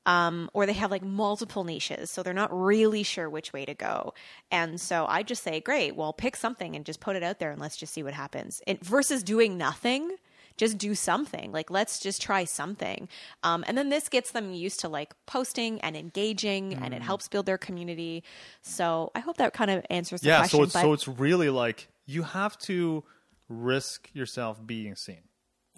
[0.05, 3.73] um, or they have like multiple niches, so they're not really sure which way to
[3.73, 4.13] go.
[4.49, 7.51] And so I just say, great, well, pick something and just put it out there,
[7.51, 8.61] and let's just see what happens.
[8.65, 10.15] And versus doing nothing
[10.57, 13.07] just do something like let's just try something
[13.43, 16.97] um, and then this gets them used to like posting and engaging and Mm.
[16.97, 18.23] it helps build their community
[18.61, 21.07] so i hope that kind of answers the yeah question so it's but so it's
[21.07, 23.03] really like you have to
[23.49, 25.21] risk yourself being seen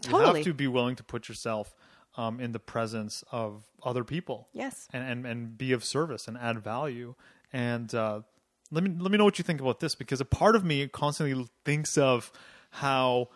[0.05, 0.39] you Totally.
[0.39, 1.75] have to be willing to put yourself
[2.15, 6.37] um, in the presence of other people yes and, and and be of service and
[6.37, 7.15] add value.
[7.51, 8.21] And uh,
[8.69, 10.87] let me let me know what you think about this because a part of me
[10.87, 12.31] constantly thinks of
[12.69, 13.29] how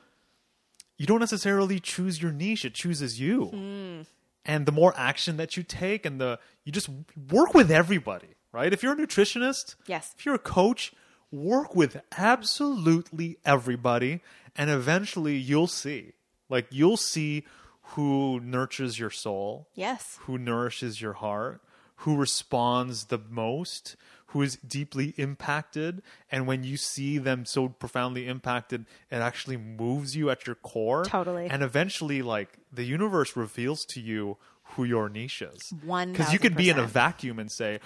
[0.98, 3.46] you don't necessarily choose your niche; it chooses you.
[3.46, 4.02] Hmm.
[4.46, 6.90] And the more action that you take, and the you just
[7.30, 8.72] work with everybody, right?
[8.72, 10.14] If you're a nutritionist, Yes.
[10.18, 10.94] If you're a coach,
[11.32, 14.22] work with absolutely everybody,
[14.56, 16.14] and eventually you'll see,
[16.50, 17.44] like you'll see
[17.92, 21.62] who nurtures your soul, yes who nourishes your heart,
[21.98, 23.96] who responds the most,
[24.28, 26.02] who is deeply impacted.
[26.32, 31.06] And when you see them so profoundly impacted, it actually moves you at your core.
[31.06, 31.48] Totally.
[31.50, 34.38] And eventually, like, the universe reveals to you
[34.72, 35.60] who your niche is.
[35.84, 36.12] One.
[36.12, 37.80] Because you could be in a vacuum and say,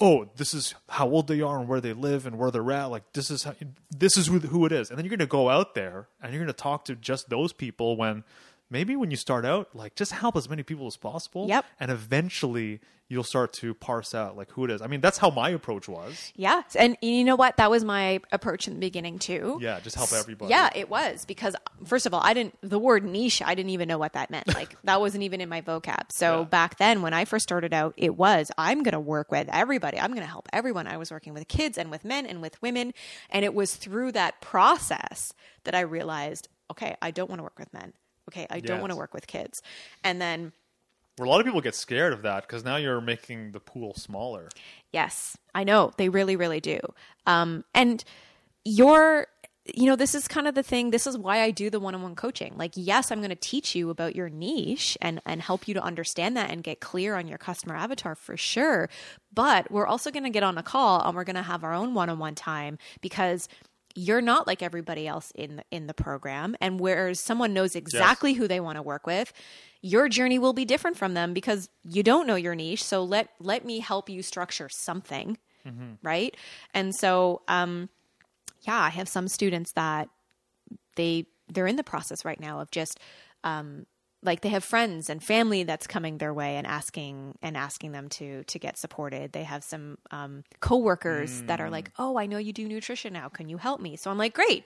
[0.00, 2.86] oh, this is how old they are and where they live and where they're at.
[2.86, 3.54] Like this is how,
[3.90, 4.90] this is who, who it is.
[4.90, 7.28] And then you're going to go out there and you're going to talk to just
[7.28, 8.24] those people when
[8.68, 11.46] maybe when you start out, like just help as many people as possible.
[11.46, 11.64] Yep.
[11.78, 12.80] And eventually
[13.12, 14.80] you'll start to parse out like who it is.
[14.80, 16.32] I mean, that's how my approach was.
[16.34, 16.62] Yeah.
[16.78, 17.58] And you know what?
[17.58, 19.58] That was my approach in the beginning too.
[19.60, 20.48] Yeah, just help everybody.
[20.50, 23.86] Yeah, it was because first of all, I didn't the word niche, I didn't even
[23.86, 24.52] know what that meant.
[24.54, 26.10] Like that wasn't even in my vocab.
[26.10, 26.44] So Yeah.
[26.44, 30.00] back then when I first started out, it was I'm going to work with everybody.
[30.00, 30.86] I'm going to help everyone.
[30.86, 32.94] I was working with kids and with men and with women,
[33.28, 35.34] and it was through that process
[35.64, 37.92] that I realized, okay, I don't want to work with men.
[38.30, 39.60] Okay, I don't want to work with kids.
[40.04, 40.52] And then
[41.16, 43.94] Where a lot of people get scared of that because now you're making the pool
[43.94, 44.48] smaller.
[44.92, 45.92] Yes, I know.
[45.98, 46.80] They really, really do.
[47.26, 48.02] Um, and
[48.64, 49.26] your,
[49.74, 50.90] you know, this is kind of the thing.
[50.90, 52.54] This is why I do the one on one coaching.
[52.56, 55.82] Like, yes, I'm going to teach you about your niche and, and help you to
[55.82, 58.88] understand that and get clear on your customer avatar for sure.
[59.34, 61.74] But we're also going to get on a call and we're going to have our
[61.74, 63.48] own one on one time because
[63.94, 68.32] you're not like everybody else in the, in the program and whereas someone knows exactly
[68.32, 69.32] who they want to work with
[69.82, 72.82] your journey will be different from them because you don't know your niche.
[72.84, 75.36] So let let me help you structure something
[76.02, 76.36] right?
[76.74, 77.88] And so um
[78.62, 80.08] yeah i have some students that
[80.96, 82.98] they they're in the process right now of just
[83.44, 83.86] um
[84.24, 88.08] like they have friends and family that's coming their way and asking and asking them
[88.08, 89.32] to to get supported.
[89.32, 93.28] They have some um coworkers that are like oh i know you do nutrition now.
[93.28, 93.96] Can you help me?
[93.96, 94.64] So i'm like great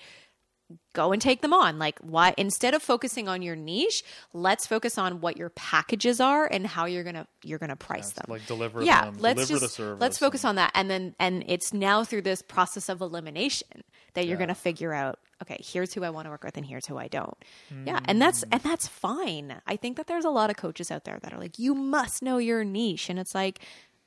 [0.95, 4.03] go and take them on like why instead of focusing on your niche
[4.33, 8.25] let's focus on what your packages are and how you're gonna you're gonna price them
[8.29, 10.01] Like deliver yeah them, let's deliver just the service.
[10.01, 13.85] let's focus on that and then and it's now through this process of elimination
[14.15, 14.39] that you're Yeah.
[14.39, 16.97] going to figure out okay here's who i want to work with and here's who
[16.99, 17.37] i don't
[17.85, 18.49] yeah and that's Mm.
[18.53, 21.39] and that's fine i think that there's a lot of coaches out there that are
[21.39, 23.61] like you must know your niche and it's like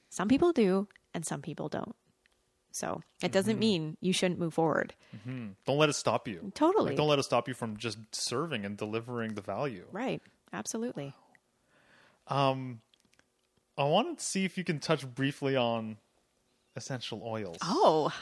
[0.09, 1.95] some people do and some people don't
[2.71, 3.59] so it doesn't Mm-hmm.
[3.59, 4.93] mean you shouldn't move forward
[5.65, 6.51] Don't let it stop you.
[6.55, 6.87] Totally.
[6.89, 9.85] Like, don't let it stop you from just serving and delivering the value.
[9.91, 10.21] right
[10.53, 11.13] absolutely
[12.27, 12.81] Um,
[13.77, 15.97] I wanted to see if you can touch briefly on
[16.75, 17.57] essential oils.
[17.63, 18.13] oh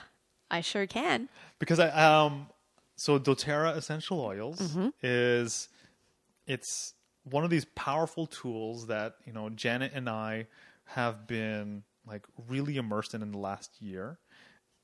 [0.49, 1.28] i sure can
[1.60, 2.48] because I um
[2.95, 4.88] so doTERRA essential oils Mm-hmm.
[5.03, 5.68] is
[6.48, 6.94] it's
[7.30, 10.48] one of these powerful tools that you know Janet and I
[10.86, 14.18] have been like really immersed in in the last year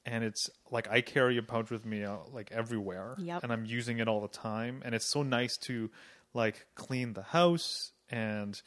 [0.06, 3.44] and it's like I carry a pouch with me uh, like everywhere Yep.
[3.44, 5.90] and I'm using it all the time and it's so nice to
[6.34, 8.62] like clean the house and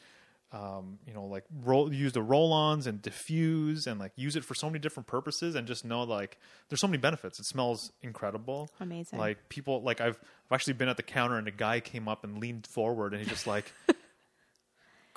[0.53, 4.55] um, you know, like roll use the roll-ons and diffuse and like use it for
[4.55, 6.37] so many different purposes and just know like
[6.69, 7.37] there's so many benefits.
[7.37, 8.69] It smells incredible.
[8.79, 9.19] Amazing.
[9.19, 10.17] Like people like I've
[10.49, 13.21] I've actually been at the counter and a guy came up and leaned forward and
[13.21, 13.71] he's just like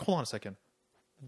[0.00, 0.56] Hold on a second.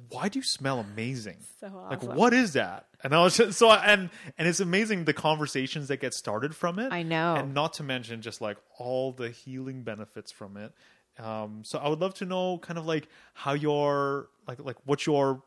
[0.08, 1.36] Why do you smell amazing?
[1.60, 2.86] So Like what is that?
[3.04, 6.78] And I was just so and and it's amazing the conversations that get started from
[6.78, 6.92] it.
[6.92, 7.34] I know.
[7.34, 10.72] And not to mention just like all the healing benefits from it.
[11.18, 15.06] Um, so I would love to know kind of like how your like like what
[15.06, 15.42] your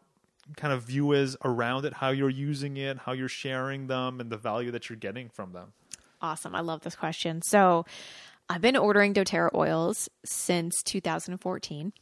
[0.57, 4.29] kind of view is around it, how you're using it, how you're sharing them, and
[4.29, 5.73] the value that you're getting from them.
[6.21, 6.53] Awesome.
[6.55, 7.41] I love this question.
[7.41, 7.85] So,
[8.47, 11.93] I've been ordering doTERRA oils since 2014.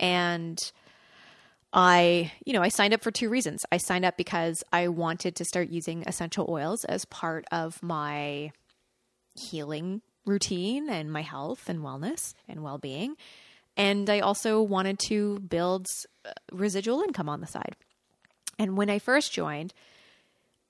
[0.00, 0.58] And
[1.76, 3.66] I, you know, I signed up for two reasons.
[3.72, 8.52] I signed up because I wanted to start using essential oils as part of my
[9.34, 13.16] healing routine and my health and wellness and well being.
[13.76, 15.88] And I also wanted to build
[16.24, 17.74] uh, residual income on the side.
[18.56, 19.74] And when I first joined,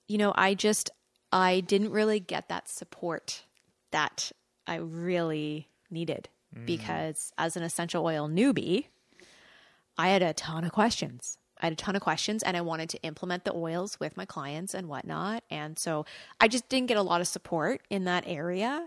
[0.08, 0.90] you know, I just
[1.30, 3.44] I didn't really get that support
[3.90, 4.32] that
[4.66, 6.30] I really needed
[6.64, 8.86] because as an essential oil newbie,
[9.96, 11.38] I had a ton of questions.
[11.60, 14.24] I had a ton of questions and I wanted to implement the oils with my
[14.24, 15.44] clients and whatnot.
[15.50, 16.04] And so
[16.40, 18.86] I just didn't get a lot of support in that area.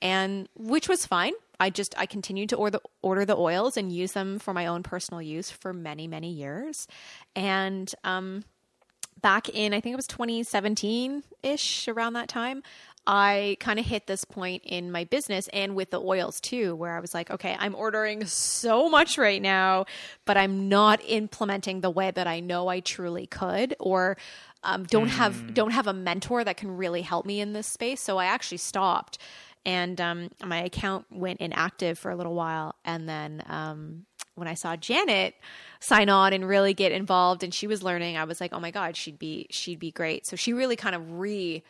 [0.00, 1.34] And which was fine.
[1.60, 4.82] I just I continued to order order the oils and use them for my own
[4.82, 6.88] personal use for many, many years.
[7.34, 8.44] And um
[9.20, 12.62] back in I think it was 2017 ish around that time,
[13.06, 16.96] I kind of hit this point in my business and with the oils too, where
[16.96, 19.86] I was like, okay, I'm ordering so much right now,
[20.24, 24.16] but I'm not implementing the way that I know I truly could, or
[24.64, 28.00] um, don't have don't have a mentor that can really help me in this space.
[28.00, 29.18] So I actually stopped,
[29.64, 33.42] and um, my account went inactive for a little while, and then.
[33.46, 35.34] Um, when I saw Janet
[35.80, 38.70] sign on and really get involved and she was learning, I was like, oh my
[38.70, 40.26] God, she'd be she'd be great.
[40.26, 41.64] So she really kind of re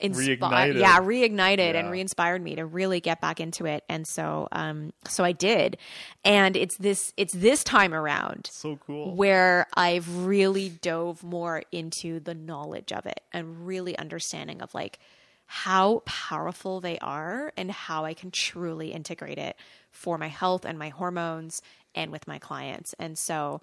[0.00, 0.78] inspi- Reignited.
[0.80, 5.22] yeah reignited and re-inspired me to really get back into it and so um so
[5.24, 5.76] i did
[6.24, 9.14] and it's this it's this time around So cool.
[9.14, 14.98] where I've really dove more into the knowledge of it and really understanding of like
[15.46, 19.56] how powerful they are and how I can truly integrate it
[19.90, 21.60] for my health and my hormones
[21.94, 22.94] and with my clients.
[22.98, 23.60] And so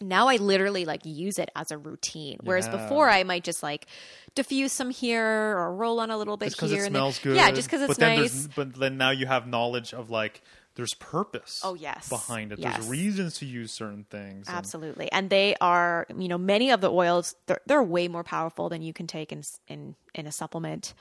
[0.00, 2.38] now I literally like use it as a routine.
[2.42, 2.76] Whereas Yeah.
[2.76, 3.86] before I might just like
[4.34, 5.24] diffuse some here
[5.56, 7.36] or roll on a little bit Just here it and then- good.
[7.36, 8.48] Yeah, just because it's but then nice.
[8.54, 10.42] But then now you have knowledge of like
[10.74, 11.62] there's purpose.
[11.64, 12.06] Oh, yes.
[12.10, 12.58] behind it.
[12.58, 12.74] Yes.
[12.76, 14.46] There's reasons to use certain things.
[14.46, 15.10] and- Absolutely.
[15.10, 18.82] And they are, you know, many of the oils, they're, they're way more powerful than
[18.82, 20.92] you can take in, in, in a supplement.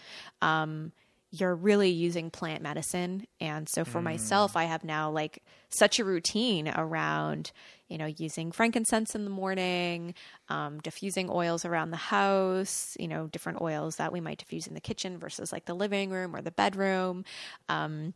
[0.42, 0.94] Um,
[1.40, 3.28] you're really using plant medicine.
[3.40, 7.52] And so for myself, I have now like such a routine around,
[7.90, 10.14] you know, using frankincense in the morning,
[10.50, 14.74] um, diffusing oils around the house, you know, different oils that we might diffuse in
[14.74, 17.26] the kitchen versus like the living room or the bedroom.
[17.70, 18.14] Um,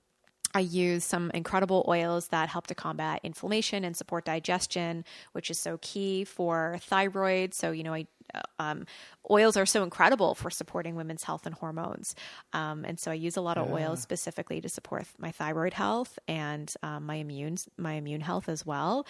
[0.53, 5.59] I use some incredible oils that help to combat inflammation and support digestion, which is
[5.59, 7.53] so key for thyroid.
[7.53, 8.07] So, you know, I,
[8.59, 8.85] um,
[9.29, 12.15] oils are so incredible for supporting women's health and hormones.
[12.53, 16.17] Um, and so I use a lot of oils specifically to support my thyroid health
[16.27, 19.05] and um, my immune my immune health as well.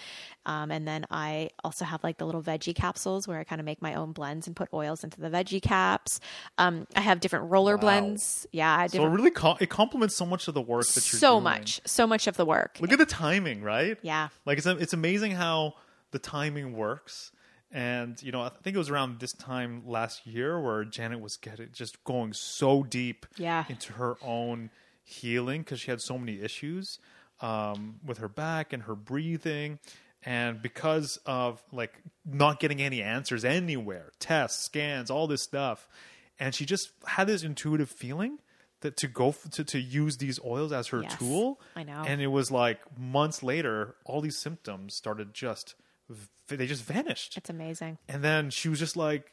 [0.46, 3.64] Um, and then I also have like the little veggie capsules where I kind of
[3.64, 6.20] make my own blends and put oils into the veggie caps.
[6.58, 8.46] Um, I have different roller blends.
[8.52, 11.34] Yeah, So it really com- it complements so much of the work that you're so
[11.34, 11.44] doing.
[11.44, 12.78] much, so much of the work.
[12.80, 13.98] Look at the timing, right?
[14.02, 14.28] Yeah.
[14.46, 15.74] Like it's it's amazing how
[16.12, 17.32] the timing works.
[17.72, 21.36] And you know, I think it was around this time last year where Janet was
[21.36, 23.64] getting just going so deep Yeah.
[23.68, 24.70] into her own
[25.02, 26.98] healing because she had so many issues
[27.40, 29.78] um, with her back and her breathing.
[30.22, 31.94] And because of like
[32.26, 35.88] not getting any answers anywhere, tests, scans, all this stuff,
[36.38, 38.38] and she just had this intuitive feeling
[38.80, 41.60] that to go f- to to use these oils as her Yes, tool.
[41.76, 42.02] I know.
[42.06, 45.74] And it was like months later, all these symptoms started just
[46.48, 47.36] they just vanished.
[47.36, 47.98] It's amazing.
[48.08, 49.30] And then she was just like,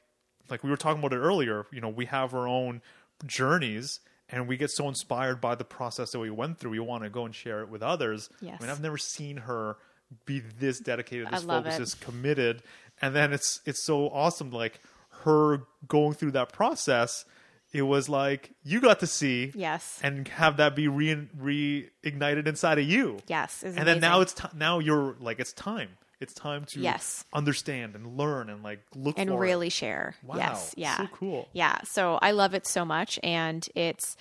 [0.49, 1.65] like we were talking about it earlier.
[1.71, 2.81] You know, we have our own
[3.25, 3.99] journeys,
[4.29, 6.71] and we get so inspired by the process that we went through.
[6.71, 8.29] We want to go and share it with others.
[8.41, 8.57] Yes.
[8.59, 9.77] I mean, I've never seen her
[10.25, 12.61] be this dedicated, this focused, this committed.
[13.01, 14.79] And then it's it's so awesome, like
[15.23, 17.25] her going through that process.
[17.73, 19.99] It was like you got to see, Yes.
[20.01, 23.19] and have that be re reignited inside of you.
[23.27, 23.61] Yes.
[23.63, 25.89] And then now it's ti now you're like it's time.
[26.19, 27.23] It's time to Yes.
[27.31, 29.39] understand and learn and like look and for it.
[29.47, 30.15] really share.
[30.23, 30.73] Wow, Yes.
[30.77, 30.97] Yeah.
[30.97, 31.47] so cool.
[31.53, 31.79] Yeah.
[31.83, 33.19] So I love it so much.
[33.23, 34.15] And it's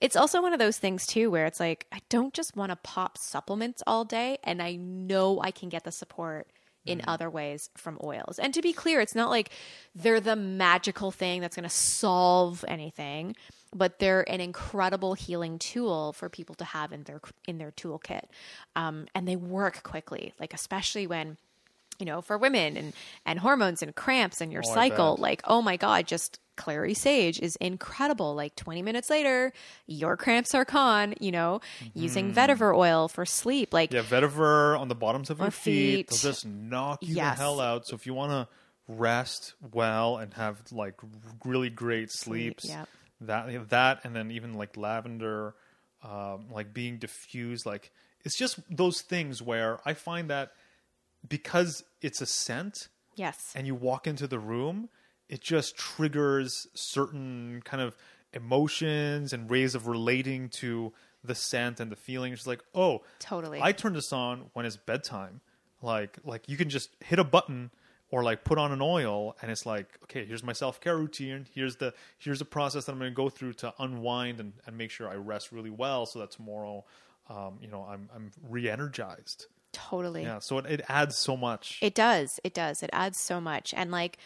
[0.00, 2.76] it's also one of those things too where it's like I don't just want to
[2.76, 6.48] pop supplements all day and I know I can get the support
[6.84, 7.04] in Mm.
[7.08, 8.38] other ways from oils.
[8.38, 9.50] And to be clear, it's not like
[9.94, 13.34] they're the magical thing that's going to solve anything,
[13.76, 18.24] but they're an incredible healing tool for people to have in their in their toolkit.
[18.74, 21.36] Um, and they work quickly, like especially when
[21.98, 22.92] you know, for women and
[23.24, 27.38] and hormones and cramps and your Oh, cycle, like oh my god, just Clary Sage
[27.40, 28.34] is incredible.
[28.34, 29.52] Like 20 minutes later,
[29.86, 31.60] your cramps are gone, you know,
[31.94, 33.72] using vetiver oil for sleep.
[33.72, 34.12] Like Mm-hmm.
[34.14, 36.06] Yeah, vetiver on the bottoms of your feet.
[36.06, 36.08] feet.
[36.08, 37.36] They'll just knock you Yes.
[37.38, 37.86] the hell out.
[37.86, 38.48] So if you want to
[38.88, 40.94] rest well and have like
[41.44, 42.88] really great sleeps, yep.
[43.20, 45.54] That that and then even like lavender,
[46.02, 47.92] um, like being diffused, like
[48.24, 50.52] it's just those things where I find that
[51.28, 53.52] because it's a scent yes.
[53.54, 54.88] and you walk into the room,
[55.28, 57.96] it just triggers certain kind of
[58.32, 60.92] emotions and ways of relating to
[61.24, 62.32] the scent and the feeling.
[62.32, 63.60] It's like, oh, Totally.
[63.62, 65.40] I turn this on when it's bedtime.
[65.82, 67.70] Like, like you can just hit a button
[68.10, 71.46] or like put on an oil, and it's like, okay, here's my self care routine.
[71.54, 74.78] Here's the here's the process that I'm going to go through to unwind and, and
[74.78, 76.84] make sure I rest really well, so that tomorrow,
[77.28, 79.46] um, you know, I'm I'm re-energized.
[79.72, 80.22] Totally.
[80.22, 81.78] Yeah, so it, it adds so much.
[81.82, 82.40] It does.
[82.44, 82.82] It does.
[82.82, 83.74] It adds so much.
[83.76, 84.18] And like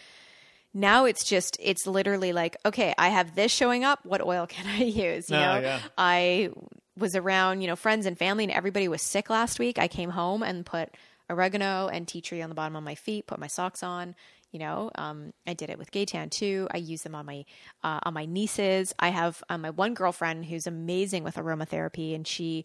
[0.72, 4.00] now it's just it's literally like, okay, I have this showing up.
[4.04, 5.28] What oil can I use?
[5.30, 5.60] You Ah, know?
[5.60, 5.80] yeah.
[5.98, 6.50] I
[6.96, 9.78] was around, you know, friends and family and everybody was sick last week.
[9.78, 10.90] I came home and put
[11.30, 14.14] oregano and tea tree on the bottom of my feet, put my socks on.
[14.52, 16.66] You know, um, I did it with Gaytan too.
[16.72, 17.44] I use them on my
[17.84, 18.92] uh, on my nieces.
[18.98, 22.64] I have um, my one girlfriend who's amazing with aromatherapy, and she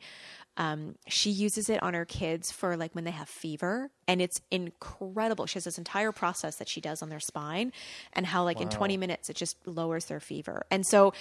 [0.58, 4.42] um, she uses it on her kids for like when they have fever, and it's
[4.50, 5.46] incredible.
[5.46, 7.72] She has this entire process that she does on their spine,
[8.14, 10.66] and how like in 20 minutes it just lowers their fever.
[10.72, 11.14] And so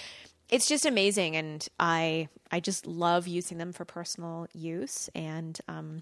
[0.49, 6.01] it's just amazing, and I I just love using them for personal use, and um,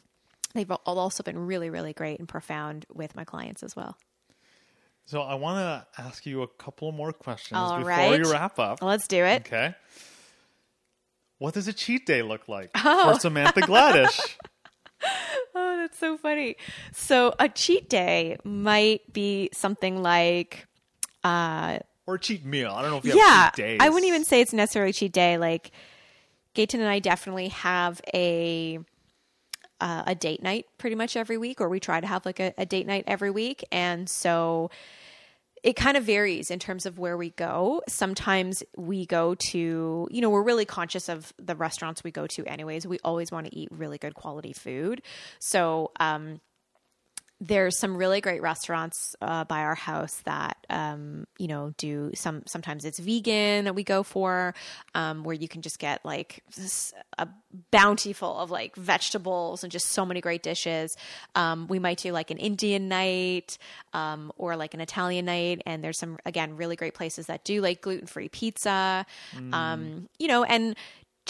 [0.53, 3.97] they've al- also been really really great and profound with my clients as well.
[5.05, 8.21] So I want to ask you a couple more questions All before right.
[8.23, 8.81] we wrap up.
[8.81, 9.41] Let's do it.
[9.45, 9.75] Okay.
[11.39, 13.13] What does a cheat day look like Oh.
[13.13, 14.37] for Samantha Gladish?
[15.55, 16.55] Oh, that's so funny.
[16.93, 20.65] So a cheat day might be something like
[21.25, 22.71] uh, or a cheat meal?
[22.71, 23.77] I don't know if you yeah, have cheat days.
[23.81, 25.37] I wouldn't even say it's necessarily cheat day.
[25.37, 25.71] Like
[26.55, 28.79] Gaten and I definitely have a
[29.81, 32.53] uh, a date night pretty much every week, or we try to have like a,
[32.57, 34.69] a date night every week, and so
[35.63, 37.81] it kind of varies in terms of where we go.
[37.87, 42.45] Sometimes we go to, you know, we're really conscious of the restaurants we go to
[42.45, 42.85] anyways.
[42.85, 45.01] We always want to eat really good quality food.
[45.39, 46.41] So, um,
[47.41, 52.43] there's some really great restaurants uh, by our house that um, you know do some
[52.45, 54.53] sometimes it's vegan that we go for
[54.95, 57.27] um, where you can just get like this, a
[57.71, 60.95] bountiful of like vegetables and just so many great dishes.
[61.35, 63.57] Um, we might do like an indian night
[63.93, 67.61] um, or like an italian night and there's some again really great places that do
[67.61, 69.05] like gluten-free pizza.
[69.51, 70.75] Um, you know and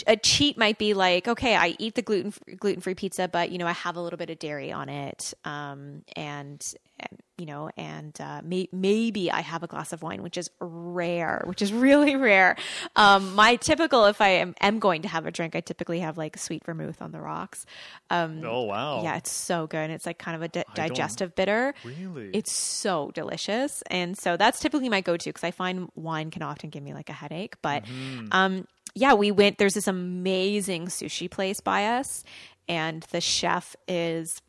[0.07, 3.57] a cheat might be like, okay, I eat the gluten gluten free pizza, but you
[3.57, 6.63] know I have a little bit of dairy on it, um, and,
[6.99, 10.49] and you know, and uh, may, maybe I have a glass of wine, which is
[10.59, 12.55] rare, which is really rare.
[12.95, 16.17] Um, my typical, if I am, am going to have a drink, I typically have
[16.17, 17.65] like sweet vermouth on the rocks.
[18.11, 19.01] Um, Oh wow.
[19.03, 19.89] yeah, it's so good.
[19.89, 21.73] It's like kind of a di- digestive bitter.
[21.83, 22.29] Really?
[22.33, 23.81] It's so delicious.
[23.89, 26.93] And so that's typically my go to because I find wine can often give me
[26.93, 27.55] like a headache.
[27.63, 28.27] But Mm-hmm.
[28.31, 32.23] um, yeah, we went, there's this amazing sushi place by us,
[32.67, 34.41] and the chef is.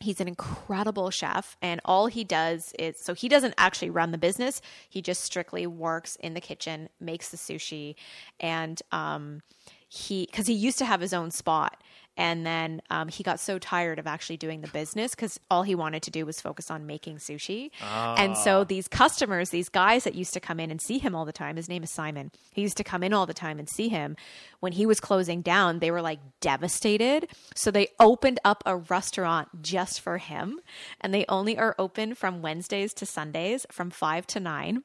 [0.00, 4.18] He's an incredible chef, and all he does is so he doesn't actually run the
[4.18, 4.60] business.
[4.88, 7.94] He just strictly works in the kitchen, makes the sushi,
[8.40, 9.40] and um,
[9.88, 11.80] he because he used to have his own spot
[12.16, 15.74] and then um, he got so tired of actually doing the business because all he
[15.74, 17.70] wanted to do was focus on making sushi.
[17.82, 21.24] And so these customers these guys that used to come in and see him all
[21.24, 22.30] the time his name is simon.
[22.52, 24.16] He used to come in all the time and see him.
[24.60, 27.28] When he was closing down they were like devastated.
[27.54, 30.60] So they opened up a restaurant just for him.
[31.00, 34.82] And they only are open from wednesdays to sundays from 5 to 9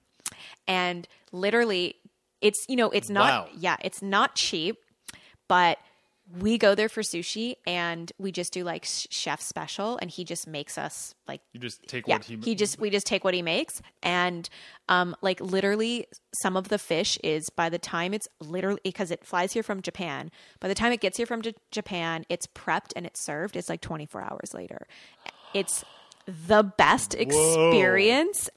[0.68, 1.96] and literally
[2.42, 3.50] it's you know it's not Wow.
[3.58, 4.78] yeah it's not cheap
[5.48, 5.78] but
[6.38, 10.48] we go there for sushi and we just do like chef special and he just
[10.48, 13.34] makes us like You just take yeah what he, he just we just take what
[13.34, 14.48] he makes and
[14.90, 16.08] um like literally
[16.42, 19.82] some of the fish is by the time it's literally because it flies here from
[19.82, 20.30] japan
[20.60, 23.70] by the time it gets here from J- japan it's prepped and it's served it's
[23.70, 24.88] like 24 hours later.
[25.54, 25.84] It's
[26.48, 28.50] the best experience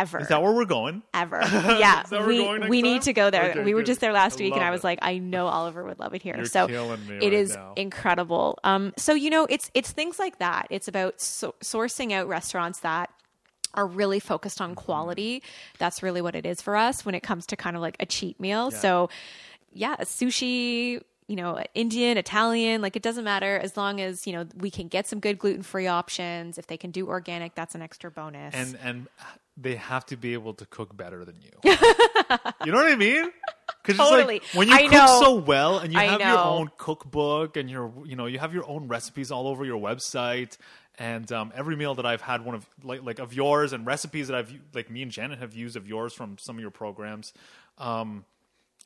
[0.00, 1.02] ever Is that where we're going?
[1.14, 1.40] ever.
[1.52, 3.50] Yeah, Is that where we're we we need to go there.
[3.50, 3.86] Okay, we were good.
[3.86, 6.22] just there last I week, and I was like, I know Oliver would love it
[6.22, 6.36] here.
[6.36, 7.72] You're so it right is now.
[7.76, 8.58] incredible.
[8.64, 10.66] Um, so you know, it's it's things like that.
[10.70, 13.10] It's about so- sourcing out restaurants that
[13.74, 14.70] are really focused Mm-hmm.
[14.70, 15.42] on quality.
[15.78, 18.06] That's really what it is for us when it comes to kind of like a
[18.06, 18.70] cheat meal.
[18.70, 19.08] So
[19.72, 21.00] yeah, a sushi.
[21.28, 24.86] You know, Indian, Italian, like it doesn't matter as long as, you know, we can
[24.86, 26.56] get some good gluten free options.
[26.56, 28.54] If they can do organic, that's an extra bonus.
[28.54, 29.08] And and
[29.56, 31.50] they have to be able to cook better than you.
[32.64, 33.30] you know what I mean?
[33.82, 34.40] Because Totally.
[34.40, 35.20] like when you I cook know.
[35.20, 38.52] so well and you I have your own cookbook and your you know you have
[38.52, 40.56] your own recipes all over your website
[40.98, 44.28] and um, every meal that I've had one of like like of yours and recipes
[44.28, 47.32] that I've like me and Janet have used of yours from some of your programs,
[47.78, 48.24] um,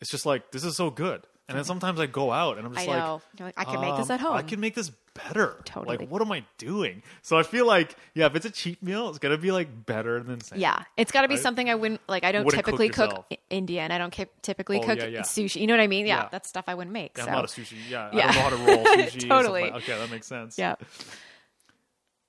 [0.00, 1.22] it's just like this is so good.
[1.50, 3.22] And then sometimes I go out and I'm just I like, know.
[3.38, 4.36] You're like, I can make this um, at home.
[4.36, 5.60] I can make this better.
[5.64, 5.98] Totally.
[5.98, 7.02] Like, what am I doing?
[7.22, 10.22] So I feel like, yeah, if it's a cheat meal, it's gonna be like better
[10.22, 10.62] than saying.
[10.62, 11.42] Yeah, it's got to be Right?
[11.42, 12.22] something I wouldn't like.
[12.24, 13.26] I don't Wouldn't cook typically cook, yourself.
[13.50, 13.90] Indian.
[13.90, 15.20] I don't ki- typically Oh, cook yeah, yeah.
[15.22, 15.60] sushi.
[15.60, 16.06] You know what I mean?
[16.06, 16.28] Yeah, Yeah.
[16.30, 17.18] that's stuff I wouldn't make.
[17.18, 17.30] I'm so.
[17.32, 17.76] not a sushi.
[17.88, 18.28] Yeah, Yeah.
[18.28, 18.98] I don't know how to roll sushi.
[19.02, 19.62] and stuff Totally.
[19.62, 20.56] like- okay, that makes sense.
[20.56, 20.76] yeah.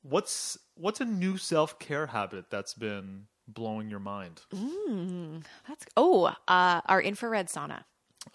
[0.04, 4.42] What's what's a new self care habit that's been blowing your mind?
[5.68, 7.84] That's oh, uh, our infrared sauna.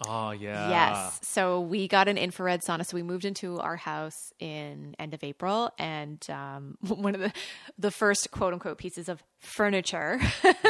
[0.06, 0.68] Oh yeah.
[0.68, 1.20] Yes.
[1.22, 2.84] So we got an infrared sauna.
[2.84, 7.32] So we moved into our house in end of April, and um, one of the
[7.78, 10.20] the first quote unquote pieces of furniture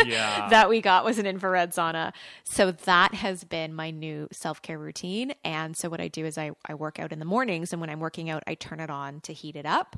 [0.05, 0.48] Yeah.
[0.51, 2.12] that we got was an infrared sauna.
[2.44, 5.34] So that has been my new self care routine.
[5.44, 7.90] And so what I do is I I work out in the mornings, and when
[7.90, 9.97] I'm working out, I turn it on to heat it up,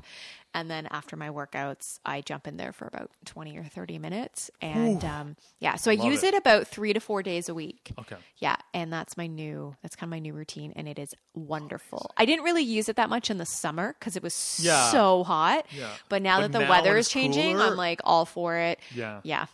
[0.53, 4.49] and then after my workouts, I jump in there for about twenty or thirty minutes,
[4.61, 5.75] and um, yeah.
[5.75, 6.33] So I Love use it.
[6.33, 7.91] it about three to four days a week.
[7.99, 8.15] Okay.
[8.37, 12.11] Yeah, and that's my new that's kind of my new routine and it is wonderful.
[12.17, 14.91] I didn't really use it that much in the summer cuz it was Yeah.
[14.91, 15.65] so hot.
[15.71, 15.89] Yeah.
[16.09, 18.68] But now But that the now weather is changing, cooler- I'm like all for it.
[18.93, 19.21] Yeah.
[19.23, 19.45] Yeah.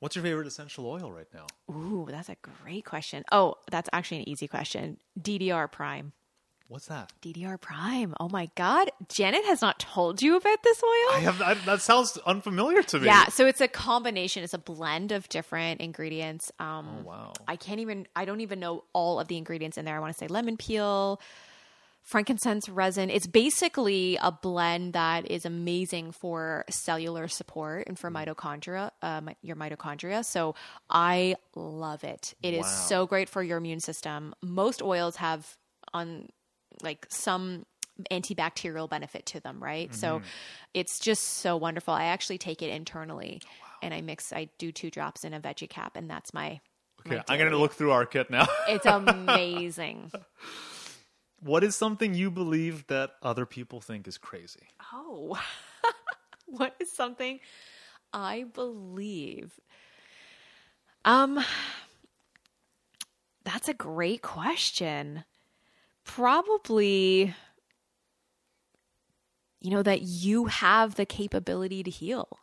[0.00, 1.46] What's your favorite essential oil right now?
[1.72, 3.22] Ooh, that's a great question.
[3.30, 4.96] Oh, that's actually an easy question.
[5.20, 6.12] DDR Prime.
[6.66, 7.12] What's that?
[7.22, 8.14] DDR Prime.
[8.18, 8.90] Oh my God.
[9.08, 11.14] Janet has not told you about this oil?
[11.14, 13.06] I have I, that sounds unfamiliar to me.
[13.06, 14.42] Yeah, so it's a combination.
[14.42, 16.50] It's a blend of different ingredients.
[16.58, 17.32] Um, Oh, wow.
[17.46, 18.08] I can't even.
[18.16, 19.94] I don't even know all of the ingredients in there.
[19.96, 21.20] I want to say lemon peel,
[22.02, 23.10] frankincense resin.
[23.10, 29.36] It's basically a blend that is amazing for cellular support and for mitochondria, uh, mi-
[29.42, 30.24] your mitochondria.
[30.24, 30.54] So
[30.90, 32.34] I love it.
[32.42, 32.86] It is Wow.
[32.88, 34.34] so great for your immune system.
[34.42, 35.56] Most oils have
[35.94, 36.28] on
[36.82, 37.64] like some
[38.10, 39.94] antibacterial benefit to them, right?
[39.94, 40.26] So Mm-hmm.
[40.74, 41.94] it's just so wonderful.
[41.94, 43.40] I actually take it internally
[43.82, 46.60] and I mix I do two drops in a veggie cap and that's my
[47.06, 48.46] Okay, my I'm gonna look through our kit now.
[48.68, 50.10] It's amazing.
[51.42, 54.68] What is something you believe that other people think is crazy?
[54.92, 55.40] oh.
[56.46, 57.40] what is something
[58.12, 59.58] I believe?
[61.04, 61.42] Um
[63.44, 65.24] That's a great question.
[66.04, 67.34] Probably
[69.60, 72.40] you know that you have the capability to heal.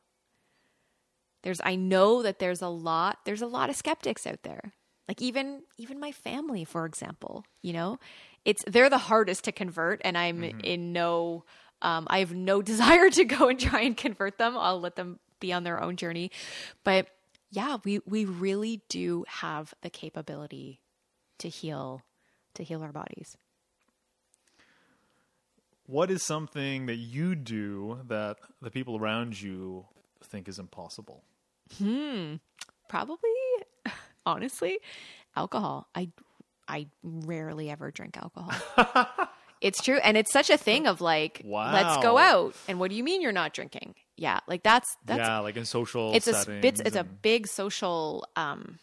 [1.43, 4.73] There's I know that there's a lot there's a lot of skeptics out there.
[5.07, 7.99] Like even even my family for example, you know,
[8.45, 11.45] it's they're the hardest to convert and I'm in no
[11.81, 14.57] um I have no desire to go and try and convert them.
[14.57, 16.31] I'll let them be on their own journey.
[16.83, 17.07] But
[17.51, 20.81] yeah, we we really do have the capability
[21.39, 22.03] to heal
[22.53, 23.37] to heal our bodies.
[25.85, 29.87] What is something that you do that the people around you
[30.23, 31.23] think is impossible?
[31.77, 32.35] Hmm.
[32.87, 33.29] Probably
[34.25, 34.79] honestly,
[35.35, 35.87] alcohol.
[35.95, 36.09] I
[36.69, 38.53] I rarely ever drink alcohol.
[39.61, 41.41] it's true and it's such a thing of like
[41.73, 42.55] let's go out.
[42.67, 43.95] And what do you mean you're not drinking?
[44.15, 46.31] Yeah, like that's that's yeah, like in social it's a
[46.63, 48.79] it's, it's a big social um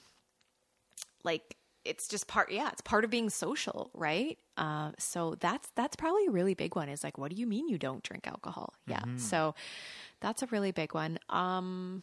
[1.24, 5.94] like it's just part yeah it's part of being social right uh, so that's that's
[5.94, 8.74] probably a really big one is like what do you mean you don't drink alcohol
[8.86, 9.18] yeah Mm-hmm.
[9.18, 9.54] so
[10.20, 12.02] that's a really big one um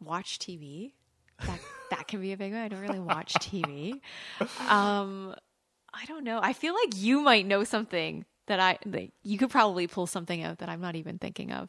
[0.00, 0.92] watch tv
[1.40, 4.00] that that can be a big one i don't really watch tv
[4.68, 5.34] um
[5.92, 9.50] i don't know i feel like you might know something that i like you could
[9.50, 11.68] probably pull something out that i'm not even thinking of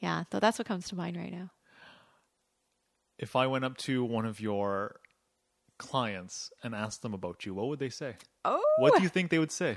[0.00, 1.50] yeah, so that's what comes to mind right now.
[3.18, 4.96] if I went up to one of your
[5.78, 8.16] clients and asked them about you, what would they say?
[8.44, 9.76] Oh, What do you think they would say?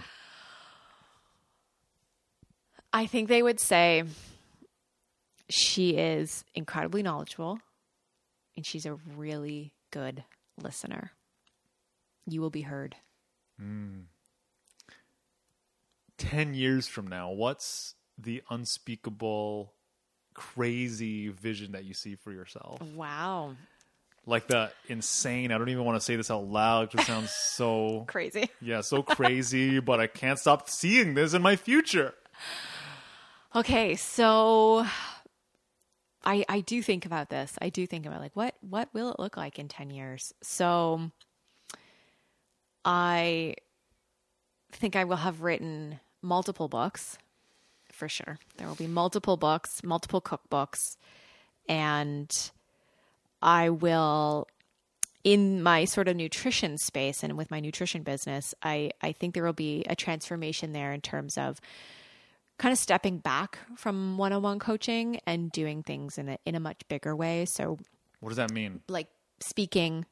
[2.92, 4.04] I think they would say
[5.50, 7.60] she is incredibly knowledgeable
[8.58, 10.26] and she's a really good
[10.62, 11.12] listener.
[12.26, 12.96] You will be heard.
[13.58, 14.02] Hmm.
[16.18, 19.72] 10 years from now, what's the unspeakable,
[20.34, 22.82] crazy vision that you see for yourself?
[22.82, 23.56] Wow.
[24.26, 27.32] Like the insane, I don't even want to say this out loud because it sounds
[27.54, 28.50] so, Crazy.
[28.60, 32.14] yeah, so crazy, but I can't stop seeing this in my future.
[33.56, 34.86] Okay, so
[36.24, 37.58] I I do think about this.
[37.62, 40.34] I do think about like what what will it look like in 10 years?
[40.42, 41.12] So
[42.84, 43.56] I
[44.72, 47.18] think I will have written multiple books
[47.92, 48.38] for sure.
[48.58, 50.98] There will be multiple books, multiple cookbooks,
[51.68, 52.32] and
[53.42, 54.48] I will
[55.24, 59.44] in my sort of nutrition space and with my nutrition business, I I think there
[59.44, 61.60] will be a transformation there in terms of
[62.58, 66.82] kind of stepping back from one-on-one coaching and doing things in a in a much
[66.88, 67.46] bigger way.
[67.46, 67.78] So
[68.20, 68.82] What does that mean?
[68.88, 69.08] like
[69.40, 70.06] speaking,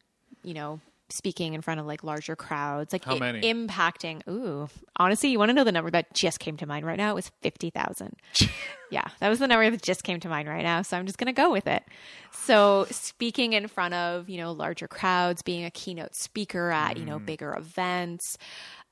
[0.43, 3.41] you know, speaking in front of like larger crowds, like How many?
[3.41, 4.27] impacting.
[4.27, 4.67] Ooh,
[4.97, 7.11] honestly, you want to know the number that just came to mind right now?
[7.11, 8.15] It was fifty thousand.
[8.91, 10.81] yeah, that was the number that just came to mind right now.
[10.81, 11.83] So I'm just gonna go with it.
[12.31, 17.05] So speaking in front of you know larger crowds, being a keynote speaker at you
[17.05, 17.25] know mm.
[17.25, 18.37] bigger events.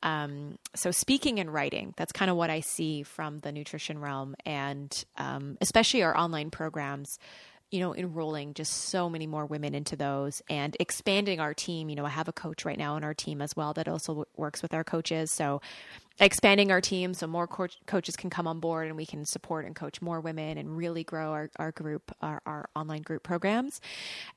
[0.04, 4.36] Um, so speaking and writing, that's kind of what I see from the nutrition realm,
[4.46, 7.18] and um, especially our online programs
[7.74, 11.90] you know, enrolling just so many more women into those and expanding our team.
[11.90, 14.26] You know, I have a coach right now on our team as well that also
[14.38, 15.32] works with our coaches.
[15.32, 15.60] So,
[16.20, 19.66] expanding our team so more coach- coaches can come on board and we can support
[19.66, 23.82] and coach more women and really grow our, our group, our, our online group programs,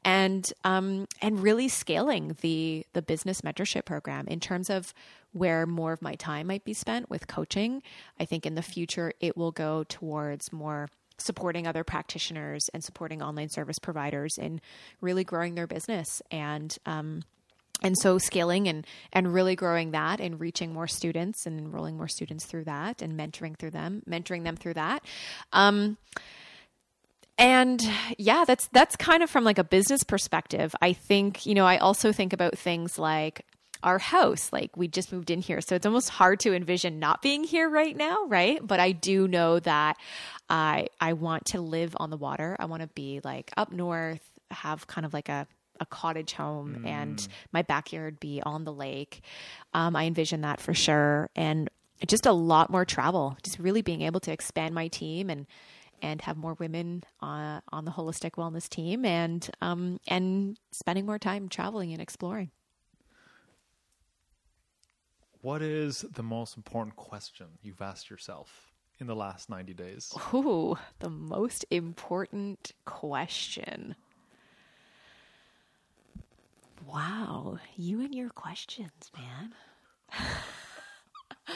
[0.03, 4.95] and um, and really scaling the the business mentorship program in terms of
[5.37, 7.83] where more of my time might be spent with coaching.
[8.19, 10.89] I think in the future it will go towards more
[11.19, 14.61] supporting other practitioners and supporting online service providers in
[15.01, 17.23] really growing their business and um,
[17.83, 22.09] and so scaling and and really growing that and reaching more students and enrolling more
[22.09, 25.03] students through that and mentoring through them mentoring them through that
[25.53, 25.97] um,
[27.39, 27.83] and
[28.19, 31.77] yeah that's that's kind of from like a business perspective i think you know i
[31.77, 33.45] also think about things like
[33.83, 34.53] our house.
[34.53, 35.61] Like we just moved in here.
[35.61, 38.65] So it's almost hard to envision not being here right now, right?
[38.65, 39.97] But I do know that
[40.49, 42.57] I I want to live on the water.
[42.59, 45.47] I want to be like up north, have kind of like a
[45.79, 49.23] a cottage home and my backyard be on the lake.
[49.75, 51.29] Um, I envision that for sure.
[51.37, 51.69] And
[52.07, 55.47] just a lot more travel, just really being able to expand my team and
[56.03, 61.19] and have more women uh, on the holistic wellness team and um, and spending more
[61.19, 62.51] time traveling and exploring.
[65.47, 70.13] What is the most important question you've asked yourself in the last 90 days?
[70.35, 73.95] Ooh, the most important question.
[76.85, 79.55] Wow, you and your questions, man.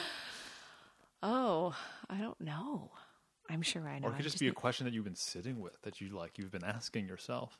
[1.24, 1.74] oh,
[2.08, 2.92] I don't know.
[3.48, 4.06] I'm sure I know.
[4.06, 6.38] Or it could just be a question that you've been sitting with that you like
[6.38, 7.58] you've been asking yourself.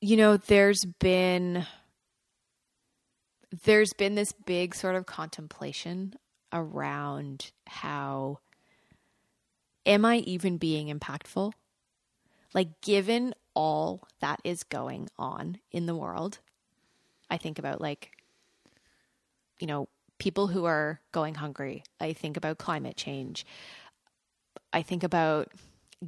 [0.00, 1.66] you know there's been
[3.64, 6.14] there's been this big sort of contemplation
[6.52, 8.38] around how
[9.84, 11.52] am i even being impactful?
[12.54, 16.40] Like given all that is going on in the world
[17.30, 18.10] i think about like
[19.58, 21.84] you know people who are going hungry.
[22.00, 23.44] I think about climate change.
[24.72, 25.52] I think about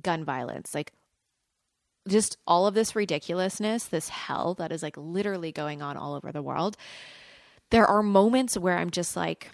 [0.00, 0.74] gun violence.
[0.74, 0.92] Like
[2.06, 6.32] just all of this ridiculousness, this hell that is like literally going on all over
[6.32, 6.76] the world,
[7.70, 9.50] there are moments where I'm just like,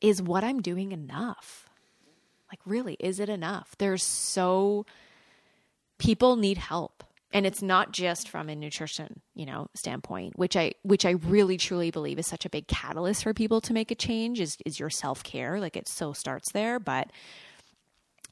[0.00, 1.68] is what I'm doing enough?
[2.50, 3.74] Like, really, is it enough?
[3.78, 4.86] There's so,
[5.98, 7.04] people need help.
[7.32, 11.56] And it's not just from a nutrition, you know, standpoint, which I which I really
[11.56, 14.78] truly believe is such a big catalyst for people to make a change is is
[14.78, 15.58] your self-care.
[15.58, 17.10] Like it so starts there, but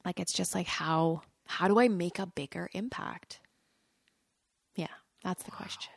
[0.05, 3.41] like it's just like how how do I make a bigger impact?
[4.75, 4.87] Yeah,
[5.21, 5.91] that's the question.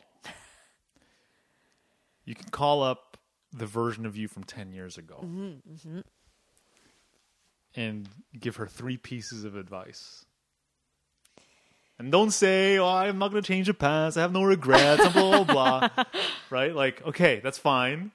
[2.25, 3.06] You can call up
[3.53, 5.99] the version of you from 10 years ago Mm-hmm,
[7.75, 10.25] and give her three pieces of advice.
[11.99, 14.17] And don't say, oh, I'm not going to change the past.
[14.17, 16.05] I have no regrets, blah, blah, blah.
[16.49, 16.73] right?
[16.73, 18.11] Like, okay, that's fine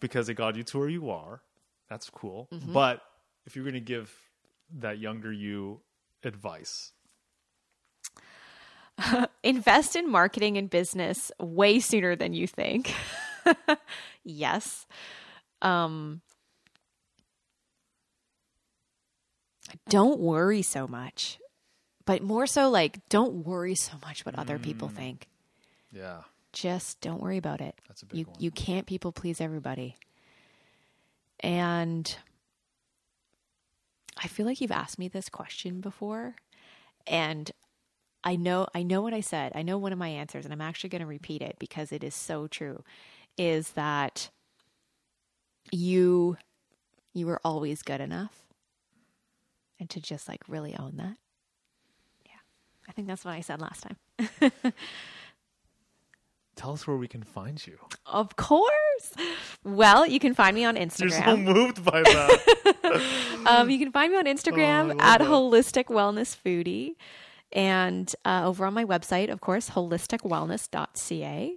[0.00, 1.42] because it got you to where you are.
[1.90, 2.48] That's cool.
[2.52, 2.72] Mm-hmm.
[2.72, 3.02] But
[3.46, 4.14] if you're going to give
[4.78, 5.80] that younger you
[6.22, 6.92] advice,
[9.42, 12.94] Invest in marketing and business way sooner than you think.
[14.24, 14.86] yes.
[15.62, 16.20] Um
[19.88, 21.38] don't worry so much.
[22.04, 25.28] But more so like don't worry so much what other people think.
[25.92, 26.22] yeah,
[26.52, 27.74] Just don't worry about it.
[27.86, 28.36] That's a big you one.
[28.38, 29.96] you can't people please everybody.
[31.40, 32.16] And
[34.22, 36.34] I feel like you've asked me this question before
[37.06, 37.50] and
[38.24, 39.52] I know I know what I said.
[39.54, 42.02] I know one of my answers and I'm actually going to repeat it because it
[42.02, 42.82] is so true
[43.38, 44.30] is that
[45.70, 46.36] you
[47.14, 48.42] you were always good enough
[49.80, 51.16] and to just like really own that.
[52.24, 52.32] Yeah.
[52.88, 54.52] I think that's what I said last time.
[56.56, 57.78] tell us where we can find you.
[58.06, 59.12] Of course.
[59.64, 61.10] Well, you can find me on Instagram.
[61.10, 62.64] You're so moved by that.
[63.46, 65.20] Um, you can find me on Instagram Oh, at that.
[65.22, 66.96] Holistic Wellness Foodie.
[67.52, 71.56] And uh, over on my website, of course, holisticwellness.ca.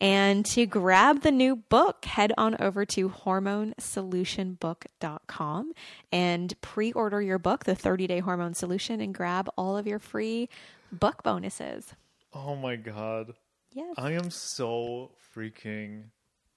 [0.00, 5.72] And to grab the new book, head on over to hormonesolutionbook.com
[6.12, 9.98] and pre order your book, The 30 Day Hormone Solution, and grab all of your
[9.98, 10.48] free
[10.92, 11.94] book bonuses.
[12.32, 13.32] oh my God.
[13.74, 13.94] Yes.
[13.98, 16.04] I am so freaking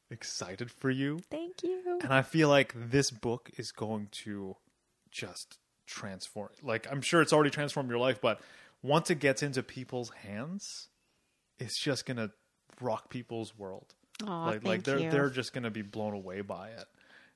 [0.09, 1.19] excited for you.
[1.29, 1.99] Thank you.
[2.01, 4.55] And I feel like this book is going to
[5.11, 5.57] just
[5.87, 6.49] transform.
[6.63, 8.39] Like, I'm sure it's already transformed your life, but
[8.81, 10.87] once it gets into people's hands,
[11.59, 12.31] it's just going to
[12.81, 13.93] rock people's world.
[14.25, 15.09] Aw, like, like they're you.
[15.11, 16.85] they're just going to be blown away by it.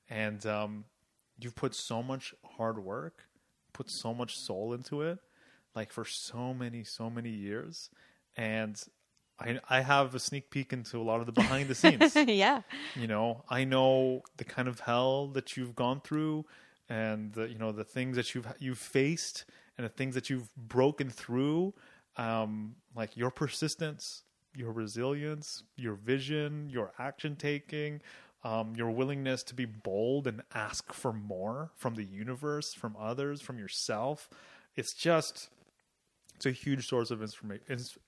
[0.10, 0.86] And um,
[1.40, 3.24] you've put so much hard work,
[3.74, 5.20] put so much soul into it,
[5.76, 7.90] like for so many, so many years.
[8.38, 8.82] And
[9.40, 12.16] I, I have a sneak peek into a lot of the behind the scenes.
[12.28, 12.62] yeah.
[12.96, 16.46] you know i know the kind of hell that you've gone through
[16.90, 19.46] and the, you know the things that you've you've faced
[19.78, 21.74] and the things that you've broken through
[22.18, 24.24] um like your persistence
[24.56, 28.02] your resilience your vision your action taking
[28.44, 33.42] um, your willingness to be bold and ask for more from the universe from others
[33.42, 34.30] from yourself
[34.76, 35.50] it's just
[36.36, 37.60] it's a huge source of inspira-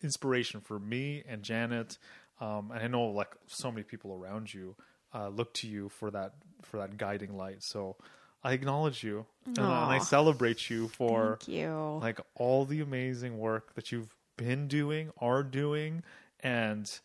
[0.04, 1.98] inspiration for me and Janet.
[2.42, 4.76] Um, and I know like so many people around you
[5.16, 6.34] uh, look to you for that
[6.64, 7.64] for that guiding light.
[7.64, 7.96] So
[8.44, 12.00] I acknowledge you and, I- and I celebrate you for you.
[12.02, 16.04] like all the amazing work that you've been doing, are doing,
[16.42, 17.00] and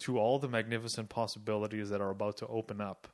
[0.00, 3.08] to all the magnificent possibilities that are about to open up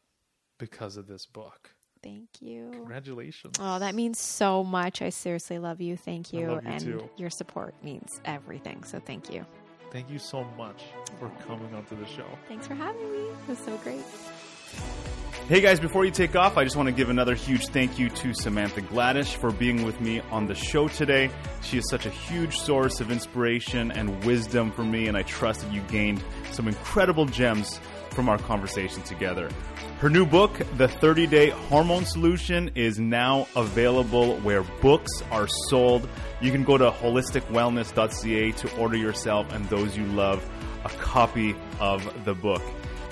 [0.58, 1.74] because of this book.
[2.02, 2.70] Thank you.
[2.72, 3.56] Congratulations.
[3.60, 5.02] Oh, that means so much.
[5.02, 5.96] I seriously love you.
[5.96, 6.48] Thank you.
[6.48, 7.10] love you and too.
[7.16, 8.84] your support means everything.
[8.84, 9.44] So thank you.
[9.90, 10.84] Thank you so much
[11.18, 12.26] for coming onto the show.
[12.48, 13.18] Thanks for having me.
[13.18, 14.04] It was so great.
[15.50, 18.08] Hey guys, before you take off, I just want to give another huge thank you
[18.08, 21.28] to Samantha Gladish for being with me on the show today.
[21.60, 25.62] She is such a huge source of inspiration and wisdom for me, and I trust
[25.62, 26.22] that you gained
[26.52, 29.50] some incredible gems from our conversation together.
[29.98, 36.08] Her new book, The 30 Day Hormone Solution, is now available where books are sold.
[36.40, 40.48] You can go to holisticwellness.ca to order yourself and those you love
[40.84, 42.62] a copy of the book.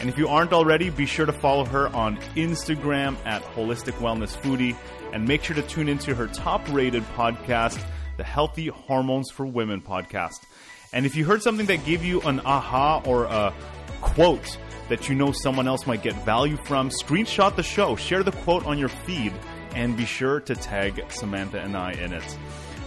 [0.01, 4.37] And if you aren't already, be sure to follow her on Instagram at Holistic Wellness
[4.37, 4.77] Foodie
[5.13, 7.83] and make sure to tune into her top rated podcast,
[8.17, 10.45] the Healthy Hormones for Women podcast.
[10.93, 13.53] And if you heard something that gave you an aha or a
[14.01, 14.59] quote
[14.89, 18.65] that you know someone else might get value from, screenshot the show, share the quote
[18.67, 19.33] on your feed,
[19.75, 22.39] and be sure to tag Samantha and I in it.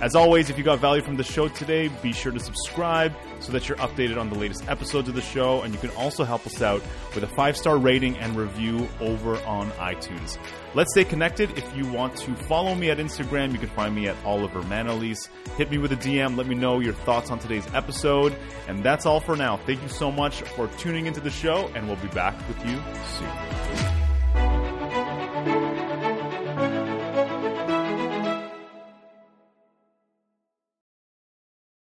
[0.01, 3.51] As always, if you got value from the show today, be sure to subscribe so
[3.51, 5.61] that you're updated on the latest episodes of the show.
[5.61, 6.81] And you can also help us out
[7.13, 10.39] with a five star rating and review over on iTunes.
[10.73, 11.55] Let's stay connected.
[11.55, 15.29] If you want to follow me at Instagram, you can find me at Oliver Manalese.
[15.55, 16.35] Hit me with a DM.
[16.35, 18.35] Let me know your thoughts on today's episode.
[18.67, 19.57] And that's all for now.
[19.57, 22.81] Thank you so much for tuning into the show, and we'll be back with you
[23.19, 24.00] soon.